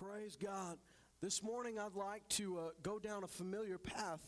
Praise 0.00 0.34
God. 0.34 0.78
This 1.20 1.42
morning 1.42 1.78
I'd 1.78 1.94
like 1.94 2.26
to 2.30 2.58
uh, 2.58 2.62
go 2.82 2.98
down 2.98 3.22
a 3.22 3.26
familiar 3.26 3.76
path. 3.76 4.20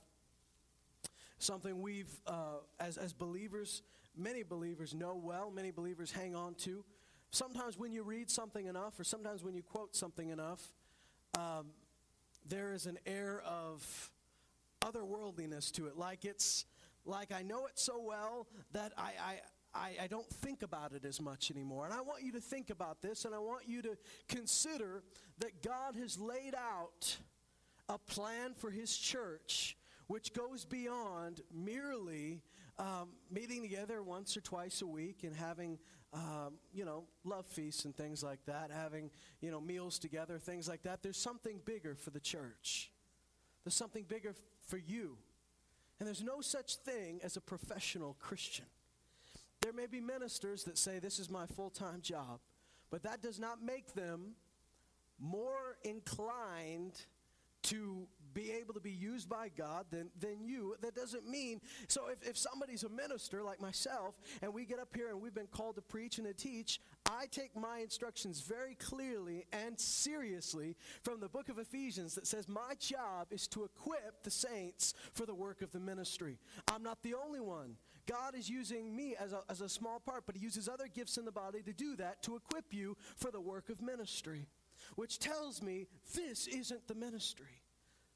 Something 1.39 1.81
we've, 1.81 2.11
uh, 2.27 2.57
as, 2.79 2.99
as 2.99 3.15
believers, 3.15 3.81
many 4.15 4.43
believers 4.43 4.93
know 4.93 5.15
well, 5.15 5.51
many 5.51 5.71
believers 5.71 6.13
hang 6.13 6.37
on 6.37 6.57
to. 6.57 6.85
Sometimes 7.31 7.79
when 7.79 7.91
you 7.91 8.03
read 8.03 8.31
something 8.31 8.67
enough, 8.67 9.01
or 9.01 9.05
sometimes 9.05 9.43
when 9.43 9.55
you 9.55 9.63
quote 9.63 9.97
something 9.97 10.29
enough, 10.29 10.63
um, 11.39 11.69
there 12.47 12.75
is 12.75 12.85
an 12.85 12.99
air 13.07 13.43
of 13.47 14.11
otherworldliness 14.83 15.73
to 15.73 15.87
it. 15.87 15.97
Like 15.97 16.27
it's, 16.27 16.67
like 17.07 17.33
I 17.33 17.41
know 17.41 17.65
it 17.65 17.79
so 17.79 17.99
well 17.99 18.47
that 18.73 18.93
I, 18.99 19.41
I 19.75 19.97
I, 20.03 20.07
don't 20.07 20.29
think 20.29 20.63
about 20.63 20.93
it 20.93 21.05
as 21.05 21.21
much 21.21 21.51
anymore. 21.51 21.85
And 21.85 21.95
I 21.95 22.01
want 22.01 22.23
you 22.23 22.33
to 22.33 22.41
think 22.41 22.71
about 22.71 23.03
this, 23.03 23.25
and 23.25 23.35
I 23.35 23.39
want 23.39 23.69
you 23.69 23.83
to 23.83 23.97
consider 24.29 25.03
that 25.39 25.63
God 25.63 25.97
has 25.97 26.19
laid 26.19 26.55
out 26.55 27.17
a 27.89 27.99
plan 27.99 28.55
for 28.55 28.71
His 28.71 28.97
church 28.97 29.77
which 30.13 30.35
goes 30.35 30.67
beyond 30.67 31.41
merely 31.51 32.43
um, 32.79 33.09
meeting 33.31 33.63
together 33.63 34.03
once 34.03 34.37
or 34.37 34.43
twice 34.43 34.83
a 34.83 34.87
week 34.87 35.25
and 35.25 35.35
having, 35.35 35.79
um, 36.13 36.55
you 36.73 36.85
know, 36.85 37.05
love 37.25 37.47
feasts 37.47 37.87
and 37.87 37.97
things 37.97 38.23
like 38.23 38.45
that, 38.47 38.71
having, 38.71 39.11
you 39.41 39.51
know, 39.51 39.59
meals 39.59 39.99
together, 39.99 40.39
things 40.39 40.69
like 40.69 40.83
that. 40.83 41.03
There's 41.03 41.17
something 41.17 41.61
bigger 41.65 41.95
for 41.95 42.11
the 42.11 42.21
church. 42.21 42.91
There's 43.65 43.75
something 43.75 44.05
bigger 44.07 44.35
for 44.67 44.77
you. 44.77 45.17
And 45.99 46.07
there's 46.07 46.23
no 46.23 46.43
such 46.43 46.77
thing 46.77 47.21
as 47.23 47.39
a 47.39 47.41
professional 47.41 48.15
Christian. 48.19 48.67
There 49.63 49.73
may 49.73 49.87
be 49.87 50.01
ministers 50.01 50.65
that 50.65 50.77
say, 50.77 50.99
This 50.99 51.19
is 51.19 51.31
my 51.31 51.47
full 51.47 51.71
time 51.71 52.01
job, 52.03 52.41
but 52.91 53.03
that 53.05 53.23
does 53.23 53.39
not 53.39 53.63
make 53.63 53.95
them 53.95 54.35
more 55.19 55.79
inclined 55.85 57.01
to 57.63 58.09
be 58.35 58.51
able 58.51 58.75
to 58.75 58.81
be 58.81 58.91
used 58.91 59.29
by 59.29 59.49
God 59.57 59.87
than, 59.91 60.11
than 60.19 60.43
you. 60.43 60.75
That 60.81 60.95
doesn't 60.95 61.29
mean, 61.29 61.61
so 61.87 62.09
if, 62.09 62.27
if 62.27 62.37
somebody's 62.37 62.83
a 62.83 62.89
minister 62.89 63.43
like 63.43 63.61
myself, 63.61 64.15
and 64.41 64.53
we 64.53 64.65
get 64.65 64.79
up 64.79 64.89
here 64.95 65.11
and 65.11 65.21
we've 65.21 65.35
been 65.35 65.47
called 65.47 65.77
to 65.77 65.83
preach 65.83 66.19
and 66.19 66.27
to 66.27 66.35
teach, 66.35 66.81
I 67.07 67.27
take 67.31 67.55
my 67.55 67.79
instructions 67.79 68.41
very 68.41 68.75
clearly 68.75 69.45
and 69.53 69.79
seriously 69.79 70.77
from 71.03 71.21
the 71.21 71.29
book 71.29 71.49
of 71.49 71.59
Ephesians 71.59 72.15
that 72.15 72.27
says, 72.27 72.49
My 72.49 72.75
job 72.81 73.29
is 73.31 73.47
to 73.49 73.65
equip 73.65 74.23
the 74.25 74.31
saints 74.31 74.95
for 75.13 75.27
the 75.27 75.35
work 75.35 75.63
of 75.63 75.71
the 75.73 75.81
ministry. 75.81 76.39
I'm 76.73 76.83
not 76.83 77.03
the 77.03 77.15
only 77.15 77.41
one. 77.41 77.77
God 78.07 78.35
is 78.37 78.49
using 78.49 78.95
me 78.95 79.15
as 79.19 79.33
a, 79.33 79.43
as 79.49 79.61
a 79.61 79.69
small 79.69 80.01
part, 80.01 80.25
but 80.27 80.37
He 80.37 80.43
uses 80.43 80.69
other 80.69 80.89
gifts 80.93 81.17
in 81.17 81.25
the 81.25 81.33
body 81.33 81.63
to 81.63 81.73
do 81.73 81.97
that, 81.97 82.23
to 82.25 82.37
equip 82.37 82.73
you 82.73 82.97
for 83.17 83.31
the 83.31 83.41
work 83.41 83.69
of 83.69 83.81
ministry, 83.81 84.47
which 84.97 85.19
tells 85.19 85.63
me 85.63 85.87
this 86.15 86.47
isn't 86.47 86.89
the 86.89 86.95
ministry. 86.95 87.63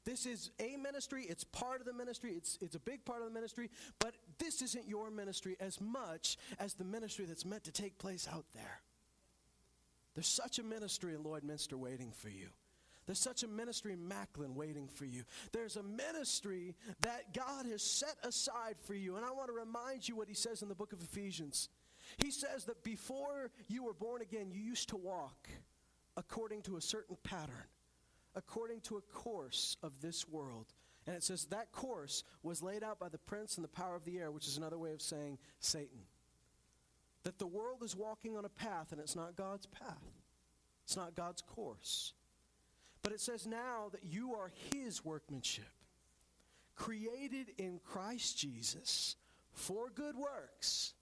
This 0.05 0.25
is 0.25 0.51
a 0.61 0.77
ministry, 0.77 1.25
it's 1.27 1.43
part 1.43 1.81
of 1.81 1.85
the 1.85 1.91
ministry, 1.91 2.31
it's, 2.31 2.57
it's 2.61 2.75
a 2.75 2.79
big 2.79 3.03
part 3.03 3.21
of 3.21 3.27
the 3.27 3.33
ministry, 3.33 3.69
but 3.99 4.15
this 4.39 4.61
isn't 4.61 4.87
your 4.87 5.11
ministry 5.11 5.57
as 5.59 5.81
much 5.81 6.37
as 6.59 6.75
the 6.75 6.85
ministry 6.85 7.25
that's 7.25 7.43
meant 7.43 7.65
to 7.65 7.73
take 7.73 7.97
place 7.97 8.25
out 8.31 8.45
there. 8.53 8.81
There's 10.15 10.27
such 10.27 10.59
a 10.59 10.63
ministry 10.63 11.13
in 11.13 11.23
Lloydminster 11.23 11.73
waiting 11.73 12.13
for 12.13 12.29
you. 12.29 12.47
There's 13.07 13.19
such 13.19 13.43
a 13.43 13.47
ministry 13.47 13.93
in 13.93 14.05
Macklin 14.05 14.53
waiting 14.53 14.89
for 14.89 15.05
you. 15.05 15.23
There's 15.53 15.77
a 15.77 15.83
ministry 15.83 16.75
that 17.01 17.33
God 17.33 17.65
has 17.65 17.81
set 17.81 18.17
aside 18.23 18.75
for 18.85 18.93
you. 18.93 19.15
And 19.15 19.25
I 19.25 19.31
want 19.31 19.47
to 19.47 19.53
remind 19.53 20.07
you 20.07 20.15
what 20.15 20.27
he 20.27 20.33
says 20.33 20.61
in 20.61 20.67
the 20.67 20.75
book 20.75 20.91
of 20.91 21.01
Ephesians. 21.01 21.69
He 22.17 22.31
says 22.31 22.65
that 22.65 22.83
before 22.83 23.49
you 23.69 23.85
were 23.85 23.93
born 23.93 24.21
again, 24.21 24.51
you 24.51 24.61
used 24.61 24.89
to 24.89 24.97
walk 24.97 25.47
according 26.17 26.63
to 26.63 26.75
a 26.75 26.81
certain 26.81 27.15
pattern, 27.23 27.65
according 28.35 28.81
to 28.81 28.97
a 28.97 29.01
course 29.01 29.77
of 29.81 30.01
this 30.01 30.27
world. 30.27 30.65
And 31.05 31.15
it 31.15 31.23
says 31.23 31.45
that 31.45 31.71
course 31.71 32.25
was 32.43 32.61
laid 32.61 32.83
out 32.83 32.99
by 32.99 33.07
the 33.07 33.17
prince 33.17 33.55
and 33.55 33.63
the 33.63 33.69
power 33.69 33.95
of 33.95 34.03
the 34.03 34.19
air, 34.19 34.31
which 34.31 34.47
is 34.47 34.57
another 34.57 34.77
way 34.77 34.91
of 34.91 35.01
saying 35.01 35.37
Satan. 35.59 36.01
That 37.23 37.39
the 37.39 37.47
world 37.47 37.83
is 37.83 37.95
walking 37.95 38.35
on 38.35 38.43
a 38.43 38.49
path 38.49 38.91
and 38.91 38.99
it's 38.99 39.15
not 39.15 39.37
God's 39.37 39.65
path, 39.65 40.03
it's 40.83 40.97
not 40.97 41.15
God's 41.15 41.41
course. 41.41 42.13
But 43.07 43.13
it 43.13 43.21
says 43.21 43.47
now 43.47 43.87
that 43.93 44.03
you 44.03 44.33
are 44.33 44.51
his 44.75 45.05
workmanship, 45.05 45.63
created 46.75 47.53
in 47.57 47.79
Christ 47.81 48.37
Jesus 48.37 49.15
for 49.53 49.89
good 49.95 50.17
works, 50.17 50.93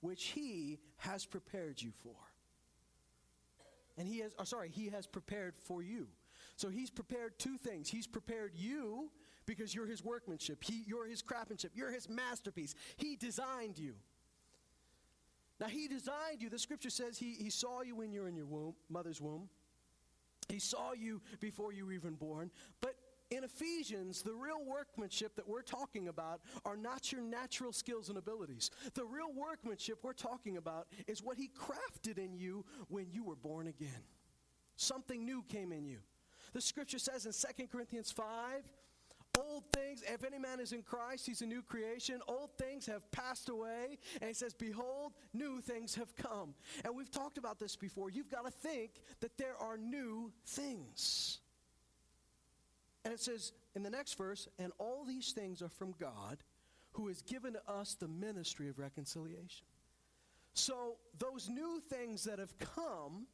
which 0.00 0.26
he 0.26 0.78
has 0.98 1.26
prepared 1.26 1.82
you 1.82 1.90
for. 1.90 2.14
And 3.96 4.06
he 4.06 4.20
has, 4.20 4.36
oh, 4.38 4.44
sorry, 4.44 4.68
he 4.68 4.90
has 4.90 5.08
prepared 5.08 5.54
for 5.58 5.82
you. 5.82 6.06
So 6.54 6.68
he's 6.68 6.90
prepared 6.90 7.40
two 7.40 7.56
things. 7.56 7.88
He's 7.88 8.06
prepared 8.06 8.52
you 8.54 9.10
because 9.44 9.74
you're 9.74 9.88
his 9.88 10.04
workmanship. 10.04 10.62
He, 10.62 10.84
you're 10.86 11.08
his 11.08 11.22
craftsmanship. 11.22 11.72
You're 11.74 11.90
his 11.90 12.08
masterpiece. 12.08 12.76
He 12.98 13.16
designed 13.16 13.80
you. 13.80 13.94
Now, 15.58 15.66
he 15.66 15.88
designed 15.88 16.40
you. 16.40 16.50
The 16.50 16.58
scripture 16.60 16.90
says 16.90 17.18
he, 17.18 17.32
he 17.32 17.50
saw 17.50 17.82
you 17.82 17.96
when 17.96 18.12
you 18.12 18.20
were 18.20 18.28
in 18.28 18.36
your 18.36 18.46
womb, 18.46 18.76
mother's 18.88 19.20
womb. 19.20 19.48
He 20.48 20.58
saw 20.58 20.92
you 20.92 21.20
before 21.40 21.72
you 21.72 21.86
were 21.86 21.92
even 21.92 22.14
born. 22.14 22.50
But 22.80 22.94
in 23.30 23.44
Ephesians, 23.44 24.22
the 24.22 24.32
real 24.32 24.64
workmanship 24.64 25.36
that 25.36 25.46
we're 25.46 25.62
talking 25.62 26.08
about 26.08 26.40
are 26.64 26.76
not 26.76 27.12
your 27.12 27.20
natural 27.20 27.72
skills 27.72 28.08
and 28.08 28.16
abilities. 28.16 28.70
The 28.94 29.04
real 29.04 29.32
workmanship 29.34 29.98
we're 30.02 30.14
talking 30.14 30.56
about 30.56 30.86
is 31.06 31.22
what 31.22 31.36
He 31.36 31.48
crafted 31.48 32.16
in 32.16 32.34
you 32.34 32.64
when 32.88 33.10
you 33.10 33.24
were 33.24 33.36
born 33.36 33.66
again. 33.66 34.02
Something 34.76 35.24
new 35.24 35.42
came 35.48 35.72
in 35.72 35.84
you. 35.84 35.98
The 36.54 36.60
scripture 36.60 36.98
says 36.98 37.26
in 37.26 37.32
2 37.32 37.66
Corinthians 37.66 38.10
5 38.10 38.24
Old 39.36 39.64
things, 39.72 40.02
if 40.06 40.24
any 40.24 40.38
man 40.38 40.60
is 40.60 40.72
in 40.72 40.82
Christ, 40.82 41.26
he's 41.26 41.42
a 41.42 41.46
new 41.46 41.62
creation. 41.62 42.20
Old 42.28 42.50
things 42.58 42.86
have 42.86 43.10
passed 43.10 43.48
away. 43.48 43.98
And 44.20 44.28
he 44.28 44.34
says, 44.34 44.54
Behold, 44.54 45.12
new 45.32 45.60
things 45.60 45.94
have 45.96 46.14
come. 46.16 46.54
And 46.84 46.96
we've 46.96 47.10
talked 47.10 47.38
about 47.38 47.58
this 47.58 47.76
before. 47.76 48.10
You've 48.10 48.30
got 48.30 48.44
to 48.44 48.50
think 48.50 48.90
that 49.20 49.36
there 49.38 49.56
are 49.60 49.76
new 49.76 50.32
things. 50.46 51.38
And 53.04 53.14
it 53.14 53.20
says 53.20 53.52
in 53.74 53.82
the 53.82 53.90
next 53.90 54.18
verse, 54.18 54.48
and 54.58 54.72
all 54.78 55.04
these 55.04 55.32
things 55.32 55.62
are 55.62 55.68
from 55.68 55.94
God 55.98 56.38
who 56.92 57.08
has 57.08 57.22
given 57.22 57.52
to 57.52 57.62
us 57.70 57.94
the 57.94 58.08
ministry 58.08 58.68
of 58.68 58.78
reconciliation. 58.78 59.64
So 60.54 60.96
those 61.18 61.48
new 61.48 61.80
things 61.88 62.24
that 62.24 62.38
have 62.38 62.58
come 62.58 63.26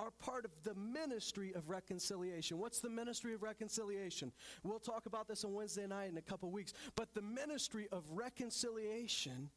are 0.00 0.10
part 0.12 0.44
of 0.44 0.50
the 0.64 0.74
ministry 0.74 1.52
of 1.54 1.68
reconciliation. 1.68 2.58
What's 2.58 2.80
the 2.80 2.88
ministry 2.88 3.34
of 3.34 3.42
reconciliation? 3.42 4.32
We'll 4.62 4.78
talk 4.78 5.06
about 5.06 5.28
this 5.28 5.44
on 5.44 5.52
Wednesday 5.52 5.86
night 5.86 6.10
in 6.10 6.16
a 6.16 6.22
couple 6.22 6.50
weeks. 6.50 6.72
But 6.96 7.14
the 7.14 7.22
ministry 7.22 7.86
of 7.92 8.04
reconciliation 8.10 9.50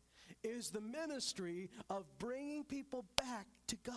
is 0.43 0.69
the 0.69 0.81
ministry 0.81 1.69
of 1.89 2.05
bringing 2.19 2.63
people 2.63 3.05
back 3.15 3.47
to 3.67 3.77
God. 3.85 3.95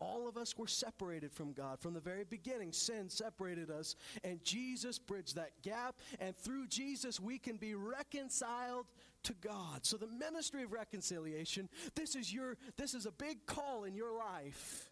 All 0.00 0.26
of 0.26 0.38
us 0.38 0.56
were 0.56 0.66
separated 0.66 1.30
from 1.30 1.52
God. 1.52 1.78
From 1.78 1.92
the 1.92 2.00
very 2.00 2.24
beginning, 2.24 2.72
sin 2.72 3.10
separated 3.10 3.70
us, 3.70 3.96
and 4.24 4.42
Jesus 4.42 4.98
bridged 4.98 5.36
that 5.36 5.52
gap. 5.62 5.96
And 6.18 6.34
through 6.34 6.68
Jesus, 6.68 7.20
we 7.20 7.38
can 7.38 7.56
be 7.56 7.74
reconciled 7.74 8.86
to 9.24 9.34
God. 9.34 9.84
So 9.84 9.96
the 9.96 10.06
ministry 10.06 10.62
of 10.62 10.72
reconciliation, 10.72 11.68
this 11.94 12.14
is 12.14 12.32
your 12.32 12.56
this 12.76 12.94
is 12.94 13.06
a 13.06 13.12
big 13.12 13.46
call 13.46 13.84
in 13.84 13.94
your 13.94 14.16
life 14.16 14.90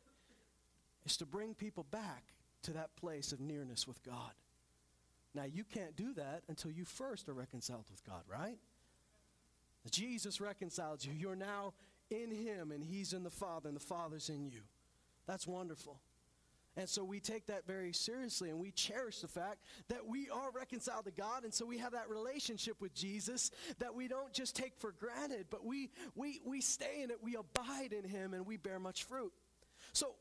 is 1.06 1.16
to 1.18 1.26
bring 1.26 1.54
people 1.54 1.86
back 1.90 2.24
to 2.62 2.72
that 2.72 2.94
place 2.96 3.32
of 3.32 3.40
nearness 3.40 3.86
with 3.86 4.02
God. 4.02 4.32
Now 5.34 5.44
you 5.44 5.64
can't 5.64 5.96
do 5.96 6.14
that 6.14 6.42
until 6.48 6.70
you 6.70 6.84
first 6.84 7.28
are 7.28 7.34
reconciled 7.34 7.86
with 7.90 8.04
God, 8.04 8.22
right? 8.30 8.58
Jesus 9.90 10.40
reconciles 10.40 11.04
you. 11.04 11.12
You're 11.12 11.36
now 11.36 11.72
in 12.10 12.30
him 12.30 12.72
and 12.72 12.82
he's 12.82 13.12
in 13.12 13.22
the 13.22 13.30
Father 13.30 13.68
and 13.68 13.76
the 13.76 13.84
Father's 13.84 14.28
in 14.28 14.46
you. 14.46 14.60
That's 15.26 15.46
wonderful. 15.46 16.00
And 16.78 16.88
so 16.88 17.02
we 17.02 17.18
take 17.18 17.46
that 17.46 17.66
very 17.66 17.92
seriously 17.92 18.50
and 18.50 18.60
we 18.60 18.70
cherish 18.70 19.18
the 19.18 19.26
fact 19.26 19.64
that 19.88 20.06
we 20.06 20.30
are 20.30 20.52
reconciled 20.52 21.06
to 21.06 21.10
God. 21.10 21.42
And 21.42 21.52
so 21.52 21.66
we 21.66 21.78
have 21.78 21.90
that 21.90 22.08
relationship 22.08 22.80
with 22.80 22.94
Jesus 22.94 23.50
that 23.80 23.96
we 23.96 24.06
don't 24.06 24.32
just 24.32 24.54
take 24.54 24.76
for 24.76 24.92
granted, 24.92 25.46
but 25.50 25.66
we, 25.66 25.90
we, 26.14 26.40
we 26.46 26.60
stay 26.60 27.02
in 27.02 27.10
it, 27.10 27.16
we 27.20 27.34
abide 27.34 27.92
in 27.92 28.08
Him, 28.08 28.32
and 28.32 28.46
we 28.46 28.58
bear 28.58 28.78
much 28.78 29.02
fruit. 29.02 29.32
So 29.92 30.14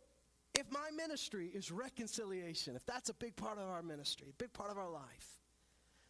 if 0.55 0.65
my 0.71 0.89
ministry 0.95 1.51
is 1.53 1.71
reconciliation, 1.71 2.75
if 2.75 2.87
that's 2.87 3.09
a 3.09 3.13
big 3.13 3.35
part 3.35 3.59
of 3.59 3.67
our 3.69 3.83
ministry, 3.83 4.29
a 4.31 4.43
big 4.43 4.51
part 4.51 4.71
of 4.71 4.79
our 4.79 4.89
life, 4.89 5.43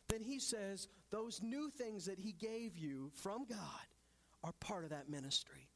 then 0.08 0.24
He 0.24 0.40
says 0.40 0.88
those 1.12 1.44
new 1.44 1.70
things 1.70 2.06
that 2.06 2.20
He 2.20 2.32
gave 2.32 2.78
you 2.78 3.12
from 3.16 3.44
God 3.50 3.60
are 4.46 4.54
part 4.62 4.86
of 4.86 4.92
that 4.92 5.10
ministry. 5.10 5.68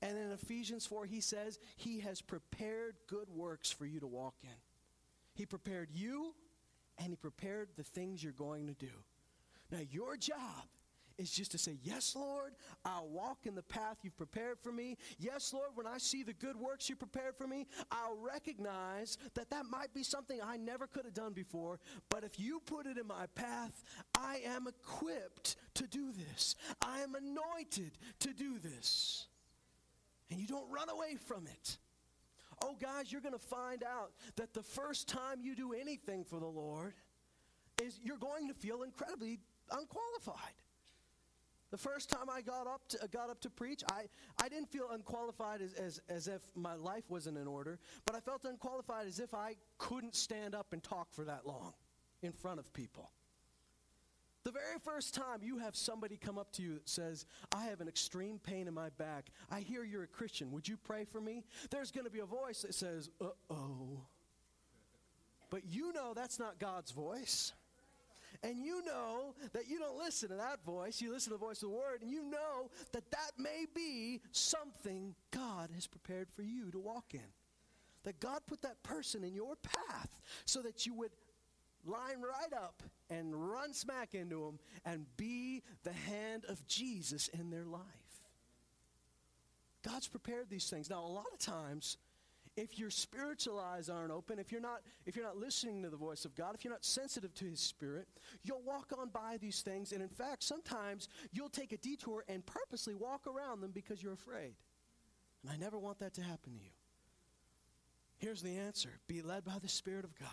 And 0.00 0.16
in 0.16 0.30
Ephesians 0.30 0.86
4, 0.86 1.06
he 1.06 1.20
says, 1.20 1.58
He 1.76 2.00
has 2.00 2.20
prepared 2.20 2.96
good 3.08 3.28
works 3.28 3.70
for 3.70 3.84
you 3.84 4.00
to 4.00 4.06
walk 4.06 4.34
in. 4.42 4.50
He 5.34 5.46
prepared 5.46 5.90
you, 5.92 6.34
and 6.98 7.08
He 7.08 7.16
prepared 7.16 7.70
the 7.76 7.82
things 7.82 8.22
you're 8.22 8.32
going 8.32 8.66
to 8.68 8.74
do. 8.74 8.92
Now, 9.70 9.80
your 9.90 10.16
job 10.16 10.68
is 11.18 11.30
just 11.30 11.50
to 11.50 11.58
say, 11.58 11.78
Yes, 11.82 12.14
Lord, 12.16 12.54
I'll 12.84 13.08
walk 13.08 13.38
in 13.44 13.54
the 13.54 13.62
path 13.62 13.98
you've 14.02 14.16
prepared 14.16 14.58
for 14.60 14.70
me. 14.70 14.96
Yes, 15.18 15.52
Lord, 15.52 15.70
when 15.74 15.86
I 15.86 15.98
see 15.98 16.22
the 16.22 16.32
good 16.32 16.56
works 16.56 16.88
you 16.88 16.96
prepared 16.96 17.36
for 17.36 17.46
me, 17.46 17.66
I'll 17.90 18.16
recognize 18.16 19.18
that 19.34 19.50
that 19.50 19.66
might 19.66 19.92
be 19.92 20.04
something 20.04 20.40
I 20.42 20.56
never 20.56 20.86
could 20.86 21.04
have 21.04 21.14
done 21.14 21.32
before. 21.32 21.80
But 22.08 22.24
if 22.24 22.38
you 22.38 22.60
put 22.64 22.86
it 22.86 22.98
in 22.98 23.06
my 23.06 23.26
path, 23.34 23.82
I 24.16 24.42
am 24.46 24.68
equipped 24.68 25.56
to 25.74 25.86
do 25.88 26.12
this. 26.12 26.54
I 26.80 27.00
am 27.00 27.14
anointed 27.16 27.98
to 28.20 28.32
do 28.32 28.58
this. 28.58 29.26
And 30.30 30.38
you 30.40 30.46
don't 30.46 30.70
run 30.70 30.88
away 30.90 31.16
from 31.16 31.46
it. 31.46 31.78
Oh, 32.62 32.76
guys, 32.80 33.12
you're 33.12 33.20
going 33.20 33.34
to 33.34 33.38
find 33.38 33.82
out 33.82 34.12
that 34.36 34.52
the 34.52 34.62
first 34.62 35.08
time 35.08 35.40
you 35.40 35.54
do 35.54 35.72
anything 35.72 36.24
for 36.24 36.40
the 36.40 36.46
Lord 36.46 36.94
is 37.82 38.00
you're 38.02 38.18
going 38.18 38.48
to 38.48 38.54
feel 38.54 38.82
incredibly 38.82 39.38
unqualified. 39.70 40.54
The 41.70 41.76
first 41.76 42.08
time 42.08 42.30
I 42.30 42.40
got 42.40 42.66
up 42.66 42.88
to, 42.88 43.04
uh, 43.04 43.06
got 43.08 43.28
up 43.28 43.40
to 43.42 43.50
preach, 43.50 43.82
I, 43.92 44.04
I 44.42 44.48
didn't 44.48 44.70
feel 44.70 44.88
unqualified 44.90 45.60
as, 45.60 45.74
as, 45.74 46.00
as 46.08 46.26
if 46.26 46.40
my 46.54 46.74
life 46.74 47.04
wasn't 47.10 47.36
in 47.36 47.46
order, 47.46 47.78
but 48.06 48.16
I 48.16 48.20
felt 48.20 48.44
unqualified 48.46 49.06
as 49.06 49.20
if 49.20 49.34
I 49.34 49.54
couldn't 49.76 50.16
stand 50.16 50.54
up 50.54 50.72
and 50.72 50.82
talk 50.82 51.08
for 51.12 51.24
that 51.24 51.46
long 51.46 51.74
in 52.22 52.32
front 52.32 52.58
of 52.58 52.72
people. 52.72 53.10
The 54.48 54.52
very 54.52 54.78
first 54.82 55.12
time 55.12 55.40
you 55.42 55.58
have 55.58 55.76
somebody 55.76 56.16
come 56.16 56.38
up 56.38 56.50
to 56.52 56.62
you 56.62 56.72
that 56.72 56.88
says, 56.88 57.26
I 57.54 57.64
have 57.64 57.82
an 57.82 57.88
extreme 57.88 58.38
pain 58.38 58.66
in 58.66 58.72
my 58.72 58.88
back. 58.96 59.26
I 59.50 59.60
hear 59.60 59.84
you're 59.84 60.04
a 60.04 60.06
Christian. 60.06 60.50
Would 60.52 60.66
you 60.66 60.78
pray 60.78 61.04
for 61.04 61.20
me? 61.20 61.44
There's 61.70 61.90
going 61.90 62.06
to 62.06 62.10
be 62.10 62.20
a 62.20 62.24
voice 62.24 62.62
that 62.62 62.72
says, 62.72 63.10
uh 63.20 63.26
oh. 63.50 64.06
But 65.50 65.66
you 65.68 65.92
know 65.92 66.14
that's 66.14 66.38
not 66.38 66.58
God's 66.58 66.92
voice. 66.92 67.52
And 68.42 68.64
you 68.64 68.82
know 68.86 69.34
that 69.52 69.68
you 69.68 69.78
don't 69.78 69.98
listen 69.98 70.30
to 70.30 70.36
that 70.36 70.64
voice. 70.64 71.02
You 71.02 71.12
listen 71.12 71.30
to 71.30 71.38
the 71.38 71.44
voice 71.44 71.62
of 71.62 71.68
the 71.68 71.76
word, 71.76 72.00
and 72.00 72.10
you 72.10 72.22
know 72.22 72.70
that 72.92 73.10
that 73.10 73.32
may 73.36 73.66
be 73.74 74.22
something 74.32 75.14
God 75.30 75.68
has 75.74 75.86
prepared 75.86 76.30
for 76.30 76.40
you 76.40 76.70
to 76.70 76.78
walk 76.78 77.12
in. 77.12 77.20
That 78.04 78.18
God 78.18 78.40
put 78.46 78.62
that 78.62 78.82
person 78.82 79.24
in 79.24 79.34
your 79.34 79.56
path 79.56 80.22
so 80.46 80.62
that 80.62 80.86
you 80.86 80.94
would 80.94 81.10
line 81.88 82.22
right 82.22 82.52
up 82.52 82.82
and 83.10 83.34
run 83.50 83.72
smack 83.72 84.14
into 84.14 84.44
them 84.44 84.58
and 84.84 85.06
be 85.16 85.62
the 85.82 85.92
hand 85.92 86.44
of 86.48 86.66
Jesus 86.66 87.28
in 87.28 87.50
their 87.50 87.64
life. 87.64 87.82
God's 89.84 90.08
prepared 90.08 90.50
these 90.50 90.68
things. 90.68 90.90
Now, 90.90 91.04
a 91.04 91.06
lot 91.06 91.26
of 91.32 91.38
times, 91.38 91.96
if 92.56 92.78
your 92.78 92.90
spiritual 92.90 93.58
eyes 93.58 93.88
aren't 93.88 94.10
open, 94.10 94.38
if 94.38 94.50
you're 94.50 94.60
not 94.60 94.80
if 95.06 95.14
you're 95.14 95.24
not 95.24 95.36
listening 95.36 95.82
to 95.84 95.90
the 95.90 95.96
voice 95.96 96.24
of 96.24 96.34
God, 96.34 96.54
if 96.54 96.64
you're 96.64 96.72
not 96.72 96.84
sensitive 96.84 97.32
to 97.34 97.44
his 97.44 97.60
spirit, 97.60 98.08
you'll 98.42 98.62
walk 98.62 98.92
on 98.98 99.08
by 99.10 99.38
these 99.40 99.62
things 99.62 99.92
and 99.92 100.02
in 100.02 100.08
fact, 100.08 100.42
sometimes 100.42 101.08
you'll 101.32 101.48
take 101.48 101.72
a 101.72 101.78
detour 101.78 102.24
and 102.28 102.44
purposely 102.44 102.94
walk 102.94 103.26
around 103.26 103.60
them 103.60 103.70
because 103.72 104.02
you're 104.02 104.12
afraid. 104.12 104.54
And 105.42 105.52
I 105.52 105.56
never 105.56 105.78
want 105.78 106.00
that 106.00 106.14
to 106.14 106.22
happen 106.22 106.52
to 106.52 106.58
you. 106.58 106.70
Here's 108.18 108.42
the 108.42 108.56
answer. 108.56 108.90
Be 109.06 109.22
led 109.22 109.44
by 109.44 109.58
the 109.62 109.68
spirit 109.68 110.04
of 110.04 110.18
God. 110.18 110.28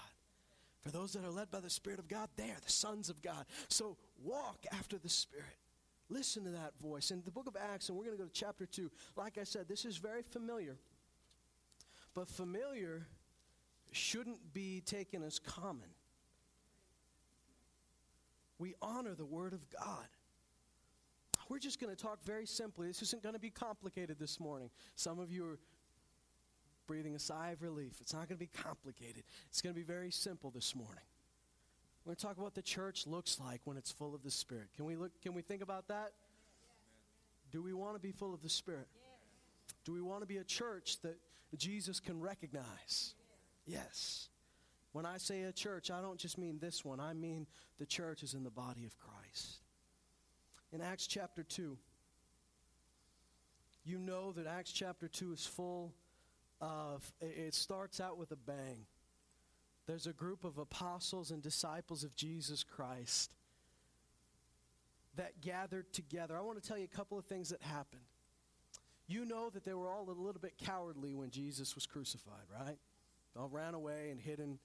For 0.86 0.92
those 0.92 1.14
that 1.14 1.26
are 1.26 1.32
led 1.32 1.50
by 1.50 1.62
the 1.62 1.70
Spirit 1.70 1.98
of 1.98 2.08
God, 2.08 2.30
they 2.38 2.52
are 2.52 2.60
the 2.64 2.72
sons 2.72 3.10
of 3.10 3.20
God. 3.24 3.48
So 3.70 3.98
walk 4.24 4.68
after 4.72 5.00
the 5.00 5.10
Spirit. 5.10 5.58
Listen 6.10 6.44
to 6.44 6.52
that 6.52 6.74
voice. 6.80 7.10
In 7.10 7.24
the 7.26 7.32
book 7.32 7.48
of 7.48 7.56
Acts, 7.56 7.90
and 7.90 7.98
we're 7.98 8.06
going 8.06 8.18
to 8.18 8.24
go 8.24 8.28
to 8.28 8.34
chapter 8.34 8.68
2, 8.68 8.92
like 9.18 9.40
I 9.40 9.46
said, 9.46 9.68
this 9.68 9.84
is 9.84 9.98
very 9.98 10.22
familiar. 10.22 10.78
But 12.14 12.28
familiar 12.28 13.08
shouldn't 13.92 14.54
be 14.54 14.82
taken 14.82 15.24
as 15.24 15.40
common. 15.40 15.90
We 18.60 18.76
honor 18.80 19.16
the 19.16 19.26
Word 19.26 19.54
of 19.54 19.68
God. 19.72 20.08
We're 21.50 21.60
just 21.60 21.80
going 21.80 21.96
to 21.96 22.02
talk 22.02 22.24
very 22.24 22.46
simply. 22.46 22.88
This 22.88 23.02
isn't 23.02 23.24
going 23.24 23.34
to 23.34 23.40
be 23.40 23.50
complicated 23.50 24.18
this 24.20 24.40
morning. 24.40 24.70
Some 24.96 25.20
of 25.20 25.32
you 25.32 25.46
are 25.46 25.60
breathing 26.88 27.16
a 27.16 27.20
sigh 27.20 27.52
of 27.52 27.62
relief. 27.62 27.94
It's 28.02 28.14
not 28.14 28.28
going 28.28 28.38
to 28.38 28.46
be 28.46 28.50
complicated. 28.64 29.24
It's 29.50 29.62
going 29.62 29.74
to 29.74 29.80
be 29.80 29.86
very 29.86 30.12
simple 30.12 30.52
this 30.52 30.76
morning. 30.76 31.04
We're 32.04 32.12
going 32.12 32.18
to 32.18 32.22
talk 32.22 32.34
about 32.34 32.44
what 32.44 32.56
the 32.56 32.62
church 32.62 33.08
looks 33.08 33.40
like 33.40 33.62
when 33.66 33.78
it's 33.78 33.92
full 33.92 34.14
of 34.14 34.24
the 34.24 34.32
Spirit. 34.32 34.68
Can 34.76 34.86
we 34.86 34.96
look? 34.96 35.12
Can 35.22 35.34
we 35.34 35.42
think 35.42 35.64
about 35.64 35.88
that? 35.88 36.12
Do 37.52 37.64
we 37.64 37.74
want 37.74 37.96
to 37.96 38.00
be 38.00 38.12
full 38.12 38.34
of 38.34 38.42
the 38.42 38.50
Spirit? 38.50 38.88
Do 39.86 39.94
we 39.94 40.02
want 40.02 40.22
to 40.22 40.28
be 40.28 40.38
a 40.38 40.44
church 40.44 41.00
that 41.02 41.18
Jesus 41.58 42.00
can 42.00 42.20
recognize? 42.20 43.16
Yes. 43.66 44.30
When 44.92 45.06
I 45.06 45.18
say 45.18 45.44
a 45.44 45.52
church, 45.52 45.92
I 45.92 46.02
don't 46.02 46.20
just 46.20 46.38
mean 46.38 46.60
this 46.60 46.86
one. 46.86 47.00
I 47.00 47.14
mean 47.14 47.48
the 47.80 47.86
church 47.86 48.24
is 48.24 48.34
in 48.34 48.44
the 48.44 48.50
body 48.50 48.86
of 48.86 48.98
Christ. 48.98 49.58
In 50.72 50.82
Acts 50.82 51.08
chapter 51.08 51.44
2, 51.44 51.78
you 53.84 54.00
know 54.00 54.32
that 54.34 54.48
Acts 54.48 54.72
chapter 54.72 55.08
2 55.08 55.34
is 55.34 55.46
full 55.46 55.94
of, 56.62 57.12
it 57.22 57.54
starts 57.54 58.00
out 58.00 58.18
with 58.18 58.32
a 58.32 58.36
bang. 58.36 58.86
There's 59.88 60.08
a 60.08 60.14
group 60.14 60.44
of 60.44 60.58
apostles 60.58 61.32
and 61.32 61.42
disciples 61.42 62.04
of 62.04 62.16
Jesus 62.16 62.64
Christ 62.64 63.34
that 65.16 65.42
gathered 65.42 65.92
together. 65.94 66.36
I 66.38 66.42
want 66.42 66.62
to 66.62 66.68
tell 66.68 66.78
you 66.78 66.86
a 66.86 66.96
couple 66.96 67.18
of 67.18 67.26
things 67.26 67.50
that 67.50 67.62
happened. 67.62 68.02
You 69.08 69.26
know 69.26 69.50
that 69.52 69.64
they 69.64 69.74
were 69.74 69.90
all 69.90 70.10
a 70.10 70.12
little 70.12 70.42
bit 70.42 70.58
cowardly 70.58 71.14
when 71.14 71.30
Jesus 71.30 71.76
was 71.76 71.86
crucified, 71.86 72.48
right? 72.52 72.78
They 73.34 73.42
all 73.42 73.50
ran 73.50 73.76
away 73.76 74.10
and 74.10 74.20
hid 74.20 74.40
in, 74.40 74.58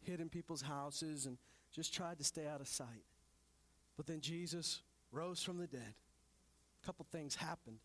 hid 0.00 0.20
in 0.20 0.28
people's 0.28 0.62
houses 0.62 1.26
and 1.26 1.36
just 1.74 1.92
tried 1.92 2.18
to 2.18 2.24
stay 2.24 2.46
out 2.46 2.60
of 2.60 2.68
sight. 2.68 3.04
But 3.96 4.06
then 4.06 4.20
Jesus 4.20 4.82
rose 5.10 5.42
from 5.42 5.58
the 5.58 5.66
dead. 5.66 5.94
A 6.82 6.86
couple 6.86 7.04
things 7.10 7.34
happened. 7.34 7.78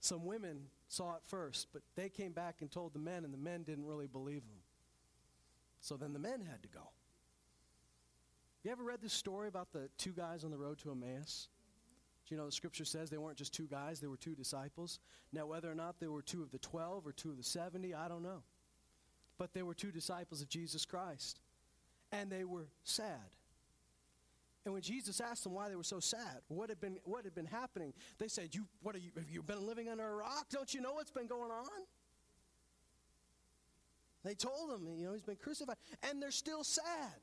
Some 0.00 0.24
women 0.24 0.62
saw 0.88 1.14
it 1.14 1.22
first, 1.26 1.68
but 1.72 1.82
they 1.94 2.08
came 2.08 2.32
back 2.32 2.56
and 2.60 2.70
told 2.70 2.94
the 2.94 2.98
men, 2.98 3.24
and 3.24 3.32
the 3.32 3.38
men 3.38 3.62
didn't 3.62 3.86
really 3.86 4.06
believe 4.06 4.42
them. 4.46 4.58
So 5.80 5.96
then 5.96 6.12
the 6.12 6.18
men 6.18 6.40
had 6.40 6.62
to 6.62 6.68
go. 6.68 6.90
You 8.62 8.70
ever 8.70 8.82
read 8.82 9.00
this 9.02 9.12
story 9.12 9.48
about 9.48 9.72
the 9.72 9.88
two 9.96 10.12
guys 10.12 10.44
on 10.44 10.50
the 10.50 10.58
road 10.58 10.78
to 10.80 10.90
Emmaus? 10.90 11.48
Do 12.26 12.34
you 12.34 12.38
know 12.38 12.46
the 12.46 12.52
scripture 12.52 12.84
says 12.84 13.10
they 13.10 13.18
weren't 13.18 13.38
just 13.38 13.54
two 13.54 13.66
guys, 13.66 14.00
they 14.00 14.06
were 14.06 14.16
two 14.16 14.34
disciples? 14.34 14.98
Now, 15.32 15.46
whether 15.46 15.70
or 15.70 15.74
not 15.74 15.98
they 15.98 16.08
were 16.08 16.22
two 16.22 16.42
of 16.42 16.50
the 16.50 16.58
12 16.58 17.06
or 17.06 17.12
two 17.12 17.30
of 17.30 17.36
the 17.36 17.42
70, 17.42 17.94
I 17.94 18.08
don't 18.08 18.22
know. 18.22 18.42
But 19.38 19.54
they 19.54 19.62
were 19.62 19.74
two 19.74 19.90
disciples 19.90 20.42
of 20.42 20.48
Jesus 20.48 20.84
Christ. 20.84 21.40
And 22.12 22.30
they 22.30 22.44
were 22.44 22.68
sad. 22.84 23.36
And 24.64 24.74
when 24.74 24.82
Jesus 24.82 25.20
asked 25.20 25.44
them 25.44 25.54
why 25.54 25.68
they 25.68 25.76
were 25.76 25.82
so 25.82 26.00
sad, 26.00 26.42
what 26.48 26.68
had 26.68 26.80
been, 26.80 26.98
what 27.04 27.24
had 27.24 27.34
been 27.34 27.46
happening, 27.46 27.94
they 28.18 28.28
said, 28.28 28.54
you, 28.54 28.66
what 28.82 28.94
are 28.94 28.98
you, 28.98 29.10
have 29.16 29.30
you 29.30 29.42
been 29.42 29.66
living 29.66 29.88
under 29.88 30.06
a 30.06 30.14
rock? 30.16 30.46
Don't 30.50 30.74
you 30.74 30.82
know 30.82 30.92
what's 30.92 31.10
been 31.10 31.26
going 31.26 31.50
on? 31.50 31.66
They 34.22 34.34
told 34.34 34.70
him, 34.70 34.86
you 34.98 35.06
know, 35.06 35.14
he's 35.14 35.22
been 35.22 35.36
crucified. 35.36 35.76
And 36.08 36.22
they're 36.22 36.30
still 36.30 36.62
sad. 36.62 37.14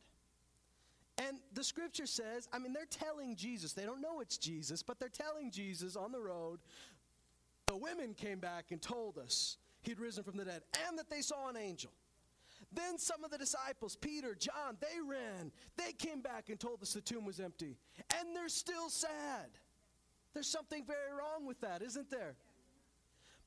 And 1.20 1.38
the 1.54 1.64
scripture 1.64 2.08
says, 2.08 2.48
I 2.52 2.60
mean, 2.60 2.74
they're 2.74 2.86
telling 2.86 3.36
Jesus, 3.36 3.74
they 3.74 3.86
don't 3.86 4.02
know 4.02 4.20
it's 4.20 4.38
Jesus, 4.38 4.84
but 4.84 5.00
they're 5.00 5.10
telling 5.10 5.52
Jesus 5.52 5.96
on 5.96 6.12
the 6.12 6.20
road, 6.20 6.60
the 7.68 7.76
women 7.76 8.14
came 8.14 8.40
back 8.40 8.66
and 8.72 8.82
told 8.82 9.18
us 9.18 9.58
he'd 9.82 10.00
risen 10.00 10.24
from 10.24 10.38
the 10.38 10.46
dead 10.46 10.62
and 10.88 10.98
that 10.98 11.10
they 11.10 11.22
saw 11.22 11.50
an 11.50 11.58
angel. 11.58 11.92
Then 12.72 12.98
some 12.98 13.24
of 13.24 13.32
the 13.32 13.38
disciples, 13.38 13.96
Peter, 13.96 14.36
John, 14.36 14.78
they 14.80 15.00
ran. 15.02 15.52
They 15.78 15.94
came 15.94 16.22
back 16.22 16.50
and 16.50 16.60
told 16.60 16.82
us 16.82 16.94
the 16.94 17.02
tomb 17.02 17.26
was 17.26 17.40
empty. 17.40 17.78
And 18.20 18.36
they're 18.36 18.50
still 18.50 18.90
sad. 18.90 19.50
There's 20.34 20.50
something 20.50 20.86
very 20.86 21.12
wrong 21.18 21.48
with 21.48 21.62
that, 21.62 21.82
isn't 21.82 22.10
there? 22.10 22.36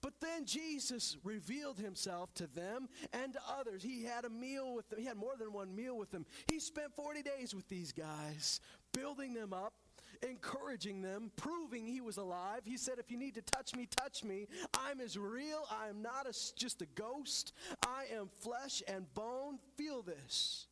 But 0.02 0.14
then 0.20 0.46
Jesus 0.46 1.18
revealed 1.22 1.78
himself 1.78 2.32
to 2.34 2.46
them 2.46 2.88
and 3.12 3.34
to 3.34 3.40
others. 3.58 3.82
He 3.82 4.04
had 4.04 4.24
a 4.24 4.30
meal 4.30 4.74
with 4.74 4.88
them. 4.88 4.98
He 4.98 5.04
had 5.04 5.16
more 5.16 5.36
than 5.38 5.52
one 5.52 5.74
meal 5.74 5.96
with 5.96 6.10
them. 6.10 6.24
He 6.50 6.58
spent 6.58 6.94
40 6.94 7.22
days 7.22 7.54
with 7.54 7.68
these 7.68 7.92
guys, 7.92 8.60
building 8.92 9.34
them 9.34 9.52
up, 9.52 9.74
encouraging 10.22 11.02
them, 11.02 11.30
proving 11.36 11.86
he 11.86 12.00
was 12.00 12.16
alive. 12.16 12.60
He 12.64 12.76
said, 12.76 12.98
If 12.98 13.10
you 13.10 13.18
need 13.18 13.34
to 13.34 13.42
touch 13.42 13.74
me, 13.74 13.86
touch 13.96 14.24
me. 14.24 14.46
I'm 14.74 15.00
as 15.00 15.18
real. 15.18 15.64
I 15.70 15.88
am 15.88 16.02
not 16.02 16.26
a, 16.26 16.56
just 16.56 16.82
a 16.82 16.86
ghost. 16.86 17.52
I 17.86 18.04
am 18.14 18.28
flesh 18.40 18.82
and 18.86 19.12
bone. 19.14 19.58
Feel 19.76 20.02
this. 20.02 20.66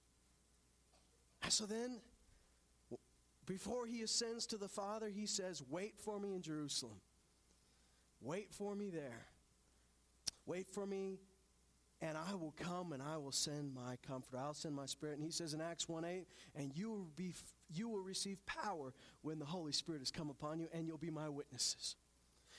And 1.42 1.52
so 1.52 1.64
then, 1.66 2.00
before 3.46 3.86
he 3.86 4.02
ascends 4.02 4.46
to 4.48 4.56
the 4.56 4.68
Father, 4.68 5.08
he 5.08 5.26
says, 5.26 5.62
Wait 5.70 5.94
for 5.98 6.18
me 6.18 6.34
in 6.34 6.42
Jerusalem. 6.42 7.00
Wait 8.20 8.52
for 8.52 8.74
me 8.74 8.90
there. 8.90 9.26
Wait 10.46 10.66
for 10.68 10.86
me 10.86 11.18
and 12.00 12.16
I 12.16 12.34
will 12.34 12.54
come 12.56 12.92
and 12.92 13.02
I 13.02 13.16
will 13.16 13.32
send 13.32 13.74
my 13.74 13.96
comfort. 14.06 14.38
I'll 14.38 14.54
send 14.54 14.74
my 14.74 14.86
spirit. 14.86 15.16
And 15.16 15.24
he 15.24 15.30
says 15.30 15.54
in 15.54 15.60
Acts 15.60 15.88
1 15.88 16.04
8, 16.04 16.26
and 16.54 16.70
you 16.76 16.90
will, 16.90 17.08
be, 17.16 17.34
you 17.70 17.88
will 17.88 18.02
receive 18.02 18.44
power 18.46 18.92
when 19.22 19.38
the 19.38 19.44
Holy 19.44 19.72
Spirit 19.72 20.00
has 20.00 20.10
come 20.10 20.30
upon 20.30 20.60
you, 20.60 20.68
and 20.72 20.87
you'll 20.87 20.98
be 20.98 21.10
my 21.10 21.28
witnesses. 21.28 21.96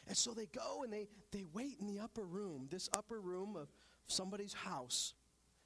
And 0.07 0.17
so 0.17 0.33
they 0.33 0.47
go 0.47 0.83
and 0.83 0.91
they, 0.91 1.07
they 1.31 1.45
wait 1.53 1.77
in 1.79 1.87
the 1.87 1.99
upper 1.99 2.25
room, 2.25 2.67
this 2.71 2.89
upper 2.97 3.19
room 3.19 3.55
of 3.55 3.71
somebody's 4.07 4.53
house. 4.53 5.13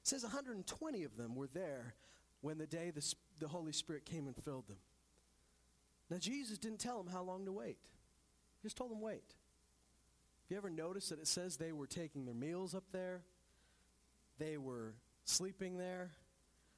It 0.02 0.08
says 0.08 0.22
120 0.22 1.04
of 1.04 1.16
them 1.16 1.34
were 1.34 1.46
there 1.46 1.94
when 2.40 2.58
the 2.58 2.66
day 2.66 2.90
the, 2.90 3.14
the 3.40 3.48
Holy 3.48 3.72
Spirit 3.72 4.04
came 4.04 4.26
and 4.26 4.36
filled 4.36 4.68
them. 4.68 4.76
Now, 6.10 6.18
Jesus 6.18 6.58
didn't 6.58 6.80
tell 6.80 7.02
them 7.02 7.10
how 7.10 7.22
long 7.22 7.46
to 7.46 7.52
wait, 7.52 7.78
he 8.60 8.66
just 8.66 8.76
told 8.76 8.90
them 8.90 9.00
wait. 9.00 9.34
Have 10.42 10.50
you 10.50 10.56
ever 10.58 10.68
noticed 10.68 11.08
that 11.08 11.18
it 11.18 11.26
says 11.26 11.56
they 11.56 11.72
were 11.72 11.86
taking 11.86 12.26
their 12.26 12.34
meals 12.34 12.74
up 12.74 12.84
there? 12.92 13.22
They 14.38 14.58
were 14.58 14.94
sleeping 15.24 15.78
there. 15.78 16.10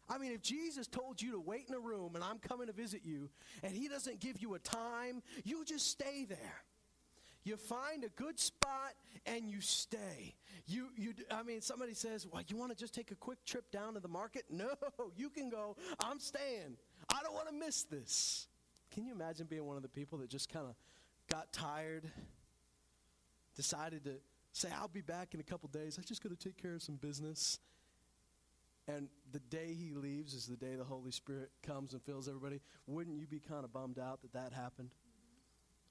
I 0.09 0.19
mean, 0.19 0.33
if 0.33 0.43
Jesus 0.43 0.87
told 0.87 1.21
you 1.21 1.33
to 1.33 1.41
wait 1.41 1.67
in 1.69 1.75
a 1.75 1.81
room 1.81 2.15
and 2.15 2.23
I'm 2.23 2.39
coming 2.39 2.69
to 2.69 2.73
visit 2.73 3.03
you 3.05 3.29
and 3.63 3.73
he 3.73 3.89
doesn't 3.89 4.21
give 4.21 4.41
you 4.41 4.55
a 4.55 4.59
time, 4.59 5.23
you 5.45 5.65
just 5.65 5.91
stay 5.91 6.25
there. 6.29 6.63
You 7.45 7.57
find 7.57 8.03
a 8.03 8.09
good 8.09 8.41
spot 8.41 8.95
and 9.25 9.49
you 9.49 9.61
stay. 9.61 10.35
You, 10.67 10.89
you, 10.97 11.15
I 11.31 11.45
mean, 11.45 11.61
somebody 11.61 11.95
says, 11.95 12.27
well, 12.27 12.43
you 12.49 12.57
want 12.57 12.73
to 12.73 12.77
just 12.77 12.93
take 12.93 13.13
a 13.13 13.15
quick 13.15 13.45
trip 13.45 13.71
down 13.71 13.95
to 13.95 14.01
the 14.01 14.09
market? 14.09 14.45
No, 14.51 14.71
you 15.17 15.31
can 15.31 15.49
go. 15.49 15.77
I'm 16.01 16.19
staying. 16.19 16.77
I 17.09 17.23
don't 17.23 17.35
want 17.35 17.49
to 17.49 17.55
miss 17.55 17.85
this. 17.85 18.49
Can 18.93 19.05
you 19.05 19.13
imagine 19.13 19.47
being 19.47 19.65
one 19.65 19.77
of 19.77 19.83
the 19.83 19.89
people 19.89 20.19
that 20.19 20.29
just 20.29 20.53
kind 20.53 20.67
of 20.67 20.75
got 21.31 21.53
tired, 21.53 22.11
decided 23.55 24.05
to 24.05 24.15
say, 24.53 24.69
I'll 24.75 24.89
be 24.89 25.03
back 25.03 25.35
in 25.35 25.41
a 25.41 25.43
couple 25.45 25.69
days. 25.69 25.99
I'm 25.99 26.05
just 26.05 26.23
going 26.23 26.35
to 26.35 26.43
take 26.43 26.61
care 26.61 26.75
of 26.75 26.83
some 26.83 26.97
business. 26.97 27.59
And 28.89 29.09
the 29.33 29.41
day 29.41 29.75
he 29.75 29.95
leaves 29.95 30.33
is 30.33 30.47
the 30.47 30.57
day 30.57 30.77
the 30.77 30.85
Holy 30.85 31.11
Spirit 31.11 31.51
comes 31.63 31.93
and 31.93 32.03
fills 32.03 32.29
everybody. 32.29 32.61
Wouldn't 32.87 33.17
you 33.17 33.27
be 33.27 33.41
kind 33.41 33.65
of 33.65 33.73
bummed 33.73 33.99
out 33.99 34.23
that 34.23 34.33
that 34.33 34.53
happened? 34.53 34.91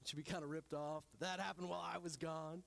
You 0.00 0.06
should 0.06 0.16
be 0.16 0.22
kind 0.22 0.42
of 0.42 0.50
ripped 0.50 0.72
off. 0.72 1.04
That 1.20 1.36
that 1.36 1.40
happened 1.42 1.68
while 1.68 1.84
I 1.84 1.98
was 1.98 2.16
gone. 2.16 2.62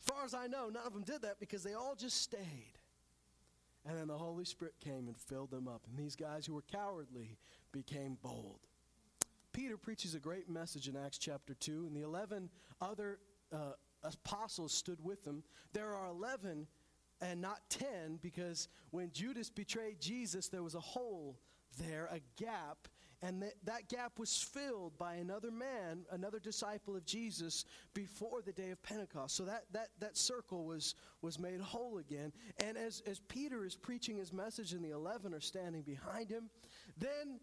As 0.00 0.14
far 0.14 0.24
as 0.24 0.34
I 0.34 0.46
know, 0.46 0.68
none 0.68 0.86
of 0.86 0.92
them 0.92 1.02
did 1.02 1.22
that 1.22 1.40
because 1.40 1.62
they 1.62 1.74
all 1.74 1.94
just 1.94 2.22
stayed. 2.22 2.78
And 3.84 3.98
then 3.98 4.08
the 4.08 4.16
Holy 4.16 4.44
Spirit 4.44 4.74
came 4.80 5.08
and 5.08 5.16
filled 5.16 5.50
them 5.50 5.68
up. 5.68 5.82
And 5.88 5.98
these 5.98 6.16
guys 6.16 6.46
who 6.46 6.54
were 6.54 6.62
cowardly 6.62 7.38
became 7.70 8.18
bold. 8.22 8.60
Peter 9.52 9.76
preaches 9.76 10.14
a 10.14 10.18
great 10.18 10.50
message 10.50 10.88
in 10.88 10.96
Acts 10.96 11.18
chapter 11.18 11.54
2, 11.54 11.86
and 11.86 11.96
the 11.96 12.02
11 12.02 12.50
other 12.80 13.18
uh, 13.52 13.72
apostles 14.02 14.72
stood 14.72 15.02
with 15.02 15.24
him. 15.26 15.42
There 15.72 15.94
are 15.94 16.08
11 16.08 16.66
and 17.20 17.40
not 17.40 17.60
10 17.70 18.18
because 18.22 18.68
when 18.90 19.10
Judas 19.12 19.50
betrayed 19.50 20.00
Jesus, 20.00 20.48
there 20.48 20.62
was 20.62 20.74
a 20.74 20.80
hole 20.80 21.38
there, 21.78 22.08
a 22.12 22.20
gap, 22.42 22.88
and 23.22 23.42
that, 23.42 23.54
that 23.64 23.88
gap 23.88 24.18
was 24.18 24.42
filled 24.42 24.96
by 24.98 25.14
another 25.14 25.50
man, 25.50 26.04
another 26.10 26.38
disciple 26.38 26.94
of 26.94 27.06
Jesus 27.06 27.64
before 27.94 28.42
the 28.42 28.52
day 28.52 28.70
of 28.70 28.82
Pentecost. 28.82 29.36
So 29.36 29.44
that, 29.44 29.64
that, 29.72 29.88
that 30.00 30.16
circle 30.16 30.66
was, 30.66 30.94
was 31.22 31.38
made 31.38 31.60
whole 31.60 31.98
again. 31.98 32.32
And 32.62 32.76
as, 32.76 33.02
as 33.06 33.20
Peter 33.20 33.64
is 33.64 33.74
preaching 33.74 34.18
his 34.18 34.32
message 34.32 34.72
and 34.72 34.84
the 34.84 34.90
11 34.90 35.32
are 35.32 35.40
standing 35.40 35.82
behind 35.82 36.30
him, 36.30 36.50
then 36.98 37.40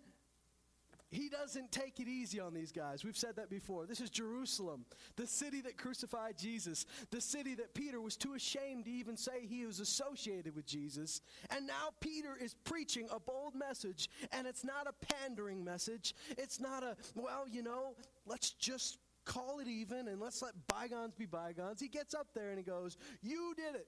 he 1.13 1.29
doesn't 1.29 1.71
take 1.71 1.99
it 1.99 2.07
easy 2.07 2.39
on 2.39 2.53
these 2.53 2.71
guys. 2.71 3.03
We've 3.03 3.15
said 3.15 3.35
that 3.35 3.49
before. 3.49 3.85
This 3.85 4.01
is 4.01 4.09
Jerusalem, 4.09 4.85
the 5.15 5.27
city 5.27 5.61
that 5.61 5.77
crucified 5.77 6.37
Jesus, 6.37 6.85
the 7.11 7.21
city 7.21 7.53
that 7.55 7.73
Peter 7.73 8.01
was 8.01 8.17
too 8.17 8.33
ashamed 8.33 8.85
to 8.85 8.91
even 8.91 9.15
say 9.15 9.45
he 9.45 9.65
was 9.65 9.79
associated 9.79 10.55
with 10.55 10.65
Jesus. 10.65 11.21
And 11.55 11.67
now 11.67 11.89
Peter 11.99 12.35
is 12.39 12.55
preaching 12.63 13.07
a 13.11 13.19
bold 13.19 13.53
message, 13.53 14.09
and 14.31 14.47
it's 14.47 14.63
not 14.63 14.87
a 14.87 15.05
pandering 15.05 15.63
message. 15.63 16.15
It's 16.31 16.59
not 16.59 16.83
a, 16.83 16.95
well, 17.15 17.45
you 17.47 17.61
know, 17.61 17.95
let's 18.25 18.51
just 18.51 18.97
call 19.25 19.59
it 19.59 19.67
even 19.67 20.07
and 20.07 20.19
let's 20.19 20.41
let 20.41 20.53
bygones 20.67 21.13
be 21.15 21.25
bygones. 21.25 21.79
He 21.79 21.87
gets 21.87 22.13
up 22.13 22.27
there 22.33 22.49
and 22.49 22.57
he 22.57 22.63
goes, 22.63 22.97
You 23.21 23.53
did 23.55 23.75
it. 23.75 23.87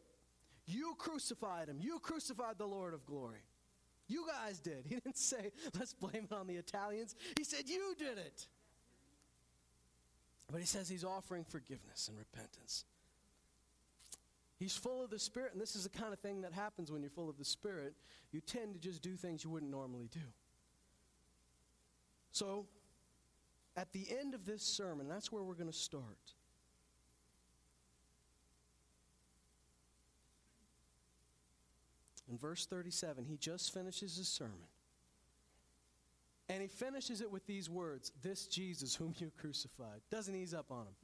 You 0.67 0.95
crucified 0.97 1.69
him. 1.69 1.77
You 1.79 1.99
crucified 1.99 2.57
the 2.57 2.65
Lord 2.65 2.93
of 2.93 3.05
glory. 3.05 3.43
You 4.07 4.25
guys 4.27 4.59
did. 4.59 4.85
He 4.87 4.95
didn't 4.95 5.17
say, 5.17 5.51
let's 5.77 5.93
blame 5.93 6.27
it 6.29 6.33
on 6.33 6.47
the 6.47 6.55
Italians. 6.55 7.15
He 7.37 7.43
said, 7.43 7.67
you 7.67 7.95
did 7.97 8.17
it. 8.17 8.47
But 10.51 10.59
he 10.59 10.67
says 10.67 10.87
he's 10.87 11.03
offering 11.03 11.43
forgiveness 11.43 12.07
and 12.07 12.17
repentance. 12.17 12.85
He's 14.57 14.77
full 14.77 15.03
of 15.03 15.09
the 15.09 15.19
Spirit, 15.19 15.51
and 15.53 15.61
this 15.61 15.75
is 15.75 15.83
the 15.83 15.89
kind 15.89 16.13
of 16.13 16.19
thing 16.19 16.41
that 16.41 16.53
happens 16.53 16.91
when 16.91 17.01
you're 17.01 17.09
full 17.09 17.29
of 17.29 17.37
the 17.37 17.45
Spirit. 17.45 17.93
You 18.31 18.41
tend 18.41 18.73
to 18.73 18.79
just 18.79 19.01
do 19.01 19.15
things 19.15 19.43
you 19.43 19.49
wouldn't 19.49 19.71
normally 19.71 20.07
do. 20.11 20.19
So, 22.31 22.65
at 23.75 23.91
the 23.91 24.05
end 24.17 24.33
of 24.33 24.45
this 24.45 24.63
sermon, 24.63 25.09
that's 25.09 25.31
where 25.31 25.43
we're 25.43 25.55
going 25.55 25.71
to 25.71 25.77
start. 25.77 26.03
In 32.29 32.37
verse 32.37 32.65
37, 32.65 33.25
he 33.25 33.37
just 33.37 33.73
finishes 33.73 34.17
his 34.17 34.27
sermon. 34.27 34.67
And 36.49 36.61
he 36.61 36.67
finishes 36.67 37.21
it 37.21 37.31
with 37.31 37.45
these 37.47 37.69
words 37.69 38.11
This 38.21 38.47
Jesus 38.47 38.95
whom 38.95 39.13
you 39.17 39.31
crucified. 39.37 40.01
Doesn't 40.11 40.35
ease 40.35 40.53
up 40.53 40.71
on 40.71 40.81
him. 40.87 40.95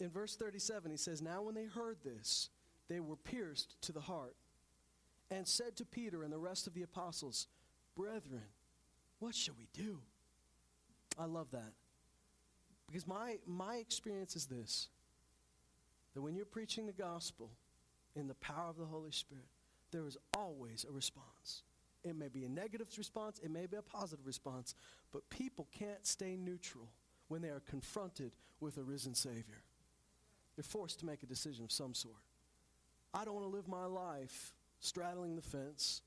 In 0.00 0.10
verse 0.10 0.36
37, 0.36 0.90
he 0.90 0.96
says, 0.96 1.22
Now 1.22 1.42
when 1.42 1.54
they 1.54 1.64
heard 1.64 1.98
this, 2.04 2.50
they 2.88 3.00
were 3.00 3.16
pierced 3.16 3.80
to 3.82 3.92
the 3.92 4.00
heart 4.00 4.36
and 5.30 5.46
said 5.46 5.76
to 5.76 5.84
Peter 5.84 6.22
and 6.22 6.32
the 6.32 6.38
rest 6.38 6.66
of 6.66 6.74
the 6.74 6.82
apostles, 6.82 7.46
Brethren, 7.96 8.42
what 9.18 9.34
shall 9.34 9.54
we 9.58 9.68
do? 9.72 10.00
I 11.18 11.26
love 11.26 11.50
that. 11.52 11.72
Because 12.86 13.06
my, 13.06 13.38
my 13.46 13.76
experience 13.76 14.36
is 14.36 14.46
this 14.46 14.88
that 16.14 16.22
when 16.22 16.36
you're 16.36 16.44
preaching 16.44 16.86
the 16.86 16.92
gospel 16.92 17.50
in 18.14 18.28
the 18.28 18.34
power 18.34 18.68
of 18.68 18.76
the 18.76 18.84
Holy 18.84 19.10
Spirit, 19.10 19.46
there 19.94 20.06
is 20.06 20.18
always 20.36 20.84
a 20.88 20.92
response. 20.92 21.62
It 22.02 22.16
may 22.16 22.28
be 22.28 22.44
a 22.44 22.48
negative 22.48 22.88
response, 22.98 23.38
it 23.42 23.50
may 23.50 23.66
be 23.66 23.76
a 23.76 23.82
positive 23.82 24.26
response, 24.26 24.74
but 25.12 25.28
people 25.30 25.68
can't 25.72 26.06
stay 26.06 26.36
neutral 26.36 26.88
when 27.28 27.40
they 27.40 27.48
are 27.48 27.60
confronted 27.60 28.32
with 28.60 28.76
a 28.76 28.82
risen 28.82 29.14
Savior. 29.14 29.62
They're 30.56 30.64
forced 30.64 31.00
to 31.00 31.06
make 31.06 31.22
a 31.22 31.26
decision 31.26 31.64
of 31.64 31.72
some 31.72 31.94
sort. 31.94 32.16
I 33.14 33.24
don't 33.24 33.34
want 33.34 33.46
to 33.46 33.56
live 33.56 33.68
my 33.68 33.86
life 33.86 34.52
straddling 34.80 35.36
the 35.36 35.42
fence, 35.42 36.02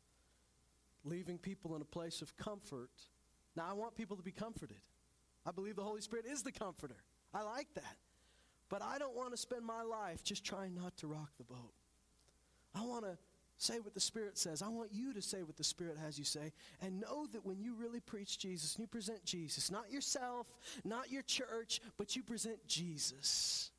leaving 1.04 1.38
people 1.38 1.76
in 1.76 1.82
a 1.82 1.86
place 1.86 2.22
of 2.22 2.36
comfort. 2.38 2.92
Now, 3.56 3.68
I 3.70 3.74
want 3.74 3.96
people 3.96 4.18
to 4.18 4.24
be 4.24 4.32
comforted. 4.32 4.78
I 5.46 5.52
believe 5.52 5.78
the 5.78 5.84
Holy 5.84 6.02
Spirit 6.02 6.26
is 6.30 6.44
the 6.44 6.52
comforter. 6.52 6.98
I 7.34 7.44
like 7.44 7.74
that. 7.76 7.96
But 8.70 8.82
I 8.82 8.98
don't 8.98 9.16
want 9.16 9.32
to 9.32 9.38
spend 9.38 9.66
my 9.66 9.82
life 9.82 10.24
just 10.24 10.44
trying 10.44 10.76
not 10.76 10.98
to 10.98 11.08
rock 11.08 11.30
the 11.38 11.46
boat. 11.46 11.72
I 12.76 12.86
want 12.86 13.06
to 13.06 13.18
Say 13.58 13.80
what 13.80 13.96
the 13.96 14.00
Spirit 14.00 14.38
says. 14.38 14.62
I 14.62 14.68
want 14.68 14.92
you 14.94 15.14
to 15.14 15.22
say 15.22 15.42
what 15.42 15.58
the 15.58 15.64
Spirit 15.64 15.98
has 15.98 16.20
you 16.20 16.26
say. 16.26 16.54
And 16.82 17.02
know 17.02 17.26
that 17.34 17.46
when 17.46 17.60
you 17.60 17.74
really 17.74 18.00
preach 18.00 18.38
Jesus 18.38 18.76
and 18.76 18.84
you 18.84 18.88
present 18.88 19.26
Jesus, 19.26 19.72
not 19.72 19.92
yourself, 19.92 20.46
not 20.84 21.12
your 21.12 21.24
church, 21.24 21.82
but 21.98 22.16
you 22.16 22.22
present 22.22 22.60
Jesus, 22.68 23.72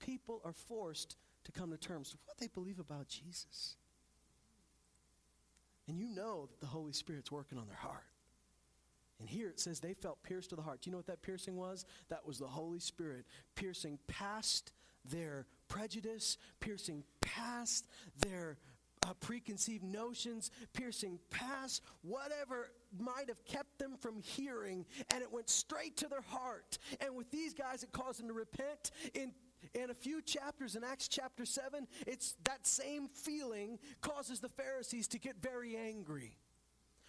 people 0.00 0.42
are 0.44 0.52
forced 0.52 1.16
to 1.44 1.52
come 1.52 1.70
to 1.70 1.78
terms 1.78 2.12
with 2.12 2.20
what 2.26 2.36
they 2.38 2.48
believe 2.48 2.78
about 2.78 3.08
Jesus. 3.08 3.76
And 5.88 5.98
you 5.98 6.08
know 6.08 6.46
that 6.50 6.60
the 6.60 6.66
Holy 6.66 6.92
Spirit's 6.92 7.32
working 7.32 7.56
on 7.56 7.66
their 7.68 7.76
heart. 7.76 8.04
And 9.18 9.28
here 9.28 9.48
it 9.48 9.58
says 9.58 9.80
they 9.80 9.94
felt 9.94 10.22
pierced 10.22 10.50
to 10.50 10.56
the 10.56 10.62
heart. 10.62 10.82
Do 10.82 10.90
you 10.90 10.92
know 10.92 10.98
what 10.98 11.06
that 11.06 11.22
piercing 11.22 11.56
was? 11.56 11.86
That 12.10 12.26
was 12.26 12.38
the 12.38 12.46
Holy 12.46 12.80
Spirit 12.80 13.24
piercing 13.54 13.98
past 14.08 14.72
their 15.10 15.46
prejudice, 15.68 16.36
piercing 16.60 17.02
past 17.22 17.86
their 18.20 18.58
uh, 19.06 19.14
preconceived 19.14 19.84
notions, 19.84 20.50
piercing 20.72 21.18
past 21.30 21.82
whatever 22.02 22.70
might 22.98 23.28
have 23.28 23.44
kept 23.44 23.78
them 23.78 23.96
from 24.00 24.18
hearing, 24.18 24.84
and 25.12 25.22
it 25.22 25.32
went 25.32 25.48
straight 25.48 25.96
to 25.98 26.08
their 26.08 26.22
heart. 26.22 26.78
And 27.00 27.14
with 27.14 27.30
these 27.30 27.54
guys, 27.54 27.82
it 27.82 27.92
caused 27.92 28.20
them 28.20 28.28
to 28.28 28.34
repent. 28.34 28.90
In 29.14 29.32
in 29.74 29.90
a 29.90 29.94
few 29.94 30.22
chapters 30.22 30.76
in 30.76 30.84
Acts 30.84 31.08
chapter 31.08 31.44
7, 31.44 31.88
it's 32.06 32.36
that 32.44 32.66
same 32.66 33.08
feeling 33.08 33.78
causes 34.00 34.38
the 34.38 34.48
Pharisees 34.48 35.08
to 35.08 35.18
get 35.18 35.36
very 35.40 35.76
angry. 35.76 36.36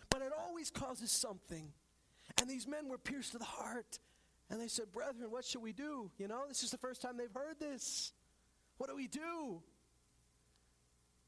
But 0.10 0.22
it 0.22 0.32
always 0.38 0.72
causes 0.72 1.12
something. 1.12 1.72
And 2.40 2.50
these 2.50 2.68
men 2.68 2.88
were 2.88 2.98
pierced 2.98 3.34
to 3.34 3.38
the 3.38 3.46
heart. 3.46 4.00
And 4.50 4.62
they 4.62 4.68
said, 4.68 4.92
Brethren, 4.92 5.30
what 5.30 5.46
shall 5.46 5.62
we 5.62 5.74
do? 5.74 6.10
You 6.18 6.28
know, 6.28 6.44
this 6.48 6.64
is 6.64 6.72
the 6.72 6.78
first 6.78 7.02
time 7.02 7.18
they've 7.18 7.32
heard 7.34 7.60
this. 7.60 8.14
What 8.78 8.90
do 8.90 8.96
we 8.96 9.08
do? 9.08 9.62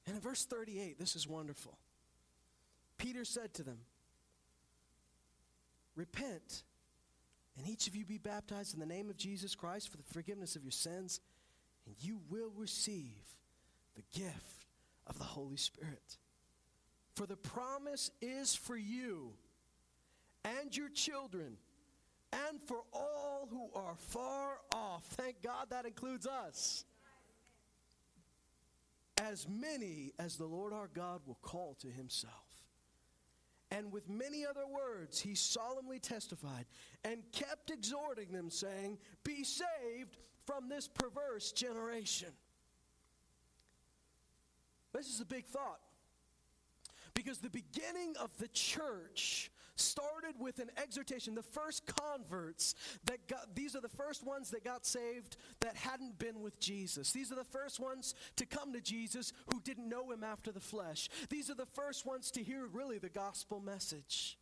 And 0.10 0.16
in 0.16 0.24
verse 0.24 0.44
38, 0.44 0.98
this 0.98 1.16
is 1.16 1.28
wonderful. 1.28 1.78
Peter 2.98 3.24
said 3.24 3.54
to 3.54 3.64
them, 3.64 3.78
Repent, 5.96 6.64
and 7.56 7.70
each 7.70 7.86
of 7.86 7.96
you 7.96 8.06
be 8.06 8.18
baptized 8.18 8.74
in 8.74 8.80
the 8.80 8.88
name 8.88 9.12
of 9.12 9.18
Jesus 9.18 9.54
Christ 9.54 9.88
for 9.88 9.98
the 9.98 10.04
forgiveness 10.12 10.56
of 10.56 10.64
your 10.64 10.72
sins, 10.72 11.20
and 11.86 11.94
you 12.00 12.22
will 12.28 12.52
receive 12.58 13.22
the 13.96 14.20
gift 14.20 14.66
of 15.06 15.20
the 15.20 15.26
Holy 15.26 15.58
Spirit. 15.58 16.18
For 17.14 17.28
the 17.28 17.38
promise 17.38 18.10
is 18.20 18.56
for 18.56 18.76
you 18.76 19.34
and 20.44 20.76
your 20.76 20.90
children 20.90 21.58
and 22.34 22.60
for 22.60 22.82
all 22.92 23.48
who 23.52 23.70
are 23.80 23.96
far 23.96 24.58
off. 24.74 25.04
Thank 25.12 25.44
God 25.44 25.68
that 25.70 25.86
includes 25.86 26.26
us 26.26 26.84
as 29.20 29.48
many 29.48 30.14
as 30.20 30.38
the 30.38 30.46
Lord 30.46 30.74
our 30.74 30.90
God 30.94 31.22
will 31.26 31.40
call 31.42 31.76
to 31.82 31.88
himself. 31.88 32.34
And 33.72 33.92
with 33.92 34.10
many 34.10 34.46
other 34.46 34.66
words, 34.66 35.20
he 35.20 35.36
solemnly 35.36 36.00
testified 36.00 36.66
and 37.04 37.22
kept 37.32 37.70
exhorting 37.70 38.32
them, 38.32 38.50
saying, 38.50 38.98
Be 39.24 39.44
saved 39.44 40.18
from 40.46 40.70
this 40.70 40.88
perverse 40.88 41.52
generation. 41.52 42.30
This 44.94 45.08
is 45.08 45.22
a 45.22 45.26
big 45.26 45.46
thought. 45.46 45.80
Because 47.14 47.40
the 47.40 47.50
beginning 47.50 48.16
of 48.20 48.36
the 48.38 48.48
church 48.48 49.52
started 49.80 50.36
with 50.40 50.60
an 50.60 50.70
exhortation. 50.78 51.36
The 51.36 51.44
first 51.44 51.86
converts 51.86 52.76
that 53.06 53.28
got, 53.28 53.56
these 53.56 53.76
are 53.76 53.82
the 53.82 53.90
first 53.90 54.26
ones 54.26 54.50
that 54.52 54.64
got 54.64 54.86
saved 54.86 55.38
that 55.62 55.76
hadn't 55.76 56.20
been 56.20 56.42
with 56.42 56.60
Jesus. 56.60 57.12
These 57.12 57.32
are 57.32 57.36
the 57.36 57.44
first 57.44 57.80
ones 57.80 58.16
to 58.36 58.46
come 58.46 58.74
to 58.74 58.82
Jesus 58.82 59.34
who 59.52 59.60
didn't 59.62 59.90
know 59.90 60.12
him 60.12 60.24
after 60.24 60.52
the 60.52 60.60
flesh. 60.60 61.10
These 61.30 61.50
are 61.50 61.56
the 61.56 61.66
first 61.66 62.06
ones 62.06 62.32
to 62.32 62.44
hear 62.44 62.66
really 62.68 62.98
the 62.98 63.10
gospel 63.10 63.60
message. 63.60 64.38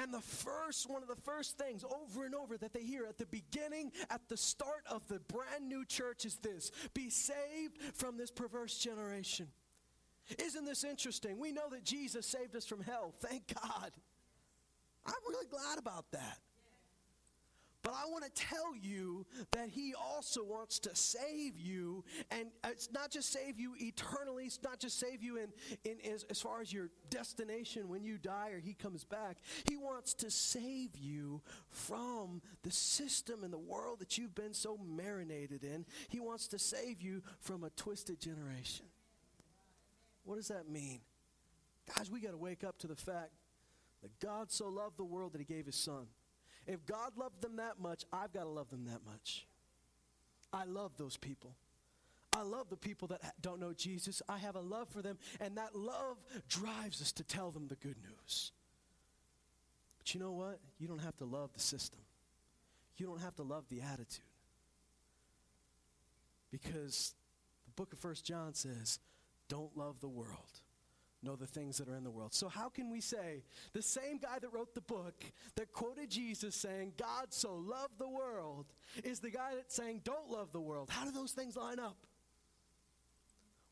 And 0.00 0.14
the 0.14 0.20
first, 0.20 0.88
one 0.88 1.02
of 1.02 1.08
the 1.08 1.16
first 1.16 1.58
things 1.58 1.84
over 1.84 2.24
and 2.24 2.34
over 2.34 2.56
that 2.58 2.72
they 2.72 2.82
hear 2.82 3.04
at 3.06 3.18
the 3.18 3.26
beginning, 3.26 3.90
at 4.10 4.20
the 4.28 4.36
start 4.36 4.84
of 4.88 5.06
the 5.08 5.18
brand 5.18 5.68
new 5.68 5.84
church 5.84 6.24
is 6.24 6.36
this 6.36 6.70
be 6.94 7.10
saved 7.10 7.78
from 7.94 8.16
this 8.16 8.30
perverse 8.30 8.78
generation. 8.78 9.48
Isn't 10.38 10.64
this 10.64 10.84
interesting? 10.84 11.38
We 11.38 11.52
know 11.52 11.68
that 11.70 11.84
Jesus 11.84 12.26
saved 12.26 12.54
us 12.56 12.66
from 12.66 12.82
hell. 12.82 13.14
Thank 13.20 13.54
God. 13.54 13.92
I'm 15.06 15.14
really 15.28 15.46
glad 15.46 15.78
about 15.78 16.10
that. 16.12 16.38
But 17.82 17.94
I 17.94 18.10
want 18.10 18.24
to 18.24 18.30
tell 18.30 18.76
you 18.76 19.24
that 19.52 19.68
He 19.68 19.94
also 19.94 20.44
wants 20.44 20.78
to 20.80 20.94
save 20.94 21.58
you. 21.58 22.04
And 22.30 22.48
it's 22.64 22.90
not 22.92 23.10
just 23.10 23.32
save 23.32 23.58
you 23.58 23.74
eternally, 23.80 24.44
it's 24.44 24.58
not 24.62 24.78
just 24.78 24.98
save 24.98 25.22
you 25.22 25.38
in, 25.38 25.48
in 25.84 26.12
as, 26.12 26.24
as 26.24 26.40
far 26.40 26.60
as 26.60 26.70
your 26.70 26.90
destination 27.08 27.88
when 27.88 28.04
you 28.04 28.18
die 28.18 28.50
or 28.50 28.58
He 28.58 28.74
comes 28.74 29.04
back. 29.04 29.38
He 29.68 29.76
wants 29.76 30.12
to 30.14 30.30
save 30.30 30.96
you 30.96 31.40
from 31.70 32.42
the 32.62 32.70
system 32.70 33.44
and 33.44 33.52
the 33.52 33.58
world 33.58 34.00
that 34.00 34.18
you've 34.18 34.34
been 34.34 34.54
so 34.54 34.78
marinated 34.84 35.64
in. 35.64 35.86
He 36.08 36.20
wants 36.20 36.48
to 36.48 36.58
save 36.58 37.00
you 37.00 37.22
from 37.40 37.64
a 37.64 37.70
twisted 37.70 38.20
generation. 38.20 38.86
What 40.28 40.36
does 40.36 40.48
that 40.48 40.68
mean? 40.68 41.00
Guys, 41.96 42.10
we 42.10 42.20
got 42.20 42.32
to 42.32 42.36
wake 42.36 42.62
up 42.62 42.78
to 42.80 42.86
the 42.86 42.94
fact 42.94 43.30
that 44.02 44.10
God 44.20 44.52
so 44.52 44.68
loved 44.68 44.98
the 44.98 45.04
world 45.04 45.32
that 45.32 45.38
He 45.38 45.46
gave 45.46 45.64
His 45.64 45.74
Son. 45.74 46.06
If 46.66 46.84
God 46.84 47.16
loved 47.16 47.40
them 47.40 47.56
that 47.56 47.80
much, 47.80 48.04
I've 48.12 48.30
got 48.34 48.42
to 48.42 48.50
love 48.50 48.68
them 48.68 48.84
that 48.90 49.00
much. 49.06 49.46
I 50.52 50.64
love 50.64 50.92
those 50.98 51.16
people. 51.16 51.54
I 52.36 52.42
love 52.42 52.68
the 52.68 52.76
people 52.76 53.08
that 53.08 53.22
don't 53.40 53.58
know 53.58 53.72
Jesus. 53.72 54.20
I 54.28 54.36
have 54.36 54.54
a 54.54 54.60
love 54.60 54.90
for 54.90 55.00
them, 55.00 55.16
and 55.40 55.56
that 55.56 55.74
love 55.74 56.18
drives 56.46 57.00
us 57.00 57.10
to 57.12 57.24
tell 57.24 57.50
them 57.50 57.66
the 57.66 57.76
good 57.76 57.96
news. 58.02 58.52
But 59.96 60.12
you 60.12 60.20
know 60.20 60.32
what? 60.32 60.60
You 60.78 60.88
don't 60.88 60.98
have 60.98 61.16
to 61.16 61.24
love 61.24 61.54
the 61.54 61.60
system, 61.60 62.00
you 62.98 63.06
don't 63.06 63.22
have 63.22 63.36
to 63.36 63.42
love 63.44 63.64
the 63.70 63.80
attitude. 63.80 64.20
Because 66.50 67.14
the 67.64 67.72
book 67.82 67.94
of 67.94 67.98
First 67.98 68.26
John 68.26 68.52
says, 68.52 68.98
don't 69.48 69.76
love 69.76 70.00
the 70.00 70.08
world 70.08 70.60
know 71.22 71.36
the 71.36 71.46
things 71.46 71.78
that 71.78 71.88
are 71.88 71.96
in 71.96 72.04
the 72.04 72.10
world. 72.10 72.32
So, 72.32 72.48
how 72.48 72.68
can 72.68 72.90
we 72.90 73.00
say 73.00 73.42
the 73.72 73.82
same 73.82 74.18
guy 74.18 74.38
that 74.40 74.52
wrote 74.52 74.74
the 74.74 74.80
book 74.80 75.14
that 75.56 75.72
quoted 75.72 76.10
Jesus 76.10 76.54
saying, 76.54 76.92
God 76.96 77.32
so 77.32 77.54
loved 77.54 77.98
the 77.98 78.08
world, 78.08 78.66
is 79.04 79.20
the 79.20 79.30
guy 79.30 79.54
that's 79.56 79.74
saying, 79.74 80.02
don't 80.04 80.30
love 80.30 80.52
the 80.52 80.60
world? 80.60 80.90
How 80.90 81.04
do 81.04 81.10
those 81.10 81.32
things 81.32 81.56
line 81.56 81.80
up? 81.80 81.96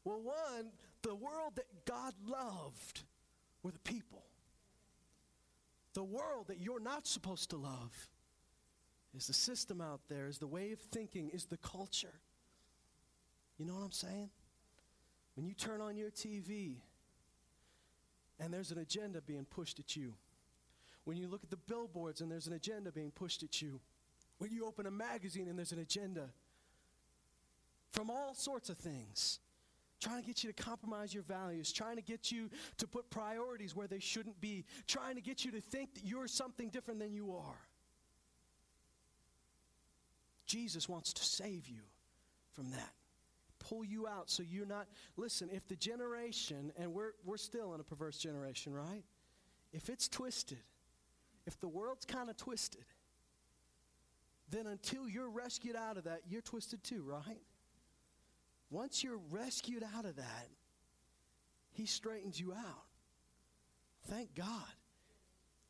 Well, 0.04 0.20
one, 0.20 0.72
the 1.02 1.14
world 1.14 1.52
that 1.56 1.66
God 1.84 2.14
loved 2.26 3.02
were 3.62 3.72
the 3.72 3.78
people. 3.80 4.24
The 5.94 6.04
world 6.04 6.48
that 6.48 6.60
you're 6.60 6.80
not 6.80 7.06
supposed 7.06 7.50
to 7.50 7.56
love 7.56 8.08
is 9.16 9.28
the 9.28 9.32
system 9.32 9.80
out 9.80 10.00
there, 10.08 10.26
is 10.28 10.38
the 10.38 10.46
way 10.46 10.72
of 10.72 10.78
thinking, 10.78 11.30
is 11.30 11.46
the 11.46 11.56
culture. 11.56 12.20
You 13.56 13.64
know 13.64 13.74
what 13.74 13.84
I'm 13.84 13.92
saying? 13.92 14.30
When 15.36 15.46
you 15.46 15.54
turn 15.54 15.80
on 15.80 15.96
your 15.96 16.10
TV, 16.10 16.76
and 18.40 18.52
there's 18.52 18.70
an 18.70 18.78
agenda 18.78 19.20
being 19.20 19.44
pushed 19.44 19.78
at 19.78 19.96
you. 19.96 20.14
When 21.04 21.16
you 21.16 21.28
look 21.28 21.44
at 21.44 21.50
the 21.50 21.56
billboards 21.56 22.20
and 22.20 22.30
there's 22.30 22.46
an 22.46 22.52
agenda 22.52 22.90
being 22.90 23.10
pushed 23.10 23.42
at 23.42 23.62
you. 23.62 23.80
When 24.38 24.50
you 24.50 24.66
open 24.66 24.86
a 24.86 24.90
magazine 24.90 25.48
and 25.48 25.56
there's 25.56 25.72
an 25.72 25.78
agenda 25.78 26.28
from 27.92 28.10
all 28.10 28.34
sorts 28.34 28.68
of 28.68 28.76
things. 28.76 29.38
Trying 29.98 30.20
to 30.20 30.26
get 30.26 30.44
you 30.44 30.52
to 30.52 30.62
compromise 30.62 31.14
your 31.14 31.22
values, 31.22 31.72
trying 31.72 31.96
to 31.96 32.02
get 32.02 32.30
you 32.30 32.50
to 32.76 32.86
put 32.86 33.08
priorities 33.08 33.74
where 33.74 33.86
they 33.86 33.98
shouldn't 33.98 34.38
be, 34.42 34.66
trying 34.86 35.14
to 35.14 35.22
get 35.22 35.42
you 35.42 35.50
to 35.52 35.60
think 35.60 35.94
that 35.94 36.04
you're 36.04 36.28
something 36.28 36.68
different 36.68 37.00
than 37.00 37.14
you 37.14 37.34
are. 37.34 37.60
Jesus 40.44 40.86
wants 40.86 41.14
to 41.14 41.24
save 41.24 41.66
you 41.66 41.80
from 42.52 42.70
that 42.72 42.92
pull 43.68 43.84
you 43.84 44.06
out 44.06 44.30
so 44.30 44.42
you're 44.42 44.66
not. 44.66 44.86
Listen, 45.16 45.48
if 45.52 45.66
the 45.68 45.76
generation, 45.76 46.72
and 46.78 46.92
we're, 46.92 47.12
we're 47.24 47.36
still 47.36 47.74
in 47.74 47.80
a 47.80 47.84
perverse 47.84 48.18
generation, 48.18 48.72
right? 48.72 49.04
If 49.72 49.88
it's 49.88 50.08
twisted, 50.08 50.58
if 51.46 51.58
the 51.60 51.68
world's 51.68 52.04
kind 52.04 52.30
of 52.30 52.36
twisted, 52.36 52.84
then 54.50 54.66
until 54.66 55.08
you're 55.08 55.30
rescued 55.30 55.76
out 55.76 55.96
of 55.96 56.04
that, 56.04 56.20
you're 56.28 56.42
twisted 56.42 56.82
too, 56.84 57.02
right? 57.02 57.42
Once 58.70 59.02
you're 59.02 59.20
rescued 59.30 59.84
out 59.96 60.04
of 60.04 60.16
that, 60.16 60.48
He 61.72 61.86
straightens 61.86 62.40
you 62.40 62.52
out. 62.52 62.84
Thank 64.08 64.34
God. 64.34 64.46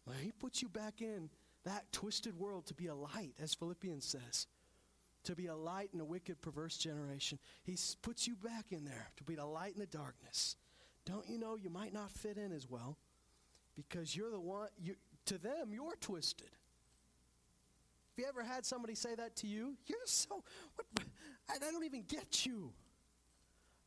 Well, 0.07 0.17
he 0.21 0.31
puts 0.31 0.63
you 0.63 0.69
back 0.69 1.01
in 1.01 1.31
that 1.65 1.91
twisted 1.91 2.39
world 2.39 2.67
to 2.67 2.75
be 2.75 2.87
a 2.87 2.95
light, 2.95 3.35
as 3.43 3.55
Philippians 3.55 4.05
says 4.05 4.47
to 5.27 5.35
be 5.35 5.47
a 5.47 5.55
light 5.55 5.91
in 5.93 6.01
a 6.01 6.05
wicked, 6.05 6.41
perverse 6.41 6.77
generation. 6.77 7.39
He 7.65 7.77
puts 8.03 8.27
you 8.27 8.37
back 8.37 8.67
in 8.71 8.85
there 8.85 9.11
to 9.17 9.25
be 9.25 9.35
the 9.35 9.45
light 9.45 9.75
in 9.75 9.81
the 9.81 9.87
darkness. 9.87 10.57
Don't 11.05 11.29
you 11.29 11.39
know 11.39 11.57
you 11.57 11.71
might 11.71 11.93
not 11.93 12.11
fit 12.11 12.37
in 12.37 12.53
as 12.53 12.69
well 12.69 12.97
because 13.77 14.17
you're 14.17 14.31
the 14.31 14.41
one, 14.41 14.69
you, 14.83 14.97
to 15.27 15.39
them, 15.39 15.73
you're 15.73 15.97
twisted. 16.01 16.49
Have 16.49 18.25
you 18.25 18.27
ever 18.29 18.43
had 18.43 18.65
somebody 18.65 18.95
say 18.95 19.15
that 19.15 19.37
to 19.37 19.47
you? 19.47 19.77
You're 19.87 19.99
so, 20.07 20.43
what, 20.75 20.87
I, 21.51 21.55
I 21.55 21.71
don't 21.71 21.85
even 21.85 22.05
get 22.09 22.47
you. 22.47 22.73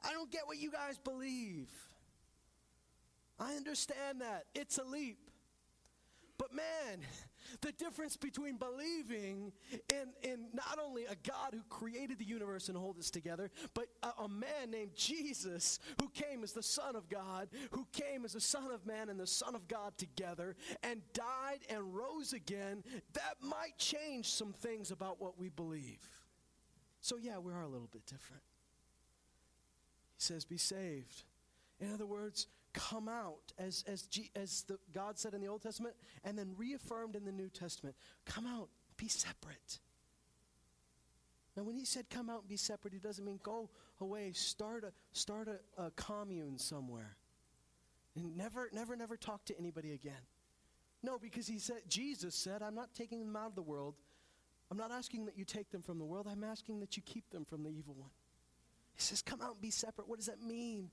I 0.03 0.11
don't 0.13 0.31
get 0.31 0.43
what 0.45 0.57
you 0.57 0.71
guys 0.71 0.97
believe. 0.97 1.69
I 3.39 3.53
understand 3.55 4.21
that. 4.21 4.45
It's 4.53 4.77
a 4.77 4.83
leap. 4.83 5.17
But 6.37 6.53
man, 6.53 6.99
the 7.61 7.71
difference 7.71 8.17
between 8.17 8.57
believing 8.57 9.51
in, 9.91 10.29
in 10.29 10.45
not 10.53 10.79
only 10.83 11.05
a 11.05 11.15
God 11.27 11.53
who 11.53 11.61
created 11.69 12.19
the 12.19 12.25
universe 12.25 12.69
and 12.69 12.77
hold 12.77 12.97
us 12.97 13.09
together, 13.09 13.49
but 13.73 13.87
a, 14.03 14.23
a, 14.23 14.29
man 14.29 14.71
named 14.71 14.91
Jesus 14.95 15.79
who 15.99 16.09
came 16.09 16.43
as 16.43 16.53
the 16.53 16.63
Son 16.63 16.95
of 16.95 17.09
God, 17.09 17.49
who 17.71 17.85
came 17.91 18.25
as 18.25 18.33
the 18.33 18.41
Son 18.41 18.71
of 18.71 18.85
Man 18.85 19.09
and 19.09 19.19
the 19.19 19.27
Son 19.27 19.55
of 19.55 19.67
God 19.67 19.97
together, 19.97 20.55
and 20.83 21.01
died 21.13 21.59
and 21.69 21.95
rose 21.95 22.33
again, 22.33 22.83
that 23.13 23.35
might 23.41 23.77
change 23.77 24.29
some 24.29 24.53
things 24.53 24.91
about 24.91 25.19
what 25.19 25.37
we 25.37 25.49
believe. 25.49 26.07
So, 27.01 27.17
yeah, 27.17 27.37
we 27.37 27.53
are 27.53 27.61
a 27.61 27.67
little 27.67 27.89
bit 27.91 28.05
different. 28.05 28.43
He 30.17 30.23
says, 30.23 30.45
Be 30.45 30.57
saved. 30.57 31.23
In 31.79 31.93
other 31.93 32.05
words, 32.05 32.47
come 32.73 33.07
out, 33.07 33.53
as, 33.57 33.83
as, 33.87 34.03
G, 34.03 34.29
as 34.35 34.63
the, 34.63 34.77
God 34.93 35.17
said 35.17 35.33
in 35.33 35.41
the 35.41 35.47
Old 35.47 35.61
Testament, 35.61 35.95
and 36.23 36.37
then 36.37 36.53
reaffirmed 36.57 37.15
in 37.15 37.25
the 37.25 37.31
New 37.31 37.49
Testament. 37.49 37.95
Come 38.25 38.45
out, 38.47 38.69
be 38.97 39.07
separate. 39.07 39.79
Now, 41.55 41.63
when 41.63 41.75
he 41.75 41.85
said 41.85 42.09
come 42.09 42.29
out 42.29 42.41
and 42.41 42.49
be 42.49 42.57
separate, 42.57 42.93
he 42.93 42.99
doesn't 42.99 43.25
mean 43.25 43.39
go 43.43 43.69
away, 43.99 44.31
start 44.33 44.83
a, 44.83 44.91
start 45.11 45.47
a, 45.47 45.83
a 45.83 45.91
commune 45.91 46.57
somewhere. 46.57 47.17
And 48.15 48.37
never, 48.37 48.69
never, 48.73 48.95
never 48.95 49.17
talk 49.17 49.45
to 49.45 49.57
anybody 49.57 49.93
again. 49.93 50.21
No, 51.01 51.17
because 51.17 51.47
he 51.47 51.59
said, 51.59 51.81
Jesus 51.87 52.35
said, 52.35 52.61
I'm 52.61 52.75
not 52.75 52.93
taking 52.93 53.19
them 53.25 53.35
out 53.35 53.47
of 53.47 53.55
the 53.55 53.61
world. 53.61 53.95
I'm 54.71 54.77
not 54.77 54.91
asking 54.91 55.25
that 55.25 55.37
you 55.37 55.45
take 55.45 55.71
them 55.71 55.81
from 55.81 55.97
the 55.97 56.05
world. 56.05 56.27
I'm 56.29 56.43
asking 56.43 56.79
that 56.81 56.97
you 56.97 57.03
keep 57.03 57.29
them 57.29 57.45
from 57.45 57.63
the 57.63 57.69
evil 57.69 57.95
one. 57.97 58.09
He 58.93 59.01
says, 59.01 59.21
Come 59.21 59.41
out 59.41 59.53
and 59.53 59.61
be 59.61 59.71
separate. 59.71 60.07
What 60.07 60.17
does 60.17 60.27
that 60.27 60.41
mean? 60.41 60.91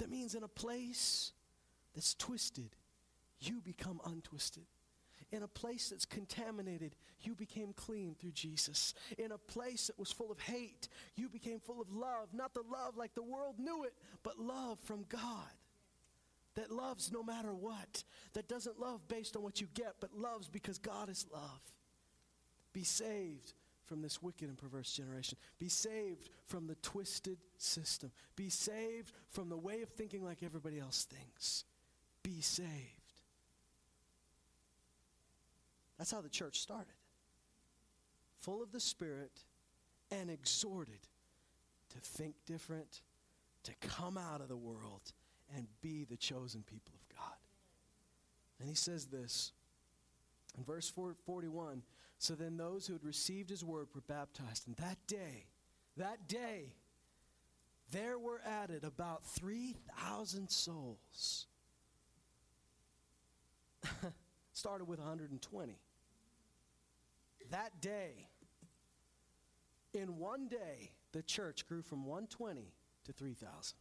That 0.00 0.10
means 0.10 0.34
in 0.34 0.42
a 0.42 0.48
place 0.48 1.32
that's 1.94 2.14
twisted, 2.14 2.70
you 3.38 3.60
become 3.60 4.00
untwisted. 4.06 4.64
In 5.30 5.42
a 5.42 5.48
place 5.48 5.90
that's 5.90 6.06
contaminated, 6.06 6.96
you 7.20 7.34
became 7.34 7.74
clean 7.74 8.16
through 8.18 8.32
Jesus. 8.32 8.94
In 9.18 9.30
a 9.30 9.36
place 9.36 9.88
that 9.88 9.98
was 9.98 10.10
full 10.10 10.32
of 10.32 10.40
hate, 10.40 10.88
you 11.16 11.28
became 11.28 11.60
full 11.60 11.82
of 11.82 11.92
love. 11.92 12.30
Not 12.32 12.54
the 12.54 12.62
love 12.62 12.96
like 12.96 13.14
the 13.14 13.22
world 13.22 13.56
knew 13.58 13.84
it, 13.84 13.92
but 14.22 14.38
love 14.38 14.78
from 14.80 15.04
God. 15.10 15.52
That 16.54 16.72
loves 16.72 17.12
no 17.12 17.22
matter 17.22 17.54
what. 17.54 18.02
That 18.32 18.48
doesn't 18.48 18.80
love 18.80 19.06
based 19.06 19.36
on 19.36 19.42
what 19.42 19.60
you 19.60 19.68
get, 19.74 19.96
but 20.00 20.16
loves 20.16 20.48
because 20.48 20.78
God 20.78 21.10
is 21.10 21.26
love. 21.30 21.60
Be 22.72 22.84
saved 22.84 23.52
from 23.90 24.02
this 24.02 24.22
wicked 24.22 24.48
and 24.48 24.56
perverse 24.56 24.92
generation. 24.92 25.36
Be 25.58 25.68
saved 25.68 26.30
from 26.46 26.68
the 26.68 26.76
twisted 26.76 27.38
system. 27.58 28.12
Be 28.36 28.48
saved 28.48 29.12
from 29.30 29.48
the 29.48 29.56
way 29.56 29.82
of 29.82 29.88
thinking 29.88 30.24
like 30.24 30.44
everybody 30.44 30.78
else 30.78 31.08
thinks. 31.10 31.64
Be 32.22 32.40
saved. 32.40 32.68
That's 35.98 36.12
how 36.12 36.20
the 36.20 36.28
church 36.28 36.60
started. 36.60 36.94
Full 38.42 38.62
of 38.62 38.70
the 38.70 38.78
Spirit 38.78 39.42
and 40.12 40.30
exhorted 40.30 41.08
to 41.88 41.98
think 41.98 42.36
different, 42.46 43.02
to 43.64 43.72
come 43.80 44.16
out 44.16 44.40
of 44.40 44.46
the 44.46 44.56
world 44.56 45.12
and 45.56 45.66
be 45.82 46.04
the 46.04 46.16
chosen 46.16 46.62
people 46.62 46.94
of 46.94 47.16
God. 47.16 47.36
And 48.60 48.68
he 48.68 48.76
says 48.76 49.06
this 49.06 49.50
in 50.56 50.62
verse 50.62 50.88
41 50.88 51.82
So 52.20 52.34
then 52.34 52.58
those 52.58 52.86
who 52.86 52.92
had 52.92 53.02
received 53.02 53.48
his 53.48 53.64
word 53.64 53.88
were 53.94 54.02
baptized. 54.02 54.68
And 54.68 54.76
that 54.76 54.98
day, 55.06 55.46
that 55.96 56.28
day, 56.28 56.74
there 57.92 58.18
were 58.18 58.42
added 58.46 58.84
about 58.84 59.24
3,000 59.24 60.50
souls. 60.50 61.46
Started 64.52 64.86
with 64.86 64.98
120. 64.98 65.78
That 67.50 67.80
day, 67.80 68.28
in 69.94 70.18
one 70.18 70.46
day, 70.46 70.90
the 71.12 71.22
church 71.22 71.66
grew 71.66 71.80
from 71.80 72.04
120 72.04 72.70
to 73.06 73.12
3,000. 73.14 73.78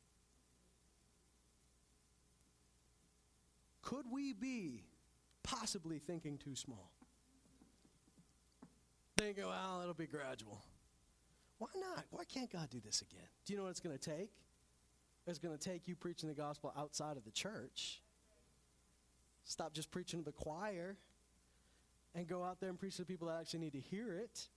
Could 3.81 4.05
we 4.09 4.31
be 4.31 4.85
possibly 5.43 5.99
thinking 5.99 6.37
too 6.37 6.55
small? 6.55 6.89
Thinking, 9.19 9.43
oh, 9.45 9.49
well, 9.49 9.81
it'll 9.81 9.93
be 9.93 10.07
gradual. 10.07 10.61
Why 11.57 11.67
not? 11.75 12.05
Why 12.09 12.23
can't 12.23 12.49
God 12.49 12.69
do 12.69 12.79
this 12.79 13.01
again? 13.01 13.27
Do 13.45 13.51
you 13.51 13.57
know 13.57 13.65
what 13.65 13.71
it's 13.71 13.81
going 13.81 13.97
to 13.97 14.09
take? 14.09 14.31
It's 15.27 15.39
going 15.39 15.57
to 15.57 15.61
take 15.61 15.89
you 15.89 15.95
preaching 15.95 16.29
the 16.29 16.35
gospel 16.35 16.73
outside 16.77 17.17
of 17.17 17.25
the 17.25 17.31
church. 17.31 18.01
Stop 19.43 19.73
just 19.73 19.91
preaching 19.91 20.19
to 20.19 20.25
the 20.25 20.31
choir 20.31 20.95
and 22.15 22.27
go 22.27 22.45
out 22.45 22.61
there 22.61 22.69
and 22.69 22.79
preach 22.79 22.95
to 22.95 23.01
the 23.01 23.05
people 23.05 23.27
that 23.27 23.41
actually 23.41 23.59
need 23.59 23.73
to 23.73 23.79
hear 23.79 24.15
it. 24.15 24.47